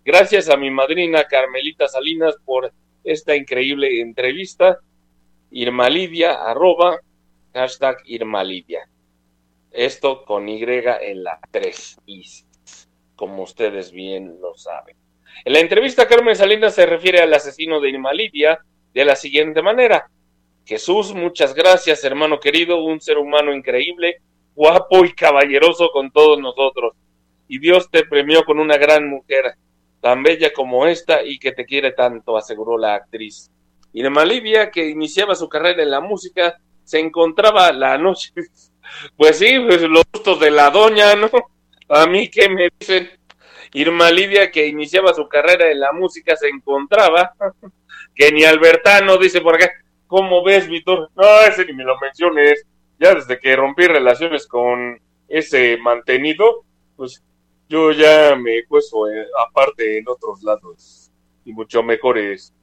Gracias 0.03 0.49
a 0.49 0.57
mi 0.57 0.69
madrina 0.69 1.23
Carmelita 1.23 1.87
Salinas 1.87 2.35
por 2.43 2.73
esta 3.05 3.33
increíble 3.33 4.01
entrevista 4.01 4.81
Irmalidia, 5.57 6.33
arroba, 6.43 6.99
hashtag 7.53 7.99
Irmalidia. 8.07 8.89
Esto 9.71 10.25
con 10.25 10.49
Y 10.49 10.61
en 10.61 11.23
la 11.23 11.39
3 11.49 11.97
como 13.15 13.43
ustedes 13.43 13.93
bien 13.93 14.37
lo 14.41 14.57
saben. 14.57 14.97
En 15.45 15.53
la 15.53 15.59
entrevista, 15.59 16.09
Carmen 16.09 16.35
Salinas 16.35 16.75
se 16.75 16.85
refiere 16.85 17.21
al 17.21 17.33
asesino 17.33 17.79
de 17.79 17.89
Irmalidia 17.89 18.59
de 18.93 19.05
la 19.05 19.15
siguiente 19.15 19.61
manera. 19.61 20.09
Jesús, 20.65 21.13
muchas 21.13 21.55
gracias, 21.55 22.03
hermano 22.03 22.37
querido, 22.37 22.83
un 22.83 22.99
ser 22.99 23.17
humano 23.17 23.53
increíble, 23.53 24.17
guapo 24.55 25.05
y 25.05 25.13
caballeroso 25.13 25.87
con 25.93 26.11
todos 26.11 26.37
nosotros. 26.37 26.95
Y 27.47 27.59
Dios 27.59 27.89
te 27.89 28.05
premió 28.05 28.43
con 28.43 28.59
una 28.59 28.75
gran 28.75 29.07
mujer, 29.07 29.55
tan 30.01 30.21
bella 30.21 30.51
como 30.51 30.85
esta 30.85 31.23
y 31.23 31.39
que 31.39 31.53
te 31.53 31.65
quiere 31.65 31.93
tanto, 31.93 32.35
aseguró 32.35 32.77
la 32.77 32.95
actriz. 32.95 33.49
Irma 33.95 34.25
Lidia, 34.25 34.69
que 34.69 34.89
iniciaba 34.89 35.35
su 35.35 35.47
carrera 35.47 35.81
en 35.81 35.89
la 35.89 36.01
música, 36.01 36.59
se 36.83 36.99
encontraba 36.99 37.71
la 37.71 37.97
noche. 37.97 38.31
Pues 39.17 39.39
sí, 39.39 39.59
pues 39.67 39.81
los 39.81 40.03
gustos 40.13 40.39
de 40.39 40.51
la 40.51 40.69
doña, 40.69 41.15
¿no? 41.15 41.27
A 41.89 42.05
mí, 42.05 42.29
¿qué 42.29 42.47
me 42.47 42.69
dicen? 42.79 43.09
Irma 43.73 44.11
Lidia, 44.11 44.51
que 44.51 44.67
iniciaba 44.67 45.11
su 45.11 45.27
carrera 45.27 45.71
en 45.71 45.79
la 45.79 45.91
música, 45.91 46.35
se 46.35 46.49
encontraba. 46.49 47.33
Que 48.13 48.31
ni 48.31 48.43
Albertano 48.43 49.17
dice 49.17 49.41
por 49.41 49.55
acá. 49.55 49.71
¿Cómo 50.05 50.43
ves, 50.43 50.69
Víctor? 50.69 51.09
No, 51.15 51.41
ese 51.41 51.65
ni 51.65 51.73
me 51.73 51.83
lo 51.83 51.99
menciones. 51.99 52.63
Ya 52.99 53.15
desde 53.15 53.39
que 53.39 53.55
rompí 53.55 53.87
relaciones 53.87 54.45
con 54.47 55.01
ese 55.27 55.77
mantenido, 55.77 56.63
pues 56.95 57.23
yo 57.67 57.91
ya 57.91 58.35
me 58.35 58.63
puesto 58.69 59.09
eh, 59.09 59.25
aparte 59.47 59.97
en 59.97 60.07
otros 60.07 60.43
lados 60.43 61.11
y 61.43 61.51
mucho 61.51 61.81
mejores 61.81 62.54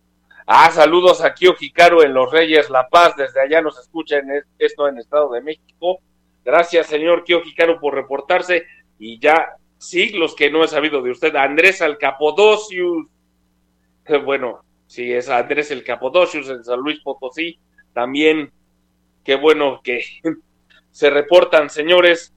Ah, 0.46 0.70
saludos 0.72 1.22
a 1.22 1.34
Kio 1.34 1.54
en 2.02 2.14
Los 2.14 2.32
Reyes 2.32 2.68
La 2.68 2.88
Paz, 2.88 3.14
desde 3.16 3.40
allá 3.40 3.62
nos 3.62 3.78
escuchan 3.78 4.24
esto 4.58 4.88
en 4.88 4.98
Estado 4.98 5.30
de 5.30 5.40
México. 5.40 6.00
Gracias, 6.44 6.88
señor 6.88 7.22
Kio 7.22 7.42
Hikaru, 7.44 7.78
por 7.78 7.94
reportarse 7.94 8.66
y 8.98 9.20
ya 9.20 9.54
siglos 9.78 10.34
que 10.34 10.50
no 10.50 10.64
he 10.64 10.68
sabido 10.68 11.00
de 11.00 11.12
usted. 11.12 11.36
Andrés 11.36 11.80
el 11.80 11.96
Capodocius, 11.96 13.06
bueno, 14.24 14.64
sí, 14.88 15.12
es 15.12 15.28
Andrés 15.28 15.70
el 15.70 15.84
Capodocius 15.84 16.48
en 16.48 16.64
San 16.64 16.80
Luis 16.80 17.00
Potosí, 17.00 17.60
también, 17.92 18.50
qué 19.24 19.36
bueno 19.36 19.80
que 19.82 20.04
se 20.90 21.08
reportan, 21.08 21.70
señores, 21.70 22.34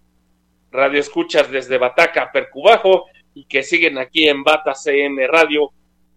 radio 0.72 1.00
escuchas 1.00 1.50
desde 1.50 1.80
Bataca, 1.80 2.32
Percubajo, 2.32 3.06
y 3.34 3.46
que 3.46 3.64
siguen 3.64 3.98
aquí 3.98 4.28
en 4.28 4.44
Bata 4.44 4.76
CM 4.76 5.26
Radio 5.28 5.72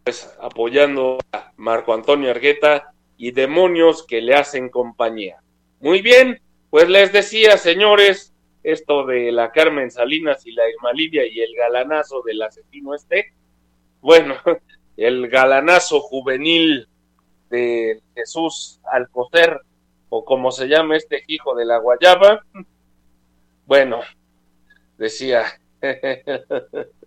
pues, 0.08 0.34
apoyando 0.40 1.18
a 1.32 1.52
Marco 1.58 1.92
Antonio 1.92 2.30
Argueta 2.30 2.94
y 3.18 3.32
demonios 3.32 4.06
que 4.06 4.22
le 4.22 4.34
hacen 4.34 4.70
compañía. 4.70 5.42
Muy 5.80 6.00
bien, 6.00 6.40
pues 6.70 6.88
les 6.88 7.12
decía, 7.12 7.58
señores, 7.58 8.32
esto 8.62 9.04
de 9.04 9.30
la 9.32 9.52
Carmen 9.52 9.90
Salinas 9.90 10.46
y 10.46 10.52
la 10.52 10.62
Irma 10.66 10.92
y 10.96 11.40
el 11.42 11.54
galanazo 11.54 12.22
del 12.22 12.40
asesino 12.40 12.94
este, 12.94 13.34
bueno, 14.00 14.36
el 14.96 15.28
galanazo 15.28 16.00
juvenil 16.00 16.88
de 17.50 18.00
Jesús 18.14 18.80
Alcocer, 18.90 19.60
o 20.08 20.24
como 20.24 20.52
se 20.52 20.68
llama 20.68 20.96
este 20.96 21.22
hijo 21.26 21.54
de 21.54 21.66
la 21.66 21.76
guayaba, 21.76 22.46
bueno, 23.66 24.00
decía, 24.96 25.44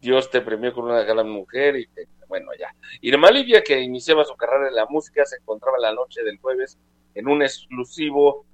Dios 0.00 0.30
te 0.30 0.40
premió 0.40 0.72
con 0.72 0.86
una 0.86 1.02
gran 1.02 1.28
mujer 1.28 1.76
y 1.76 1.86
te, 1.86 2.08
bueno, 2.28 2.50
ya. 2.58 2.74
Irma 3.00 3.30
Livia, 3.30 3.62
que 3.62 3.80
iniciaba 3.80 4.24
su 4.24 4.34
carrera 4.36 4.68
en 4.68 4.74
la 4.74 4.86
música, 4.86 5.24
se 5.24 5.36
encontraba 5.36 5.78
la 5.78 5.92
noche 5.92 6.22
del 6.22 6.38
jueves 6.38 6.78
en 7.14 7.28
un 7.28 7.42
exclusivo 7.42 8.46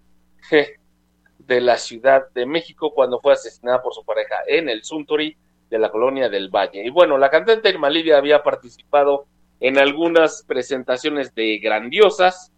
de 1.39 1.60
la 1.60 1.77
Ciudad 1.77 2.31
de 2.35 2.47
México 2.47 2.93
cuando 2.94 3.20
fue 3.20 3.35
asesinada 3.35 3.82
por 3.82 3.93
su 3.94 4.05
pareja 4.05 4.36
en 4.47 4.68
el 4.68 4.82
Suntory 4.85 5.36
de 5.68 5.78
la 5.78 5.90
colonia 5.90 6.28
del 6.28 6.48
Valle. 6.48 6.85
Y 6.85 6.90
bueno, 6.90 7.18
la 7.18 7.31
cantante 7.31 7.68
Irma 7.68 7.90
Livia 7.90 8.16
había 8.16 8.43
participado 8.43 9.27
en 9.60 9.78
algunas 9.78 10.43
presentaciones 10.47 11.35
de 11.35 11.59
grandiosas, 11.59 12.52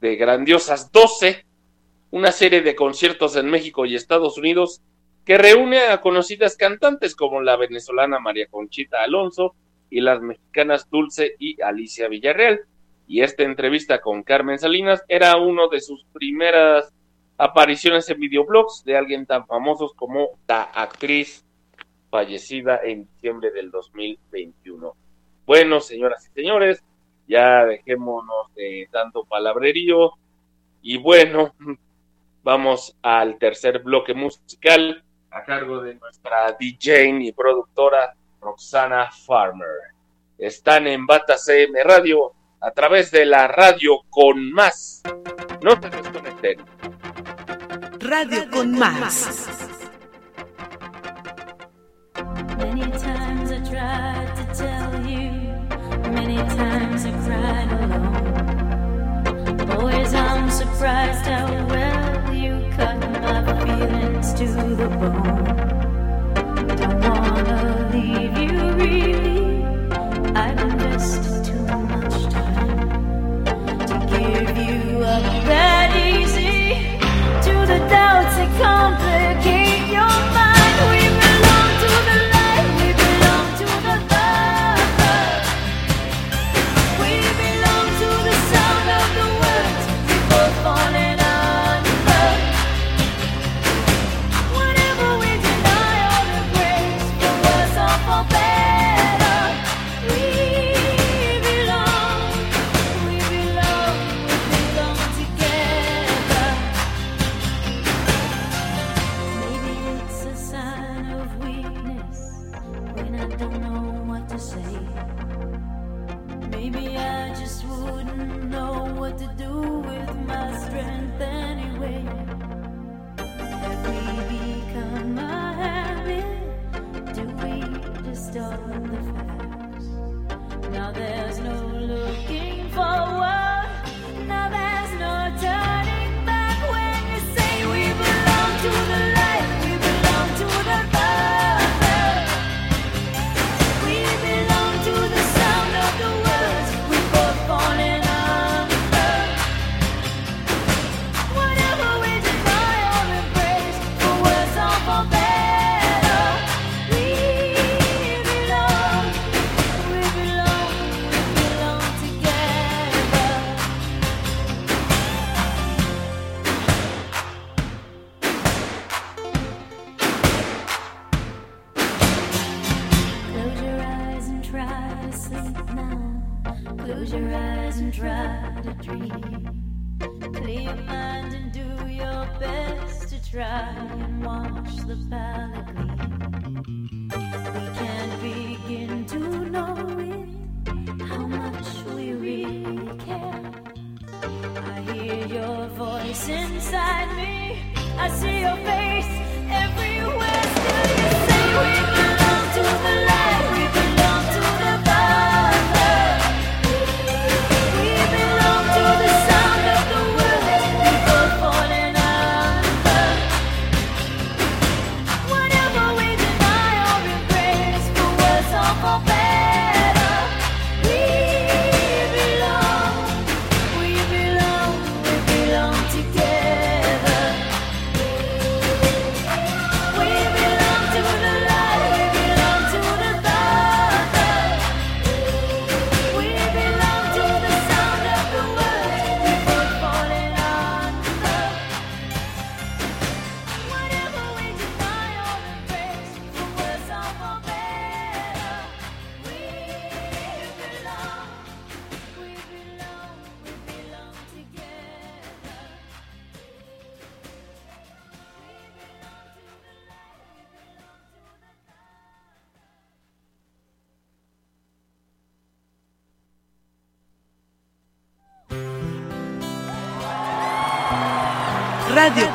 de 0.00 0.16
grandiosas 0.16 0.90
12, 0.90 1.44
una 2.10 2.32
serie 2.32 2.62
de 2.62 2.74
conciertos 2.74 3.36
en 3.36 3.50
México 3.50 3.86
y 3.86 3.94
Estados 3.94 4.38
Unidos 4.38 4.82
que 5.24 5.38
reúne 5.38 5.80
a 5.80 6.00
conocidas 6.00 6.56
cantantes 6.56 7.14
como 7.14 7.40
la 7.40 7.56
venezolana 7.56 8.18
María 8.18 8.46
Conchita 8.46 9.02
Alonso 9.02 9.54
y 9.90 10.00
las 10.00 10.20
mexicanas 10.20 10.88
Dulce 10.90 11.34
y 11.38 11.60
Alicia 11.62 12.08
Villarreal. 12.08 12.60
Y 13.06 13.22
esta 13.22 13.42
entrevista 13.42 14.00
con 14.00 14.22
Carmen 14.22 14.58
Salinas 14.58 15.02
era 15.08 15.36
una 15.36 15.62
de 15.70 15.80
sus 15.80 16.04
primeras 16.12 16.92
apariciones 17.36 18.08
en 18.08 18.20
videoblogs 18.20 18.84
de 18.84 18.96
alguien 18.96 19.26
tan 19.26 19.46
famoso 19.46 19.92
como 19.96 20.38
la 20.46 20.62
actriz 20.62 21.44
fallecida 22.10 22.80
en 22.84 23.06
diciembre 23.06 23.50
del 23.50 23.70
2021. 23.70 24.94
Bueno, 25.46 25.80
señoras 25.80 26.28
y 26.28 26.34
señores, 26.34 26.82
ya 27.26 27.64
dejémonos 27.64 28.52
de 28.54 28.88
tanto 28.90 29.24
palabrerío 29.24 30.12
y 30.82 30.98
bueno, 30.98 31.54
vamos 32.42 32.96
al 33.02 33.38
tercer 33.38 33.80
bloque 33.80 34.14
musical 34.14 35.02
a 35.30 35.44
cargo 35.44 35.80
de 35.80 35.94
nuestra 35.94 36.56
DJ 36.58 37.08
y 37.20 37.32
productora 37.32 38.14
Roxana 38.40 39.10
Farmer. 39.26 39.94
Están 40.38 40.86
en 40.86 41.06
Bata 41.06 41.36
CM 41.36 41.82
Radio 41.84 42.32
a 42.60 42.70
través 42.72 43.10
de 43.10 43.24
la 43.26 43.46
radio 43.48 44.00
con 44.08 44.52
más. 44.52 45.02
No 45.62 45.80
se 45.80 45.90
desconecten. 45.90 46.58
Radio, 48.00 48.40
radio 48.40 48.50
con, 48.50 48.78
más. 48.78 49.59
trouble. 65.00 65.29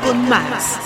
Open 0.05 0.29
Mass. 0.29 0.84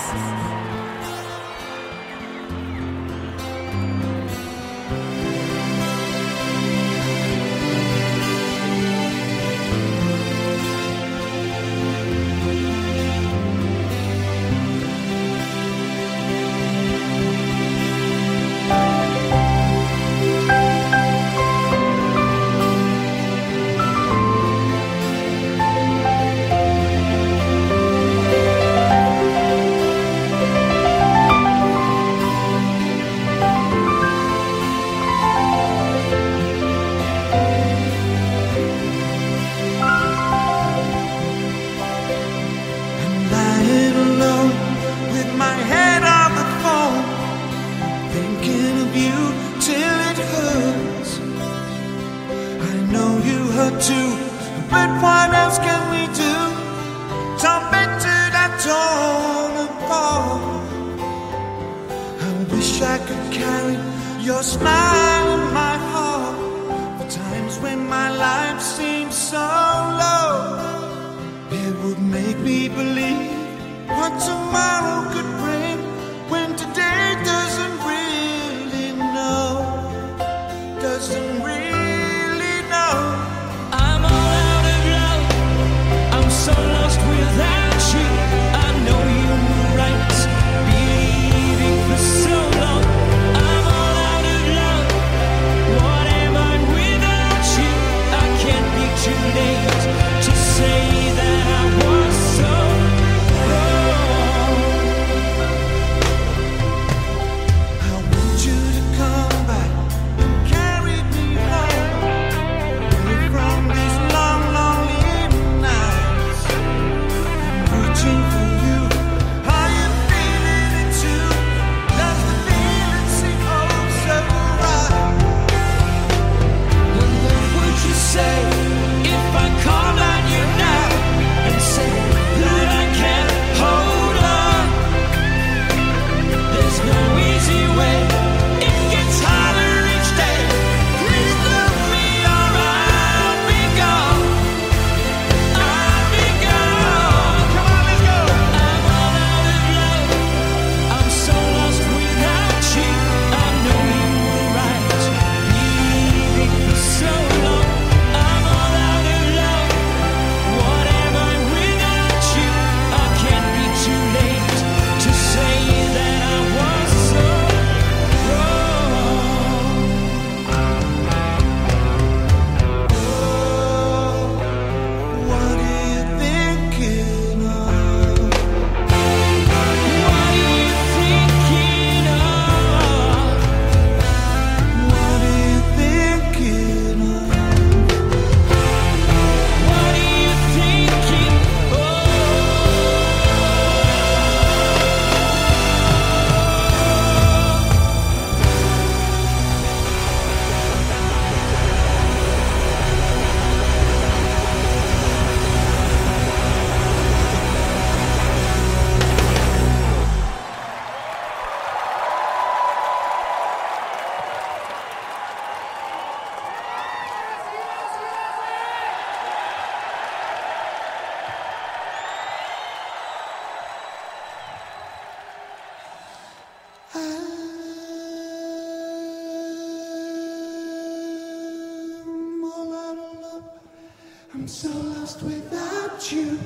I'm 234.40 234.48
so 234.48 234.70
lost 234.70 235.22
without 235.22 236.10
you. 236.10 236.38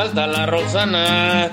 falta 0.00 0.26
la 0.26 0.46
Rosana. 0.46 1.49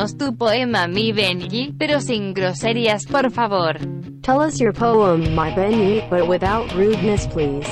Dinos 0.00 0.16
tu 0.16 0.34
poema 0.34 0.86
mi 0.86 1.12
Benji, 1.12 1.74
pero 1.78 2.00
sin 2.00 2.32
groserías 2.32 3.04
por 3.04 3.30
favor. 3.30 3.76
Tell 4.22 4.38
us 4.38 4.58
your 4.58 4.72
poem 4.72 5.34
my 5.34 5.50
Benji, 5.54 6.00
but 6.08 6.26
without 6.26 6.72
rudeness 6.72 7.26
please. 7.26 7.68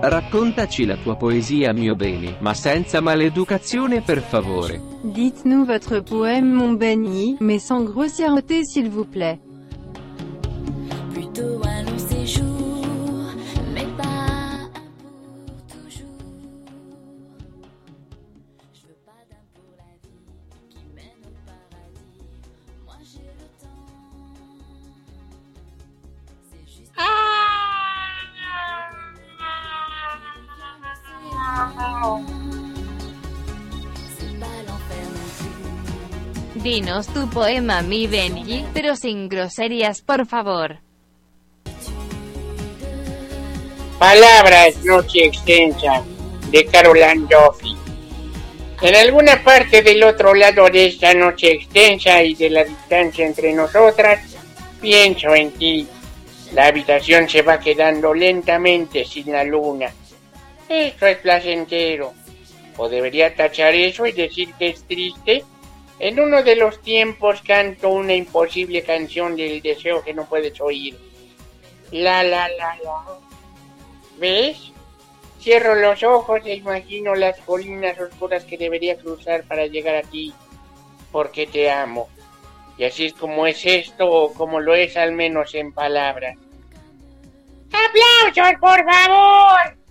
Raccontaci 0.00 0.86
la 0.86 0.96
tua 0.96 1.16
poesia 1.16 1.72
mio 1.72 1.96
Beni, 1.96 2.36
ma 2.38 2.54
senza 2.54 3.00
maleducazione 3.00 4.02
per 4.02 4.20
favore. 4.20 4.80
Dites-nous 5.02 5.64
votre 5.64 6.00
poème 6.00 6.52
mon 6.52 6.76
Benji, 6.76 7.38
mais 7.40 7.58
sans 7.58 7.82
grossièreté 7.82 8.62
s'il 8.62 8.88
vous 8.88 9.06
plaît. 9.10 9.40
Dinos 36.74 37.06
tu 37.06 37.30
poema, 37.30 37.82
mi 37.82 38.08
Benji, 38.08 38.64
pero 38.74 38.96
sin 38.96 39.28
groserías, 39.28 40.02
por 40.02 40.26
favor. 40.26 40.80
Palabras 43.96 44.82
Noche 44.82 45.26
Extensa 45.26 46.02
de 46.50 46.66
Caroline 46.66 47.28
Duffy. 47.30 47.76
En 48.82 48.96
alguna 48.96 49.40
parte 49.44 49.82
del 49.82 50.02
otro 50.02 50.34
lado 50.34 50.68
de 50.68 50.86
esta 50.86 51.14
noche 51.14 51.52
extensa 51.52 52.20
y 52.24 52.34
de 52.34 52.50
la 52.50 52.64
distancia 52.64 53.24
entre 53.24 53.52
nosotras, 53.52 54.34
pienso 54.80 55.32
en 55.32 55.52
ti. 55.52 55.86
La 56.54 56.66
habitación 56.66 57.28
se 57.28 57.42
va 57.42 57.60
quedando 57.60 58.12
lentamente 58.12 59.04
sin 59.04 59.30
la 59.30 59.44
luna. 59.44 59.92
Esto 60.68 61.06
es 61.06 61.18
placentero. 61.18 62.14
O 62.76 62.88
debería 62.88 63.32
tachar 63.32 63.72
eso 63.76 64.04
y 64.06 64.10
decir 64.10 64.52
que 64.58 64.70
es 64.70 64.82
triste. 64.82 65.44
En 65.98 66.18
uno 66.18 66.42
de 66.42 66.56
los 66.56 66.80
tiempos 66.82 67.40
canto 67.42 67.88
una 67.88 68.14
imposible 68.14 68.82
canción 68.82 69.36
del 69.36 69.62
deseo 69.62 70.02
que 70.02 70.12
no 70.12 70.26
puedes 70.26 70.60
oír. 70.60 70.98
La 71.92 72.22
la 72.22 72.48
la 72.48 72.76
la. 72.82 73.04
¿Ves? 74.18 74.72
Cierro 75.40 75.74
los 75.74 76.02
ojos 76.02 76.40
e 76.44 76.54
imagino 76.54 77.14
las 77.14 77.38
colinas 77.40 77.98
oscuras 78.00 78.44
que 78.44 78.56
debería 78.56 78.96
cruzar 78.96 79.44
para 79.44 79.66
llegar 79.66 79.94
a 79.96 80.02
ti, 80.02 80.32
porque 81.12 81.46
te 81.46 81.70
amo. 81.70 82.08
Y 82.78 82.84
así 82.84 83.06
es 83.06 83.12
como 83.12 83.46
es 83.46 83.64
esto, 83.64 84.10
o 84.10 84.32
como 84.32 84.58
lo 84.58 84.74
es 84.74 84.96
al 84.96 85.12
menos 85.12 85.54
en 85.54 85.72
palabras. 85.72 86.36
¡Aplausos, 87.70 88.58
por 88.60 88.84
favor! 88.84 89.83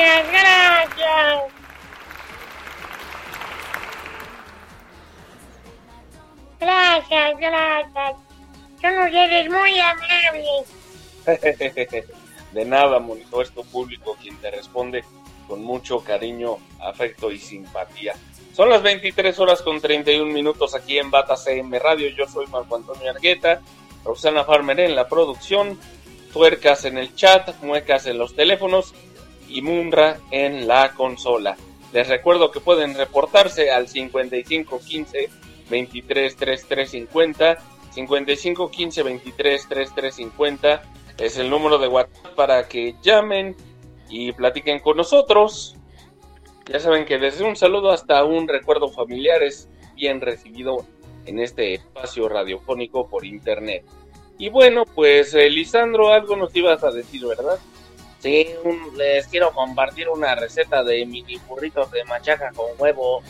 Gracias, 0.00 0.32
gracias. 0.32 1.42
Gracias, 6.58 7.38
gracias. 7.38 8.16
Son 8.80 8.98
ustedes 8.98 9.50
muy 9.50 9.78
amables. 9.78 10.74
De 12.52 12.64
nada, 12.64 12.98
monito, 12.98 13.42
es 13.42 13.50
tu 13.50 13.62
público 13.64 14.16
quien 14.20 14.36
te 14.38 14.50
responde 14.50 15.04
con 15.46 15.62
mucho 15.62 16.02
cariño, 16.02 16.56
afecto 16.80 17.30
y 17.30 17.38
simpatía. 17.38 18.14
Son 18.54 18.70
las 18.70 18.82
23 18.82 19.38
horas 19.38 19.60
con 19.60 19.82
31 19.82 20.32
minutos 20.32 20.74
aquí 20.74 20.98
en 20.98 21.10
Bata 21.10 21.36
CM 21.36 21.78
Radio. 21.78 22.08
Yo 22.08 22.26
soy 22.26 22.46
Marco 22.46 22.76
Antonio 22.76 23.10
Argueta, 23.10 23.60
Roxana 24.02 24.44
Farmer 24.44 24.80
en 24.80 24.96
la 24.96 25.08
producción, 25.08 25.78
tuercas 26.32 26.86
en 26.86 26.96
el 26.96 27.14
chat, 27.14 27.54
muecas 27.62 28.06
en 28.06 28.16
los 28.16 28.34
teléfonos 28.34 28.94
y 29.50 29.62
Munra 29.62 30.18
en 30.30 30.66
la 30.66 30.92
consola. 30.94 31.56
Les 31.92 32.08
recuerdo 32.08 32.50
que 32.50 32.60
pueden 32.60 32.94
reportarse 32.94 33.70
al 33.70 33.88
5515 33.88 35.28
23 35.68 36.36
33 36.36 36.90
50 36.90 37.58
55 37.90 38.70
15 38.70 39.02
23 39.02 39.68
33 39.68 40.14
50 40.14 40.82
es 41.18 41.38
el 41.38 41.50
número 41.50 41.78
de 41.78 41.88
WhatsApp 41.88 42.34
para 42.34 42.66
que 42.68 42.94
llamen 43.02 43.56
y 44.08 44.32
platiquen 44.32 44.80
con 44.80 44.96
nosotros. 44.96 45.76
Ya 46.66 46.80
saben 46.80 47.04
que 47.04 47.18
desde 47.18 47.44
un 47.44 47.56
saludo 47.56 47.90
hasta 47.90 48.24
un 48.24 48.48
recuerdo 48.48 48.88
familiar 48.88 49.42
es 49.42 49.68
bien 49.94 50.20
recibido 50.20 50.86
en 51.26 51.40
este 51.40 51.74
espacio 51.74 52.28
radiofónico 52.28 53.08
por 53.08 53.24
internet. 53.24 53.84
Y 54.38 54.48
bueno, 54.48 54.84
pues 54.86 55.34
eh, 55.34 55.50
Lisandro, 55.50 56.08
algo 56.08 56.36
nos 56.36 56.54
ibas 56.56 56.82
a 56.82 56.90
decir, 56.90 57.26
¿verdad? 57.26 57.58
Sí, 58.20 58.46
les 58.96 59.26
quiero 59.28 59.50
compartir 59.52 60.08
una 60.10 60.34
receta 60.34 60.84
de 60.84 61.06
mini 61.06 61.38
burritos 61.48 61.90
de 61.90 62.04
machaca 62.04 62.52
con 62.52 62.66
huevo. 62.78 63.22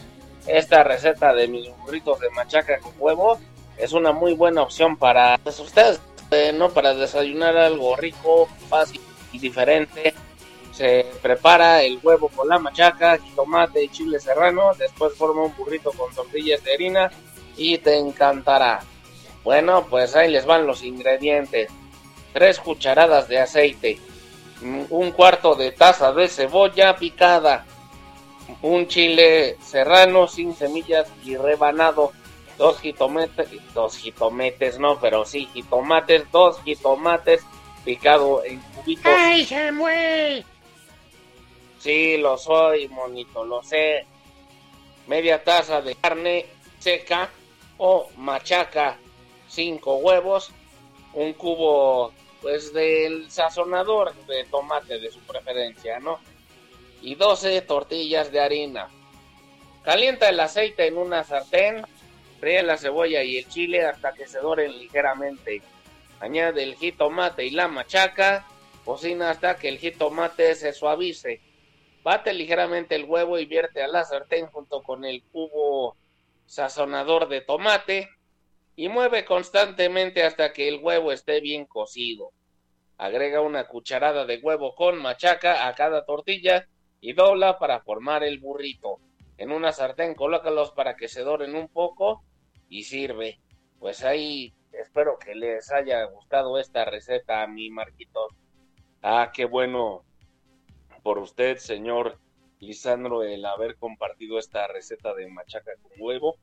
Esta 0.46 0.82
receta 0.82 1.32
de 1.32 1.46
mini 1.46 1.72
burritos 1.84 2.18
de 2.18 2.28
machaca 2.30 2.80
con 2.80 2.92
huevo 2.98 3.38
es 3.76 3.92
una 3.92 4.10
muy 4.10 4.34
buena 4.34 4.62
opción 4.62 4.96
para 4.96 5.38
pues, 5.38 5.60
ustedes, 5.60 6.00
eh, 6.32 6.52
¿no? 6.52 6.70
Para 6.70 6.94
desayunar 6.94 7.56
algo 7.56 7.94
rico, 7.94 8.48
fácil 8.68 9.00
y 9.32 9.38
diferente. 9.38 10.12
Se 10.72 11.06
prepara 11.22 11.82
el 11.82 12.00
huevo 12.02 12.28
con 12.28 12.48
la 12.48 12.58
machaca, 12.58 13.18
tomate 13.36 13.84
y 13.84 13.88
chile 13.90 14.18
serrano. 14.18 14.72
Después 14.76 15.14
forma 15.14 15.42
un 15.42 15.56
burrito 15.56 15.92
con 15.92 16.12
tortillas 16.12 16.64
de 16.64 16.74
harina 16.74 17.10
y 17.56 17.78
te 17.78 17.96
encantará. 17.96 18.80
Bueno, 19.44 19.86
pues 19.88 20.16
ahí 20.16 20.30
les 20.32 20.46
van 20.46 20.66
los 20.66 20.82
ingredientes. 20.82 21.70
Tres 22.32 22.58
cucharadas 22.58 23.28
de 23.28 23.38
aceite, 23.38 23.98
un 24.62 25.10
cuarto 25.12 25.54
de 25.54 25.72
taza 25.72 26.12
de 26.12 26.28
cebolla 26.28 26.96
picada, 26.96 27.64
un 28.62 28.86
chile 28.86 29.56
serrano 29.62 30.28
sin 30.28 30.54
semillas 30.54 31.08
y 31.24 31.36
rebanado, 31.36 32.12
dos 32.58 32.80
jitometes, 32.80 33.48
dos 33.72 33.96
jitometes 33.96 34.78
no, 34.78 34.98
pero 35.00 35.24
sí 35.24 35.48
jitomates, 35.52 36.30
dos 36.30 36.60
jitomates 36.62 37.42
picado 37.84 38.44
en 38.44 38.60
cubitos. 38.60 39.12
¡Ay, 39.16 39.44
Samuel! 39.46 40.44
Sí, 41.78 42.18
lo 42.18 42.36
soy, 42.36 42.88
monito, 42.88 43.44
lo 43.44 43.62
sé. 43.62 44.04
Media 45.06 45.42
taza 45.42 45.80
de 45.80 45.94
carne 45.94 46.46
seca 46.78 47.30
o 47.78 48.08
machaca, 48.16 48.98
cinco 49.48 49.96
huevos, 49.96 50.52
un 51.14 51.32
cubo 51.32 52.12
pues 52.40 52.72
del 52.72 53.30
sazonador 53.30 54.14
de 54.26 54.44
tomate 54.44 54.98
de 54.98 55.10
su 55.10 55.20
preferencia, 55.20 55.98
¿no? 56.00 56.18
Y 57.02 57.14
12 57.14 57.60
tortillas 57.62 58.30
de 58.32 58.40
harina. 58.40 58.88
Calienta 59.82 60.28
el 60.28 60.40
aceite 60.40 60.86
en 60.86 60.98
una 60.98 61.24
sartén, 61.24 61.82
fríe 62.38 62.62
la 62.62 62.76
cebolla 62.76 63.22
y 63.22 63.38
el 63.38 63.48
chile 63.48 63.84
hasta 63.84 64.12
que 64.12 64.26
se 64.26 64.38
doren 64.38 64.78
ligeramente. 64.78 65.62
Añade 66.20 66.62
el 66.62 66.76
jitomate 66.76 67.46
y 67.46 67.50
la 67.50 67.68
machaca, 67.68 68.46
cocina 68.84 69.30
hasta 69.30 69.56
que 69.56 69.68
el 69.68 69.78
jitomate 69.78 70.54
se 70.54 70.72
suavice. 70.72 71.40
Bate 72.02 72.32
ligeramente 72.32 72.94
el 72.94 73.04
huevo 73.04 73.38
y 73.38 73.46
vierte 73.46 73.82
a 73.82 73.88
la 73.88 74.04
sartén 74.04 74.46
junto 74.46 74.82
con 74.82 75.04
el 75.04 75.22
cubo 75.24 75.96
sazonador 76.46 77.28
de 77.28 77.40
tomate 77.42 78.08
y 78.80 78.88
mueve 78.88 79.26
constantemente 79.26 80.22
hasta 80.22 80.54
que 80.54 80.66
el 80.66 80.80
huevo 80.82 81.12
esté 81.12 81.42
bien 81.42 81.66
cocido. 81.66 82.32
Agrega 82.96 83.42
una 83.42 83.68
cucharada 83.68 84.24
de 84.24 84.38
huevo 84.38 84.74
con 84.74 84.96
machaca 84.96 85.68
a 85.68 85.74
cada 85.74 86.06
tortilla 86.06 86.66
y 86.98 87.12
dobla 87.12 87.58
para 87.58 87.82
formar 87.82 88.24
el 88.24 88.38
burrito. 88.38 88.96
En 89.36 89.52
una 89.52 89.72
sartén 89.72 90.14
colócalos 90.14 90.70
para 90.70 90.96
que 90.96 91.08
se 91.08 91.20
doren 91.20 91.56
un 91.56 91.68
poco 91.68 92.24
y 92.70 92.84
sirve. 92.84 93.38
Pues 93.78 94.02
ahí 94.02 94.54
espero 94.72 95.18
que 95.18 95.34
les 95.34 95.70
haya 95.70 96.02
gustado 96.04 96.58
esta 96.58 96.86
receta 96.86 97.42
a 97.42 97.46
mi 97.46 97.68
Marquito. 97.68 98.28
Ah, 99.02 99.30
qué 99.30 99.44
bueno 99.44 100.06
por 101.02 101.18
usted, 101.18 101.58
señor 101.58 102.18
Lisandro, 102.60 103.24
el 103.24 103.44
haber 103.44 103.76
compartido 103.76 104.38
esta 104.38 104.66
receta 104.68 105.12
de 105.12 105.28
machaca 105.28 105.72
con 105.82 105.92
huevo. 105.98 106.36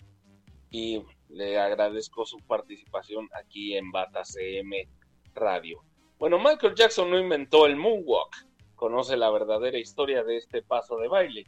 Y 0.70 1.04
le 1.30 1.60
agradezco 1.60 2.26
su 2.26 2.40
participación 2.40 3.30
aquí 3.34 3.76
en 3.76 3.92
Bata 3.92 4.24
CM 4.24 4.88
Radio. 5.34 5.84
Bueno, 6.20 6.40
Michael 6.40 6.76
Jackson 6.76 7.10
no 7.10 7.20
inventó 7.20 7.66
el 7.66 7.76
moonwalk. 7.76 8.48
Conoce 8.76 9.18
la 9.18 9.30
verdadera 9.30 9.78
historia 9.78 10.24
de 10.24 10.38
este 10.38 10.62
paso 10.62 10.98
de 10.98 11.08
baile. 11.08 11.46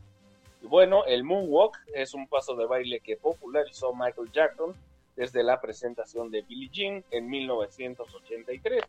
Y 0.62 0.68
bueno, 0.68 1.06
el 1.06 1.24
moonwalk 1.24 1.78
es 1.94 2.14
un 2.14 2.28
paso 2.28 2.56
de 2.56 2.66
baile 2.66 3.00
que 3.00 3.18
popularizó 3.18 3.94
Michael 3.94 4.32
Jackson 4.32 4.76
desde 5.16 5.44
la 5.44 5.60
presentación 5.60 6.32
de 6.32 6.42
Billie 6.44 6.70
Jean 6.72 7.04
en 7.12 7.30
1983 7.30 8.84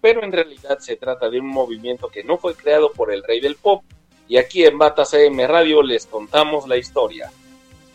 pero 0.00 0.22
en 0.22 0.32
realidad 0.32 0.78
se 0.78 0.96
trata 0.96 1.28
de 1.28 1.40
un 1.40 1.48
movimiento 1.48 2.08
que 2.08 2.24
no 2.24 2.38
fue 2.38 2.54
creado 2.54 2.92
por 2.92 3.12
el 3.12 3.22
rey 3.22 3.40
del 3.40 3.56
pop, 3.56 3.82
y 4.28 4.36
aquí 4.36 4.64
en 4.64 4.78
Bata 4.78 5.04
CM 5.04 5.46
Radio 5.46 5.82
les 5.82 6.06
contamos 6.06 6.68
la 6.68 6.76
historia. 6.76 7.30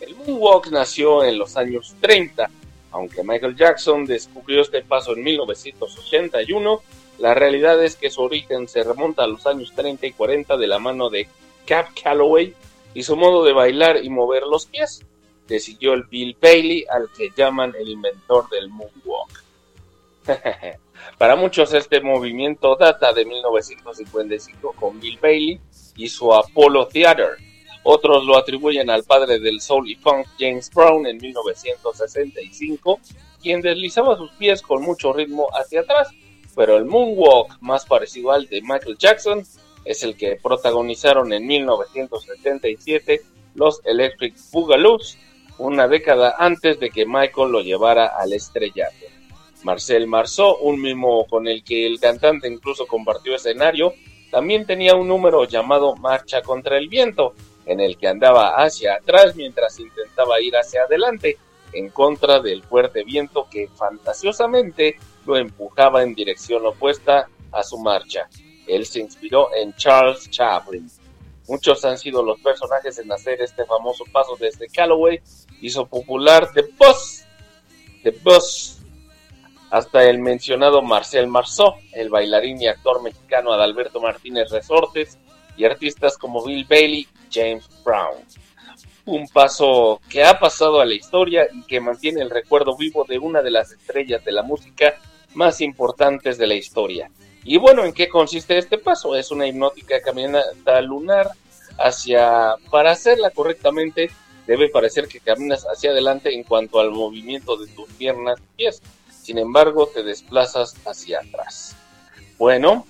El 0.06 0.16
moonwalk 0.16 0.70
nació 0.70 1.24
en 1.24 1.38
los 1.38 1.56
años 1.56 1.94
30, 2.00 2.50
aunque 2.90 3.24
Michael 3.24 3.56
Jackson 3.56 4.04
descubrió 4.04 4.60
este 4.60 4.82
paso 4.82 5.14
en 5.16 5.22
1981, 5.22 6.82
la 7.18 7.32
realidad 7.32 7.82
es 7.82 7.96
que 7.96 8.10
su 8.10 8.20
origen 8.20 8.68
se 8.68 8.82
remonta 8.82 9.24
a 9.24 9.26
los 9.26 9.46
años 9.46 9.72
30 9.74 10.06
y 10.06 10.12
40 10.12 10.56
de 10.58 10.66
la 10.66 10.78
mano 10.78 11.08
de 11.08 11.26
Cap 11.66 11.88
Calloway 12.02 12.54
y 12.92 13.02
su 13.02 13.16
modo 13.16 13.44
de 13.44 13.54
bailar 13.54 14.04
y 14.04 14.10
mover 14.10 14.42
los 14.42 14.66
pies. 14.66 15.02
Le 15.48 15.58
siguió 15.58 15.94
el 15.94 16.04
Bill 16.04 16.36
Bailey, 16.40 16.84
al 16.90 17.08
que 17.16 17.30
llaman 17.34 17.74
el 17.78 17.88
inventor 17.88 18.48
del 18.50 18.68
moonwalk. 18.68 19.42
Para 21.18 21.36
muchos 21.36 21.72
este 21.72 22.00
movimiento 22.00 22.76
data 22.76 23.12
de 23.12 23.24
1955 23.24 24.74
con 24.78 25.00
Bill 25.00 25.18
Bailey 25.20 25.60
y 25.96 26.08
su 26.08 26.32
Apollo 26.34 26.88
Theater, 26.88 27.36
Otros 27.84 28.24
lo 28.24 28.38
atribuyen 28.38 28.88
al 28.88 29.04
padre 29.04 29.38
del 29.38 29.60
soul 29.60 29.90
y 29.90 29.94
funk 29.94 30.26
James 30.38 30.70
Brown 30.74 31.06
en 31.06 31.18
1965, 31.18 32.98
quien 33.42 33.60
deslizaba 33.60 34.16
sus 34.16 34.30
pies 34.32 34.62
con 34.62 34.82
mucho 34.82 35.12
ritmo 35.12 35.48
hacia 35.52 35.80
atrás, 35.80 36.08
pero 36.56 36.78
el 36.78 36.86
moonwalk 36.86 37.58
más 37.60 37.84
parecido 37.84 38.32
al 38.32 38.46
de 38.46 38.62
Michael 38.62 38.96
Jackson 38.98 39.44
es 39.84 40.02
el 40.02 40.16
que 40.16 40.38
protagonizaron 40.42 41.30
en 41.34 41.46
1977 41.46 43.20
los 43.54 43.82
Electric 43.84 44.34
Boogaloos, 44.50 45.18
una 45.58 45.86
década 45.86 46.36
antes 46.38 46.80
de 46.80 46.88
que 46.88 47.04
Michael 47.04 47.52
lo 47.52 47.60
llevara 47.60 48.06
al 48.06 48.32
estrellato. 48.32 49.06
Marcel 49.62 50.06
Marceau, 50.06 50.56
un 50.62 50.80
mimo 50.80 51.26
con 51.26 51.48
el 51.48 51.62
que 51.62 51.86
el 51.86 52.00
cantante 52.00 52.48
incluso 52.48 52.86
compartió 52.86 53.34
escenario, 53.34 53.94
también 54.30 54.66
tenía 54.66 54.94
un 54.94 55.06
número 55.06 55.44
llamado 55.44 55.96
Marcha 55.96 56.42
contra 56.42 56.76
el 56.76 56.88
Viento, 56.88 57.34
en 57.66 57.80
el 57.80 57.96
que 57.96 58.08
andaba 58.08 58.62
hacia 58.62 58.94
atrás 58.94 59.34
mientras 59.36 59.78
intentaba 59.80 60.40
ir 60.40 60.54
hacia 60.54 60.82
adelante, 60.82 61.38
en 61.72 61.88
contra 61.90 62.40
del 62.40 62.62
fuerte 62.62 63.04
viento 63.04 63.48
que 63.50 63.68
fantasiosamente 63.68 64.96
lo 65.26 65.36
empujaba 65.36 66.02
en 66.02 66.14
dirección 66.14 66.64
opuesta 66.66 67.28
a 67.50 67.62
su 67.62 67.78
marcha. 67.78 68.28
Él 68.66 68.86
se 68.86 69.00
inspiró 69.00 69.48
en 69.54 69.74
Charles 69.74 70.30
Chaplin. 70.30 70.88
Muchos 71.48 71.84
han 71.84 71.98
sido 71.98 72.22
los 72.22 72.40
personajes 72.40 72.98
en 72.98 73.12
hacer 73.12 73.42
este 73.42 73.64
famoso 73.66 74.04
paso 74.10 74.36
desde 74.38 74.68
Calloway, 74.68 75.20
hizo 75.60 75.86
popular 75.86 76.50
The 76.54 76.62
Bus, 76.78 77.24
The 78.02 78.10
Bus, 78.22 78.78
hasta 79.70 80.04
el 80.04 80.20
mencionado 80.20 80.80
Marcel 80.82 81.26
Marceau, 81.26 81.74
el 81.92 82.08
bailarín 82.08 82.62
y 82.62 82.68
actor 82.68 83.02
mexicano 83.02 83.52
Adalberto 83.52 84.00
Martínez 84.00 84.50
Resortes, 84.50 85.18
y 85.56 85.64
artistas 85.64 86.18
como 86.18 86.44
Bill 86.44 86.66
Bailey 86.68 87.06
James 87.34 87.68
Brown. 87.84 88.16
Un 89.06 89.28
paso 89.28 90.00
que 90.08 90.24
ha 90.24 90.38
pasado 90.38 90.80
a 90.80 90.86
la 90.86 90.94
historia 90.94 91.46
y 91.52 91.62
que 91.66 91.80
mantiene 91.80 92.22
el 92.22 92.30
recuerdo 92.30 92.76
vivo 92.76 93.04
de 93.04 93.18
una 93.18 93.42
de 93.42 93.50
las 93.50 93.72
estrellas 93.72 94.24
de 94.24 94.32
la 94.32 94.42
música 94.42 94.94
más 95.34 95.60
importantes 95.60 96.38
de 96.38 96.46
la 96.46 96.54
historia. 96.54 97.10
Y 97.44 97.58
bueno, 97.58 97.84
¿en 97.84 97.92
qué 97.92 98.08
consiste 98.08 98.56
este 98.56 98.78
paso? 98.78 99.14
Es 99.14 99.30
una 99.30 99.46
hipnótica 99.46 100.00
caminata 100.00 100.80
lunar 100.80 101.30
hacia... 101.78 102.54
Para 102.70 102.92
hacerla 102.92 103.30
correctamente, 103.30 104.10
debe 104.46 104.70
parecer 104.70 105.08
que 105.08 105.20
caminas 105.20 105.66
hacia 105.70 105.90
adelante 105.90 106.32
en 106.34 106.44
cuanto 106.44 106.80
al 106.80 106.90
movimiento 106.90 107.56
de 107.56 107.66
tus 107.66 107.90
piernas 107.92 108.40
y 108.40 108.56
pies. 108.56 108.80
Sin 109.10 109.38
embargo, 109.38 109.86
te 109.92 110.02
desplazas 110.02 110.74
hacia 110.86 111.20
atrás. 111.20 111.76
Bueno, 112.38 112.86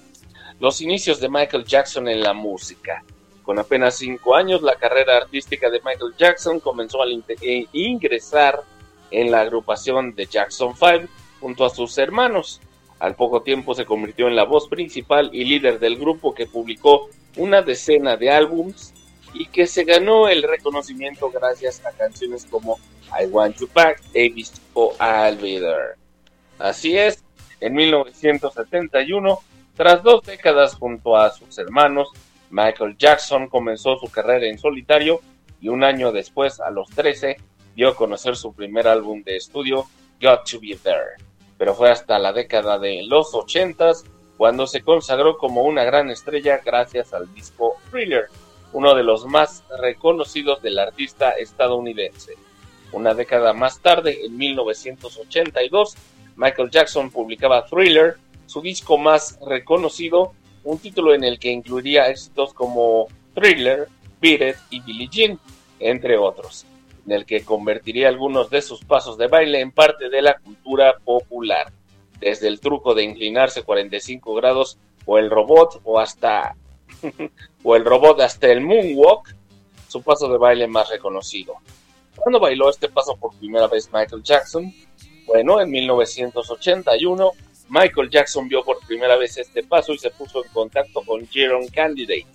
los 0.61 0.81
inicios 0.81 1.21
de 1.21 1.29
Michael 1.29 1.65
Jackson 1.65 2.09
en 2.09 2.23
la 2.23 2.33
música. 2.33 3.03
Con 3.45 3.59
apenas 3.59 3.97
cinco 3.97 4.35
años, 4.35 4.63
la 4.63 4.77
carrera 4.77 5.19
artística 5.19 5.69
de 5.69 5.81
Michael 5.85 6.15
Jackson 6.17 6.61
comenzó 6.61 7.03
a 7.03 7.07
eh, 7.07 7.67
ingresar 7.73 8.63
en 9.11 9.31
la 9.31 9.43
agrupación 9.43 10.15
de 10.15 10.27
Jackson 10.27 10.75
5 10.75 11.13
junto 11.41 11.67
a 11.67 11.71
sus 11.71 11.99
hermanos. 11.99 12.61
Al 12.99 13.17
poco 13.17 13.43
tiempo 13.43 13.75
se 13.75 13.85
convirtió 13.85 14.29
en 14.29 14.37
la 14.37 14.45
voz 14.45 14.67
principal 14.69 15.29
y 15.33 15.45
líder 15.45 15.79
del 15.79 15.99
grupo 15.99 16.35
que 16.35 16.47
publicó 16.47 17.11
una 17.37 17.61
decena 17.61 18.17
de 18.17 18.31
álbums 18.31 18.95
y 19.35 19.47
que 19.47 19.67
se 19.67 19.85
ganó 19.85 20.29
el 20.29 20.43
reconocimiento 20.43 21.31
gracias 21.31 21.85
a 21.85 21.93
canciones 21.93 22.47
como 22.49 22.79
I 23.21 23.27
Want 23.27 23.59
You 23.59 23.69
Back, 23.75 24.01
Davis 24.15 24.53
o 24.73 24.95
I'll 24.99 25.37
Be 25.37 25.61
There. 25.61 25.97
Así 26.59 26.97
es, 26.97 27.23
en 27.61 27.75
1971, 27.75 29.39
tras 29.77 30.03
dos 30.03 30.23
décadas 30.23 30.75
junto 30.77 31.17
a 31.17 31.31
sus 31.31 31.59
hermanos, 31.59 32.09
Michael 32.55 32.97
Jackson 32.97 33.49
comenzó 33.49 33.97
su 33.97 34.09
carrera 34.11 34.47
en 34.47 34.59
solitario 34.59 35.21
y 35.61 35.69
un 35.69 35.83
año 35.83 36.13
después, 36.13 36.61
a 36.61 36.71
los 36.71 36.89
13, 36.91 37.37
dio 37.75 37.89
a 37.89 37.97
conocer 37.97 38.37
su 38.37 38.55
primer 38.55 38.87
álbum 38.87 39.25
de 39.25 39.37
estudio, 39.37 39.87
Got 40.21 40.49
to 40.49 40.61
Be 40.61 40.77
There 40.77 41.25
pero 41.59 41.75
fue 41.75 41.91
hasta 41.91 42.19
la 42.19 42.33
década 42.33 42.79
de 42.79 43.03
los 43.07 43.35
ochentas 43.35 44.05
cuando 44.37 44.67
se 44.67 44.83
consagró 44.83 45.39
como 45.39 45.63
una 45.63 45.85
gran 45.85 46.11
estrella 46.11 46.61
gracias 46.65 47.15
al 47.15 47.33
disco 47.33 47.77
Thriller, 47.91 48.27
uno 48.73 48.95
de 48.95 49.05
los 49.05 49.27
más 49.27 49.63
reconocidos 49.81 50.61
del 50.61 50.79
artista 50.79 51.31
estadounidense. 51.31 52.35
Una 52.93 53.15
década 53.15 53.53
más 53.53 53.81
tarde, 53.81 54.27
en 54.27 54.37
1982, 54.37 55.97
Michael 56.37 56.71
Jackson 56.71 57.11
publicaba 57.11 57.65
Thriller, 57.67 58.17
su 58.47 58.61
disco 58.61 58.99
más 58.99 59.39
reconocido, 59.47 60.33
un 60.65 60.79
título 60.79 61.15
en 61.15 61.25
el 61.25 61.39
que 61.39 61.51
incluiría 61.51 62.09
éxitos 62.09 62.53
como 62.53 63.07
Thriller, 63.35 63.89
Beat 64.21 64.57
y 64.71 64.81
Billie 64.81 65.09
Jean, 65.09 65.39
entre 65.79 66.17
otros 66.17 66.67
en 67.07 67.13
el 67.13 67.27
que 67.27 67.45
convertiría 67.45 68.09
algunos 68.09 68.51
de 68.51 68.63
sus 68.63 68.85
pasos 68.85 69.19
de 69.19 69.27
baile 69.27 69.61
en 69.61 69.73
parte 69.73 70.09
de 70.09 70.23
la 70.23 70.39
cultura 70.39 70.99
popular, 71.05 71.73
desde 72.21 72.49
el 72.49 72.61
truco 72.61 72.95
de 72.95 73.03
inclinarse 73.03 73.63
45 73.63 74.35
grados 74.35 74.79
o 75.05 75.19
el 75.19 75.31
robot 75.31 75.81
o 75.85 76.01
hasta 76.01 76.57
o 77.63 77.77
el 77.77 77.85
robot 77.85 78.21
hasta 78.21 78.49
el 78.49 78.61
moonwalk, 78.63 79.35
su 79.89 80.03
paso 80.03 80.29
de 80.29 80.39
baile 80.39 80.67
más 80.67 80.89
reconocido. 80.89 81.55
¿Cuándo 82.17 82.41
bailó 82.41 82.71
este 82.71 82.89
paso 82.89 83.17
por 83.17 83.35
primera 83.37 83.67
vez 83.67 83.91
Michael 83.93 84.23
Jackson? 84.23 84.73
Bueno, 85.27 85.61
en 85.61 85.71
1981 85.71 87.31
Michael 87.75 88.09
Jackson 88.09 88.47
vio 88.47 88.63
por 88.63 88.79
primera 88.87 89.17
vez 89.17 89.37
este 89.37 89.65
paso 89.65 89.93
y 89.93 89.99
se 89.99 90.11
puso 90.11 90.45
en 90.45 90.53
contacto 90.53 91.03
con 91.03 91.27
Jerome 91.27 91.69
Candidate, 91.71 92.29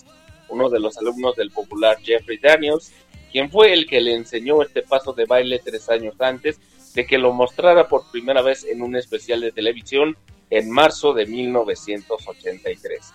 uno 0.50 0.70
de 0.70 0.82
los 0.82 0.98
alumnos 0.98 1.38
del 1.38 1.50
popular 1.50 1.98
Jeffrey 2.02 2.38
Daniels, 2.38 2.92
quien 3.32 3.50
fue 3.50 3.72
el 3.72 3.88
que 3.88 4.02
le 4.02 4.16
enseñó 4.16 4.62
este 4.62 4.82
paso 4.82 5.14
de 5.14 5.24
baile 5.24 5.62
tres 5.64 5.88
años 5.88 6.20
antes 6.20 6.60
de 6.94 7.08
que 7.08 7.18
lo 7.18 7.32
mostrara 7.32 7.88
por 7.88 8.12
primera 8.12 8.42
vez 8.42 8.66
en 8.66 8.82
un 8.82 8.98
especial 8.98 9.40
de 9.40 9.54
televisión 9.54 10.18
en 10.50 10.70
marzo 10.70 11.14
de 11.14 11.26
1983. 11.26 13.14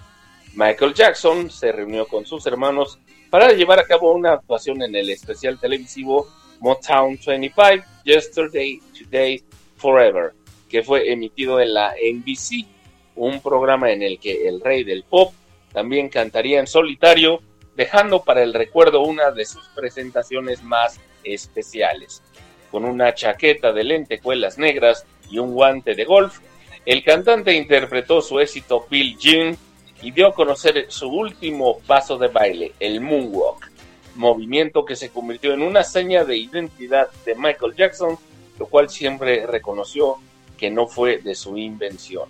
Michael 0.54 0.94
Jackson 0.94 1.50
se 1.50 1.72
reunió 1.72 2.08
con 2.08 2.24
sus 2.24 2.46
hermanos 2.46 2.98
para 3.28 3.52
llevar 3.52 3.80
a 3.80 3.86
cabo 3.86 4.12
una 4.12 4.32
actuación 4.32 4.80
en 4.80 4.96
el 4.96 5.10
especial 5.10 5.60
televisivo 5.60 6.26
Motown 6.60 7.18
25 7.22 7.84
Yesterday, 8.02 8.80
Today, 8.98 9.44
Forever, 9.76 10.32
que 10.74 10.82
fue 10.82 11.12
emitido 11.12 11.60
en 11.60 11.72
la 11.72 11.92
NBC, 11.92 12.66
un 13.14 13.40
programa 13.40 13.92
en 13.92 14.02
el 14.02 14.18
que 14.18 14.48
el 14.48 14.60
rey 14.60 14.82
del 14.82 15.04
pop 15.04 15.32
también 15.72 16.08
cantaría 16.08 16.58
en 16.58 16.66
solitario 16.66 17.40
dejando 17.76 18.24
para 18.24 18.42
el 18.42 18.52
recuerdo 18.52 19.02
una 19.02 19.30
de 19.30 19.44
sus 19.44 19.68
presentaciones 19.68 20.64
más 20.64 20.98
especiales. 21.22 22.24
Con 22.72 22.84
una 22.84 23.14
chaqueta 23.14 23.72
de 23.72 23.84
lentejuelas 23.84 24.58
negras 24.58 25.06
y 25.30 25.38
un 25.38 25.52
guante 25.52 25.94
de 25.94 26.04
golf, 26.04 26.40
el 26.84 27.04
cantante 27.04 27.54
interpretó 27.54 28.20
su 28.20 28.40
éxito 28.40 28.84
Bill 28.90 29.16
Jean 29.16 29.56
y 30.02 30.10
dio 30.10 30.26
a 30.26 30.34
conocer 30.34 30.86
su 30.88 31.06
último 31.08 31.78
paso 31.86 32.18
de 32.18 32.26
baile, 32.26 32.72
el 32.80 33.00
moonwalk, 33.00 33.70
movimiento 34.16 34.84
que 34.84 34.96
se 34.96 35.10
convirtió 35.10 35.52
en 35.54 35.62
una 35.62 35.84
seña 35.84 36.24
de 36.24 36.36
identidad 36.36 37.10
de 37.24 37.36
Michael 37.36 37.76
Jackson, 37.76 38.18
lo 38.58 38.66
cual 38.66 38.90
siempre 38.90 39.46
reconoció 39.46 40.18
que 40.56 40.70
no 40.70 40.86
fue 40.86 41.18
de 41.18 41.34
su 41.34 41.56
invención. 41.56 42.28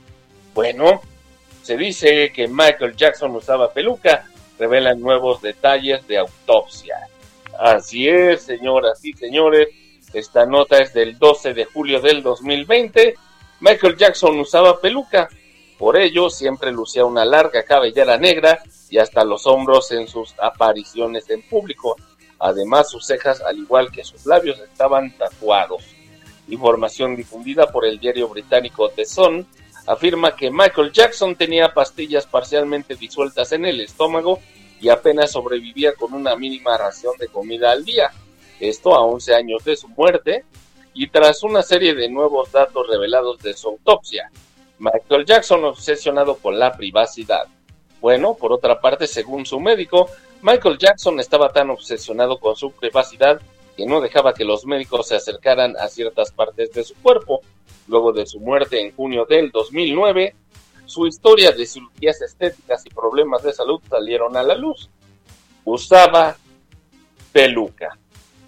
Bueno, 0.55 1.01
se 1.63 1.77
dice 1.77 2.33
que 2.33 2.47
Michael 2.47 2.97
Jackson 2.97 3.35
usaba 3.35 3.73
peluca, 3.73 4.27
revelan 4.59 5.01
nuevos 5.01 5.43
detalles 5.43 6.07
de 6.07 6.19
autopsia. 6.19 6.97
Así 7.59 8.09
es, 8.09 8.43
señoras 8.43 9.05
y 9.05 9.13
señores, 9.13 9.69
esta 10.13 10.47
nota 10.47 10.79
es 10.79 10.93
del 10.93 11.19
12 11.19 11.55
de 11.55 11.65
julio 11.65 12.01
del 12.01 12.23
2020. 12.23 13.15
Michael 13.61 13.97
Jackson 13.97 14.39
usaba 14.39 14.81
peluca, 14.81 15.29
por 15.79 15.97
ello 15.97 16.31
siempre 16.31 16.71
lucía 16.71 17.05
una 17.05 17.25
larga 17.25 17.65
cabellera 17.65 18.17
negra 18.17 18.63
y 18.91 18.99
hasta 18.99 19.25
los 19.25 19.47
hombros 19.47 19.91
en 19.91 20.07
sus 20.07 20.35
apariciones 20.39 21.29
en 21.31 21.43
público. 21.43 21.97
Además, 22.39 22.91
sus 22.91 23.07
cejas, 23.07 23.41
al 23.41 23.59
igual 23.59 23.91
que 23.91 24.05
sus 24.05 24.27
labios, 24.27 24.61
estaban 24.61 25.17
tatuados. 25.17 25.94
Información 26.49 27.17
difundida 27.17 27.67
por 27.67 27.87
el 27.87 27.99
diario 27.99 28.29
británico 28.29 28.91
The 28.91 29.07
Sun 29.07 29.47
afirma 29.87 30.35
que 30.37 30.51
Michael 30.51 30.93
Jackson 30.93 31.37
tenía 31.37 31.73
pastillas 31.73 32.27
parcialmente 32.27 32.95
disueltas 32.97 33.53
en 33.53 33.65
el 33.65 33.81
estómago 33.81 34.41
y 34.81 34.89
apenas 34.89 35.33
sobrevivía 35.33 35.95
con 35.95 36.13
una 36.13 36.37
mínima 36.37 36.77
ración 36.77 37.15
de 37.19 37.29
comida 37.29 37.73
al 37.73 37.85
día. 37.85 38.11
Esto 38.61 38.95
a 38.95 39.01
11 39.01 39.35
años 39.35 39.65
de 39.65 39.77
su 39.77 39.89
muerte 39.89 40.45
y 40.93 41.09
tras 41.09 41.43
una 41.43 41.63
serie 41.63 41.95
de 41.95 42.09
nuevos 42.09 42.53
datos 42.53 42.87
revelados 42.89 43.39
de 43.41 43.55
su 43.55 43.69
autopsia. 43.69 44.31
Michael 44.79 45.25
Jackson 45.25 45.65
obsesionado 45.65 46.37
con 46.37 46.59
la 46.59 46.77
privacidad. 46.77 47.47
Bueno, 48.01 48.35
por 48.35 48.53
otra 48.53 48.81
parte, 48.81 49.07
según 49.07 49.47
su 49.47 49.59
médico, 49.61 50.11
Michael 50.43 50.79
Jackson 50.79 51.19
estaba 51.21 51.51
tan 51.51 51.71
obsesionado 51.71 52.39
con 52.39 52.55
su 52.55 52.71
privacidad 52.71 53.41
que 53.77 53.87
no 53.87 54.01
dejaba 54.01 54.35
que 54.35 54.45
los 54.45 54.67
médicos 54.67 55.09
se 55.09 55.17
acercaran 55.17 55.77
a 55.79 55.89
ciertas 55.89 56.33
partes 56.33 56.73
de 56.73 56.85
su 56.85 56.95
cuerpo. 56.97 57.41
Luego 57.89 58.13
de 58.13 58.27
su 58.27 58.41
muerte 58.41 58.81
en 58.81 58.95
junio 58.95 59.27
del 59.29 59.51
2009, 59.51 60.35
su 60.87 61.07
historia 61.07 61.53
de 61.53 61.67
cirugías 61.67 62.21
estéticas 62.23 62.85
y 62.87 62.91
problemas 62.91 63.43
de 63.43 63.53
salud 63.53 63.81
salieron 63.89 64.37
a 64.37 64.43
la 64.43 64.55
luz. 64.55 64.89
Usaba 65.65 66.37
peluca. 67.33 67.99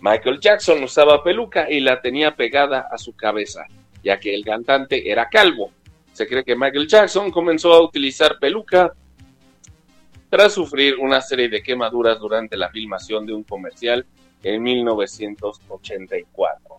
Michael 0.01 0.39
Jackson 0.41 0.83
usaba 0.83 1.23
peluca 1.23 1.71
y 1.71 1.81
la 1.81 2.01
tenía 2.01 2.37
pegada 2.37 2.89
a 2.91 2.99
su 2.99 3.17
cabeza, 3.17 3.67
ya 4.05 4.21
que 4.21 4.35
el 4.35 4.45
cantante 4.45 5.11
era 5.11 5.29
calvo. 5.29 5.71
Se 6.13 6.27
cree 6.27 6.45
que 6.45 6.55
Michael 6.55 6.87
Jackson 6.87 7.31
comenzó 7.31 7.73
a 7.73 7.83
utilizar 7.83 8.39
peluca 8.39 8.93
tras 10.31 10.53
sufrir 10.55 10.97
una 10.99 11.21
serie 11.21 11.49
de 11.49 11.63
quemaduras 11.63 12.19
durante 12.19 12.57
la 12.57 12.69
filmación 12.69 13.27
de 13.27 13.33
un 13.33 13.43
comercial 13.45 14.07
en 14.47 14.63
1984. 14.63 16.77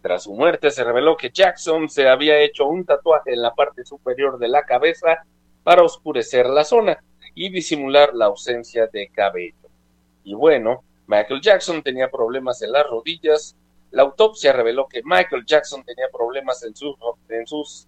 Tras 0.00 0.22
su 0.22 0.32
muerte 0.32 0.70
se 0.70 0.82
reveló 0.82 1.18
que 1.18 1.28
Jackson 1.30 1.90
se 1.90 2.08
había 2.08 2.40
hecho 2.40 2.64
un 2.64 2.86
tatuaje 2.86 3.34
en 3.34 3.42
la 3.42 3.54
parte 3.54 3.84
superior 3.84 4.38
de 4.38 4.48
la 4.48 4.62
cabeza 4.62 5.26
para 5.62 5.82
oscurecer 5.82 6.46
la 6.46 6.64
zona 6.64 6.98
y 7.34 7.50
disimular 7.50 8.14
la 8.14 8.24
ausencia 8.24 8.86
de 8.86 9.08
cabello. 9.08 9.68
Y 10.24 10.32
bueno, 10.32 10.82
Michael 11.06 11.42
Jackson 11.42 11.82
tenía 11.82 12.10
problemas 12.10 12.62
en 12.62 12.72
las 12.72 12.86
rodillas. 12.86 13.54
La 13.90 14.02
autopsia 14.02 14.54
reveló 14.54 14.88
que 14.88 15.02
Michael 15.04 15.44
Jackson 15.44 15.84
tenía 15.84 16.06
problemas 16.10 16.64
en 16.64 16.74
sus, 16.74 16.96
en 17.28 17.46
sus 17.46 17.86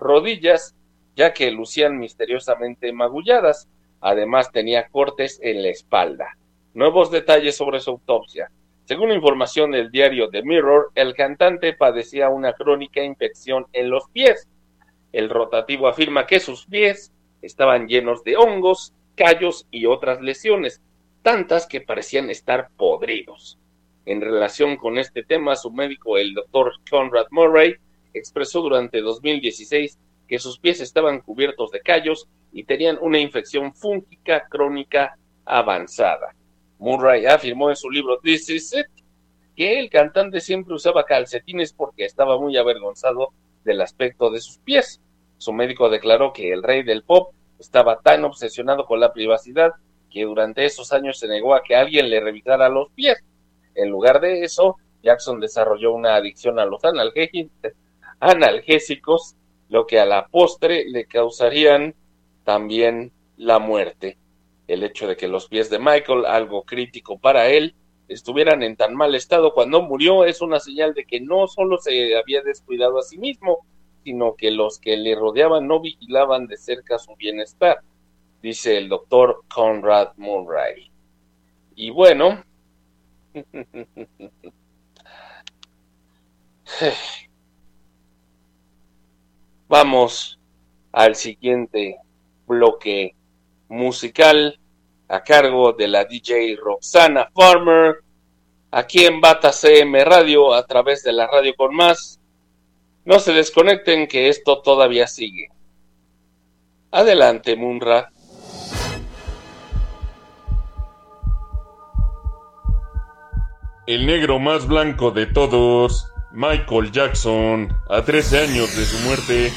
rodillas, 0.00 0.74
ya 1.14 1.32
que 1.32 1.52
lucían 1.52 1.96
misteriosamente 1.96 2.92
magulladas. 2.92 3.68
Además 4.00 4.50
tenía 4.50 4.88
cortes 4.88 5.38
en 5.44 5.62
la 5.62 5.68
espalda. 5.68 6.36
Nuevos 6.74 7.12
detalles 7.12 7.56
sobre 7.56 7.78
su 7.78 7.90
autopsia. 7.90 8.50
Según 8.84 9.12
información 9.12 9.70
del 9.70 9.90
diario 9.90 10.28
The 10.28 10.42
Mirror, 10.42 10.90
el 10.94 11.14
cantante 11.14 11.72
padecía 11.72 12.28
una 12.28 12.52
crónica 12.52 13.02
infección 13.02 13.66
en 13.72 13.88
los 13.88 14.10
pies. 14.10 14.46
El 15.10 15.30
rotativo 15.30 15.88
afirma 15.88 16.26
que 16.26 16.38
sus 16.38 16.66
pies 16.66 17.10
estaban 17.40 17.88
llenos 17.88 18.22
de 18.24 18.36
hongos, 18.36 18.92
callos 19.14 19.66
y 19.70 19.86
otras 19.86 20.20
lesiones, 20.20 20.82
tantas 21.22 21.66
que 21.66 21.80
parecían 21.80 22.28
estar 22.28 22.68
podridos. 22.76 23.58
En 24.04 24.20
relación 24.20 24.76
con 24.76 24.98
este 24.98 25.22
tema, 25.22 25.56
su 25.56 25.72
médico, 25.72 26.18
el 26.18 26.34
doctor 26.34 26.74
Conrad 26.90 27.26
Murray, 27.30 27.76
expresó 28.12 28.60
durante 28.60 29.00
2016 29.00 29.98
que 30.28 30.38
sus 30.38 30.58
pies 30.58 30.82
estaban 30.82 31.20
cubiertos 31.20 31.70
de 31.70 31.80
callos 31.80 32.28
y 32.52 32.64
tenían 32.64 32.98
una 33.00 33.18
infección 33.18 33.74
fúngica 33.74 34.46
crónica 34.48 35.16
avanzada. 35.46 36.34
Murray 36.78 37.26
afirmó 37.26 37.70
en 37.70 37.76
su 37.76 37.90
libro 37.90 38.18
This 38.18 38.50
Is 38.50 38.74
It 38.74 38.86
que 39.56 39.78
el 39.78 39.90
cantante 39.90 40.40
siempre 40.40 40.74
usaba 40.74 41.04
calcetines 41.04 41.72
porque 41.72 42.04
estaba 42.04 42.38
muy 42.38 42.56
avergonzado 42.56 43.28
del 43.64 43.80
aspecto 43.80 44.30
de 44.30 44.40
sus 44.40 44.58
pies. 44.58 45.00
Su 45.38 45.52
médico 45.52 45.88
declaró 45.88 46.32
que 46.32 46.52
el 46.52 46.62
rey 46.62 46.82
del 46.82 47.04
pop 47.04 47.32
estaba 47.58 48.00
tan 48.00 48.24
obsesionado 48.24 48.84
con 48.84 49.00
la 49.00 49.12
privacidad 49.12 49.72
que 50.10 50.24
durante 50.24 50.64
esos 50.64 50.92
años 50.92 51.18
se 51.18 51.28
negó 51.28 51.54
a 51.54 51.62
que 51.62 51.76
alguien 51.76 52.10
le 52.10 52.20
revisara 52.20 52.68
los 52.68 52.90
pies. 52.90 53.22
En 53.74 53.90
lugar 53.90 54.20
de 54.20 54.44
eso, 54.44 54.76
Jackson 55.02 55.40
desarrolló 55.40 55.92
una 55.92 56.14
adicción 56.16 56.58
a 56.58 56.64
los 56.64 56.80
analgésicos, 58.20 59.36
lo 59.68 59.86
que 59.86 59.98
a 59.98 60.06
la 60.06 60.26
postre 60.28 60.84
le 60.88 61.06
causarían 61.06 61.94
también 62.44 63.12
la 63.36 63.58
muerte. 63.58 64.18
El 64.66 64.82
hecho 64.82 65.06
de 65.06 65.16
que 65.16 65.28
los 65.28 65.48
pies 65.48 65.70
de 65.70 65.78
Michael, 65.78 66.24
algo 66.26 66.62
crítico 66.62 67.18
para 67.18 67.48
él, 67.48 67.74
estuvieran 68.08 68.62
en 68.62 68.76
tan 68.76 68.94
mal 68.94 69.14
estado 69.14 69.54
cuando 69.54 69.82
murió 69.82 70.24
es 70.24 70.42
una 70.42 70.60
señal 70.60 70.94
de 70.94 71.04
que 71.04 71.20
no 71.20 71.46
solo 71.46 71.78
se 71.78 72.16
había 72.16 72.42
descuidado 72.42 72.98
a 72.98 73.02
sí 73.02 73.18
mismo, 73.18 73.64
sino 74.04 74.34
que 74.36 74.50
los 74.50 74.78
que 74.78 74.96
le 74.96 75.14
rodeaban 75.14 75.66
no 75.66 75.80
vigilaban 75.80 76.46
de 76.46 76.56
cerca 76.56 76.98
su 76.98 77.14
bienestar, 77.16 77.80
dice 78.42 78.76
el 78.76 78.88
doctor 78.88 79.42
Conrad 79.52 80.12
Murray. 80.16 80.90
Y 81.74 81.90
bueno, 81.90 82.44
vamos 89.68 90.38
al 90.92 91.16
siguiente 91.16 91.98
bloque 92.46 93.16
musical 93.68 94.58
a 95.08 95.22
cargo 95.22 95.72
de 95.72 95.88
la 95.88 96.04
DJ 96.04 96.56
Roxana 96.56 97.30
Farmer, 97.34 97.96
aquí 98.70 99.04
en 99.04 99.20
Bata 99.20 99.52
CM 99.52 100.04
Radio 100.04 100.54
a 100.54 100.66
través 100.66 101.02
de 101.02 101.12
la 101.12 101.26
radio 101.26 101.54
con 101.56 101.74
más. 101.74 102.20
No 103.04 103.18
se 103.18 103.32
desconecten 103.32 104.08
que 104.08 104.28
esto 104.28 104.62
todavía 104.62 105.06
sigue. 105.06 105.48
Adelante, 106.90 107.56
Munra. 107.56 108.10
El 113.86 114.06
negro 114.06 114.38
más 114.38 114.66
blanco 114.66 115.10
de 115.10 115.26
todos, 115.26 116.08
Michael 116.32 116.90
Jackson, 116.90 117.76
a 117.90 118.02
13 118.02 118.38
años 118.38 118.74
de 118.74 118.84
su 118.86 118.98
muerte. 119.06 119.52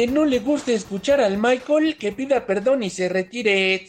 A 0.00 0.02
quien 0.02 0.14
no 0.14 0.24
le 0.24 0.38
guste 0.38 0.72
escuchar 0.72 1.20
al 1.20 1.36
Michael, 1.36 1.98
que 1.98 2.10
pida 2.10 2.46
perdón 2.46 2.82
y 2.82 2.88
se 2.88 3.10
retire. 3.10 3.86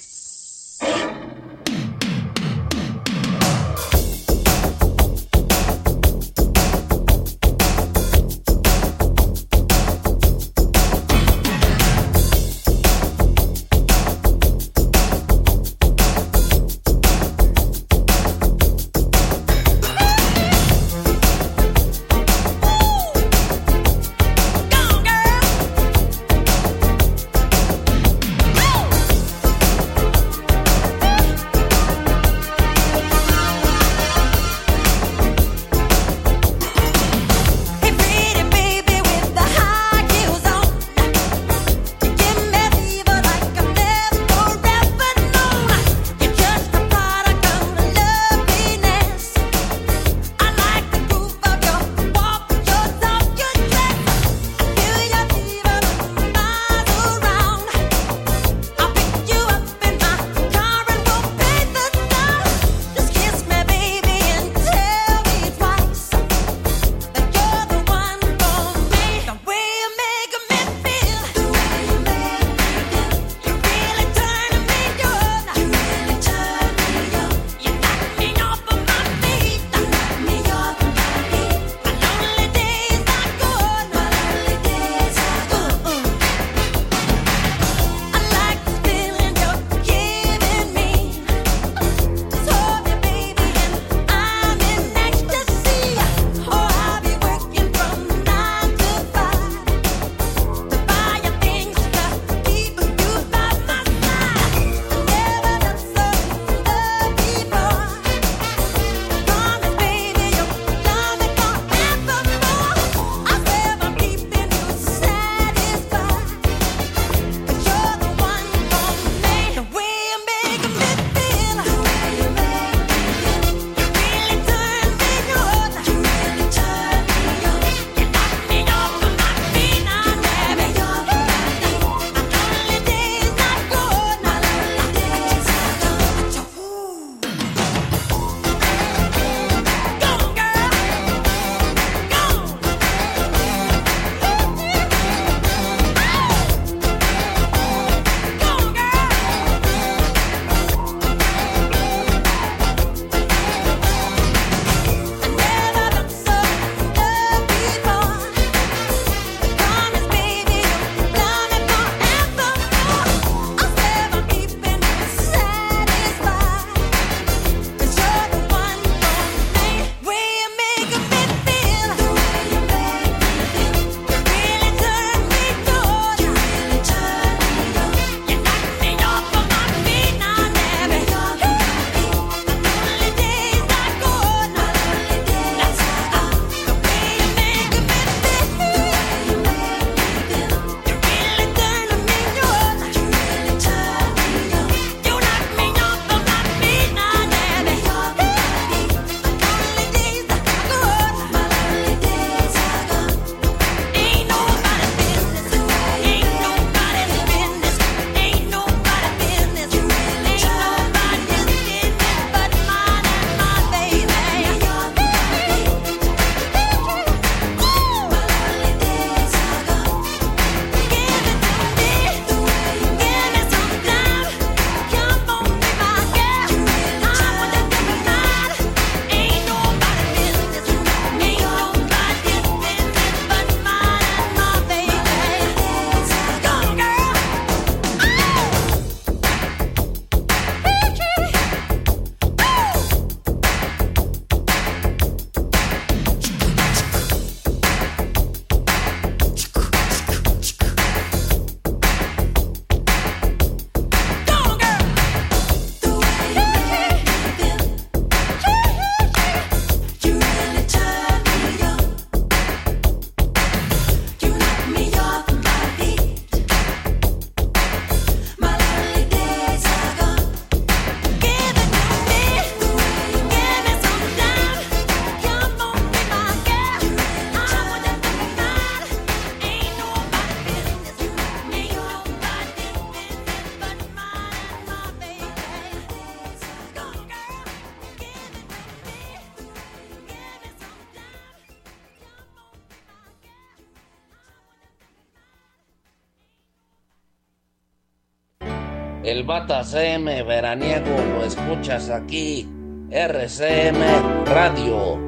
El 299.21 299.27
Bata 299.27 299.61
veraniego 299.61 300.97
lo 301.13 301.23
escuchas 301.23 301.91
aquí. 301.91 302.49
RCM 302.89 304.25
Radio. 304.25 304.99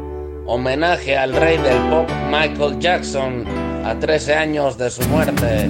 Homenaje 0.45 1.17
al 1.17 1.33
rey 1.33 1.57
del 1.57 1.79
pop 1.89 2.07
Michael 2.29 2.77
Jackson 2.77 3.43
a 3.83 3.97
13 3.97 4.35
años 4.35 4.77
de 4.77 4.91
su 4.91 5.01
muerte. 5.09 5.67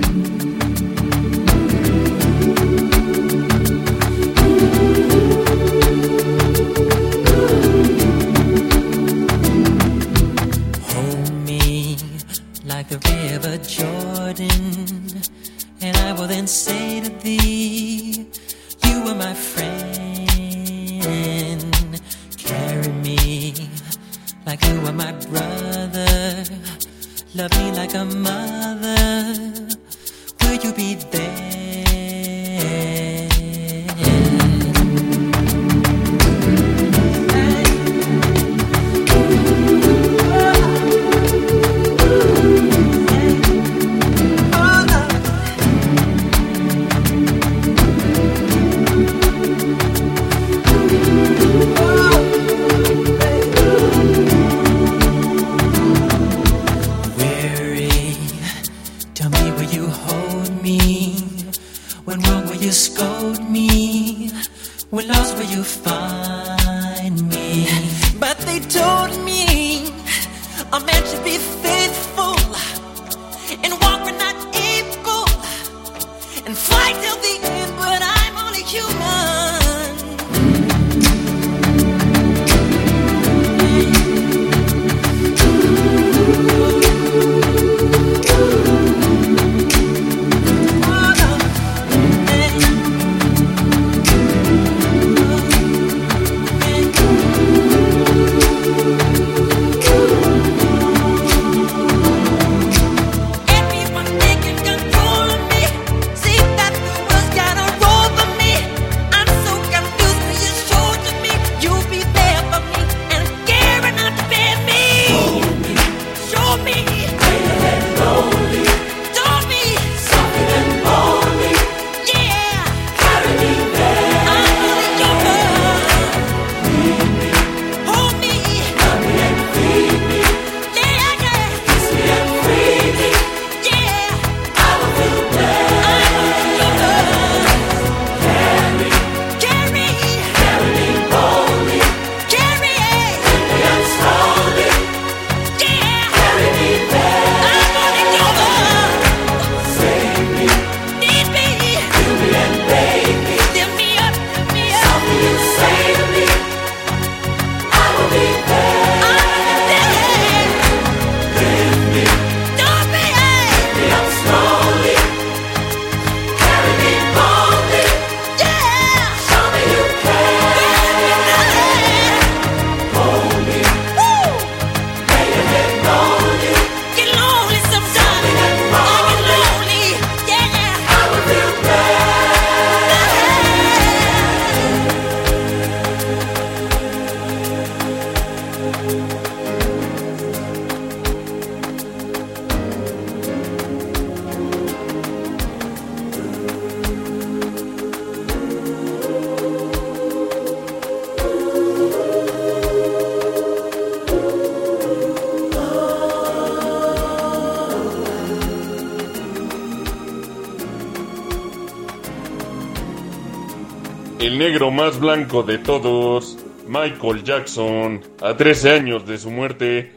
Más 214.73 214.99
blanco 214.99 215.43
de 215.43 215.59
todos, 215.59 216.35
Michael 216.67 217.23
Jackson, 217.23 218.01
a 218.21 218.35
13 218.35 218.71
años 218.71 219.05
de 219.05 219.19
su 219.19 219.29
muerte. 219.29 219.95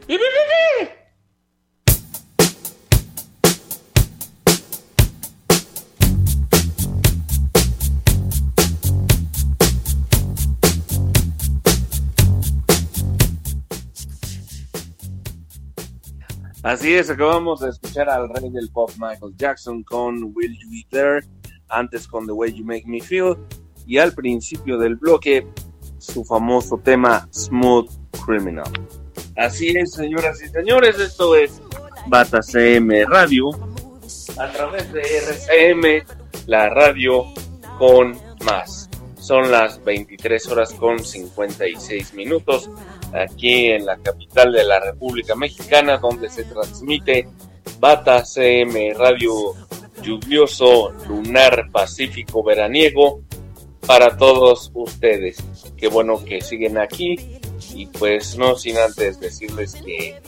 Así 16.62 16.94
es, 16.94 17.08
acabamos 17.08 17.60
de 17.60 17.70
escuchar 17.70 18.10
al 18.10 18.28
rey 18.28 18.50
del 18.50 18.68
pop 18.70 18.90
Michael 18.98 19.34
Jackson 19.36 19.82
con 19.84 20.22
Will 20.34 20.58
You 20.58 20.70
Be 20.70 20.86
There, 20.90 21.26
antes 21.68 22.06
con 22.06 22.26
The 22.26 22.32
Way 22.32 22.52
You 22.54 22.64
Make 22.64 22.84
Me 22.86 23.00
Feel 23.00 23.36
y 23.86 23.98
al 23.98 24.12
principio 24.12 24.78
del 24.78 24.96
bloque 24.96 25.46
su 25.98 26.24
famoso 26.24 26.78
tema 26.78 27.28
Smooth 27.32 27.90
Criminal. 28.24 28.70
Así 29.36 29.76
es, 29.76 29.92
señoras 29.92 30.42
y 30.42 30.48
señores, 30.48 30.98
esto 30.98 31.36
es 31.36 31.60
Bata 32.06 32.42
CM 32.42 33.04
Radio 33.04 33.50
a 34.38 34.50
través 34.52 34.92
de 34.92 35.00
RCM, 35.00 36.06
la 36.46 36.68
radio 36.68 37.24
con 37.78 38.18
más. 38.44 38.88
Son 39.18 39.50
las 39.50 39.82
23 39.84 40.46
horas 40.48 40.72
con 40.72 41.04
56 41.04 42.14
minutos 42.14 42.70
aquí 43.12 43.66
en 43.70 43.86
la 43.86 43.96
capital 43.98 44.52
de 44.52 44.64
la 44.64 44.78
República 44.78 45.34
Mexicana, 45.34 45.98
donde 45.98 46.28
se 46.28 46.44
transmite 46.44 47.28
Bata 47.80 48.24
CM 48.24 48.94
Radio 48.94 49.54
lluvioso, 50.02 50.92
lunar, 51.08 51.68
pacífico, 51.72 52.44
veraniego 52.44 53.22
para 53.86 54.16
todos 54.16 54.70
ustedes. 54.74 55.38
Qué 55.76 55.88
bueno 55.88 56.24
que 56.24 56.40
siguen 56.40 56.78
aquí 56.78 57.38
y 57.74 57.86
pues 57.86 58.36
no 58.36 58.56
sin 58.56 58.76
antes 58.78 59.20
decirles 59.20 59.74
que 59.74 60.20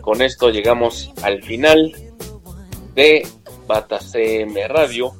con 0.00 0.22
esto 0.22 0.50
llegamos 0.50 1.12
al 1.22 1.42
final 1.42 1.92
de 2.94 3.26
Bata 3.66 4.00
CM 4.00 4.66
Radio. 4.68 5.12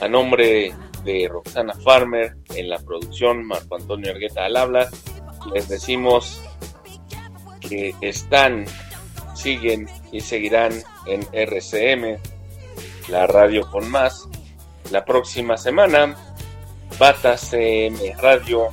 A 0.00 0.08
nombre 0.08 0.72
de 1.04 1.28
Roxana 1.28 1.74
Farmer 1.74 2.36
en 2.54 2.70
la 2.70 2.78
producción, 2.78 3.44
Marco 3.44 3.76
Antonio 3.76 4.12
Argueta 4.12 4.46
al 4.46 4.56
habla. 4.56 4.88
Les 5.52 5.68
decimos 5.68 6.40
que 7.60 7.94
están, 8.00 8.64
siguen 9.34 9.88
y 10.12 10.20
seguirán 10.20 10.72
en 11.06 11.26
RCM, 11.32 12.18
la 13.08 13.26
radio 13.26 13.70
con 13.70 13.90
más. 13.90 14.28
La 14.90 15.04
próxima 15.04 15.56
semana, 15.56 16.16
Bata 16.98 17.36
CM 17.36 18.14
Radio 18.20 18.68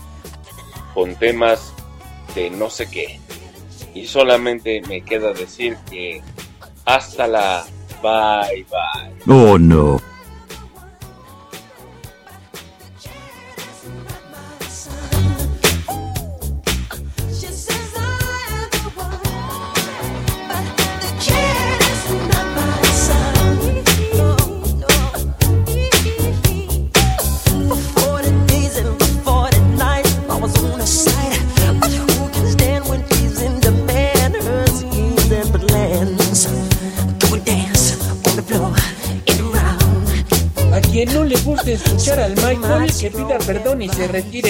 con 0.94 1.16
temas 1.16 1.74
de 2.36 2.50
no 2.50 2.70
sé 2.70 2.90
qué. 2.90 3.20
Y 3.94 4.06
solamente 4.06 4.82
me 4.88 5.02
queda 5.02 5.34
decir 5.34 5.78
que 5.90 6.22
hasta 6.86 7.28
la 7.28 7.66
bye 8.02 8.66
bye. 8.70 9.34
Oh 9.34 9.58
no. 9.58 10.02
Retire. 44.08 44.47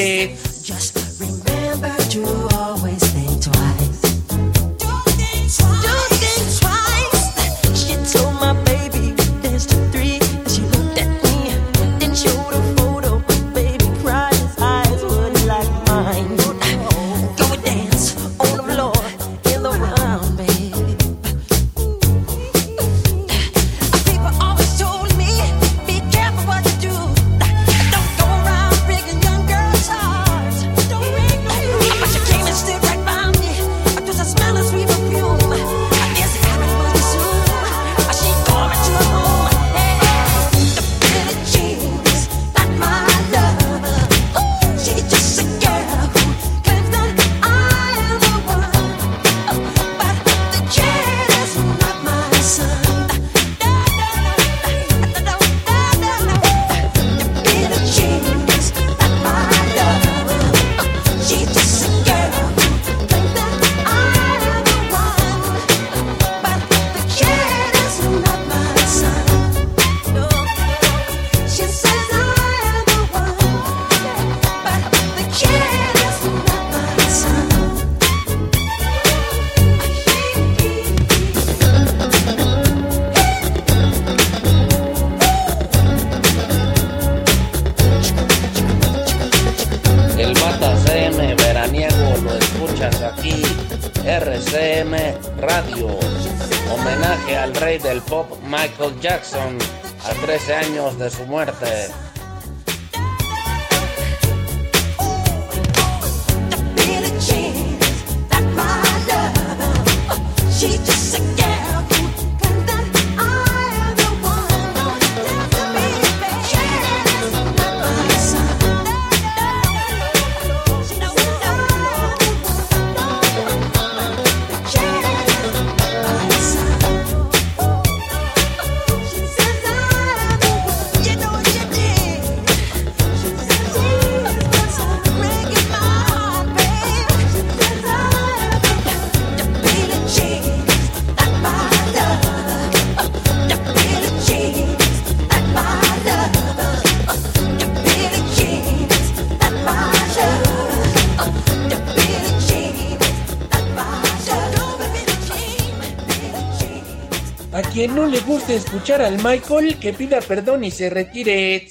Escuchar 158.57 159.01
al 159.01 159.23
Michael, 159.23 159.77
que 159.79 159.93
pida 159.93 160.19
perdón 160.21 160.63
y 160.63 160.71
se 160.71 160.89
retire. 160.89 161.69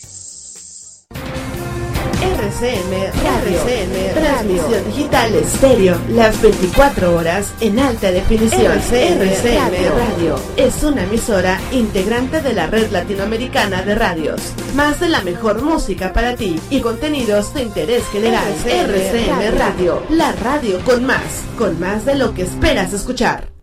RCM 2.36 2.90
Radio, 3.22 3.60
RCM 3.60 4.14
Transmisión 4.14 4.84
Digital 4.86 5.34
Estéreo, 5.34 5.96
las 6.10 6.40
24 6.40 7.16
horas 7.16 7.52
en 7.60 7.78
alta 7.78 8.10
definición. 8.10 8.72
RCM 8.72 9.96
Radio 9.96 10.38
es 10.56 10.82
una 10.82 11.04
emisora 11.04 11.60
integrante 11.72 12.40
de 12.40 12.52
la 12.54 12.66
red 12.66 12.90
latinoamericana 12.90 13.82
de 13.82 13.94
radios. 13.94 14.52
Más 14.74 15.00
de 15.00 15.08
la 15.08 15.22
mejor 15.22 15.62
música 15.62 16.12
para 16.12 16.36
ti 16.36 16.58
y 16.70 16.80
contenidos 16.80 17.52
de 17.54 17.62
interés 17.62 18.04
general. 18.08 18.44
RCM 18.64 19.58
Radio, 19.58 20.02
la 20.10 20.32
radio 20.32 20.78
con 20.84 21.04
más, 21.04 21.44
con 21.58 21.78
más 21.80 22.04
de 22.04 22.14
lo 22.14 22.32
que 22.32 22.42
esperas 22.42 22.92
escuchar. 22.92 23.55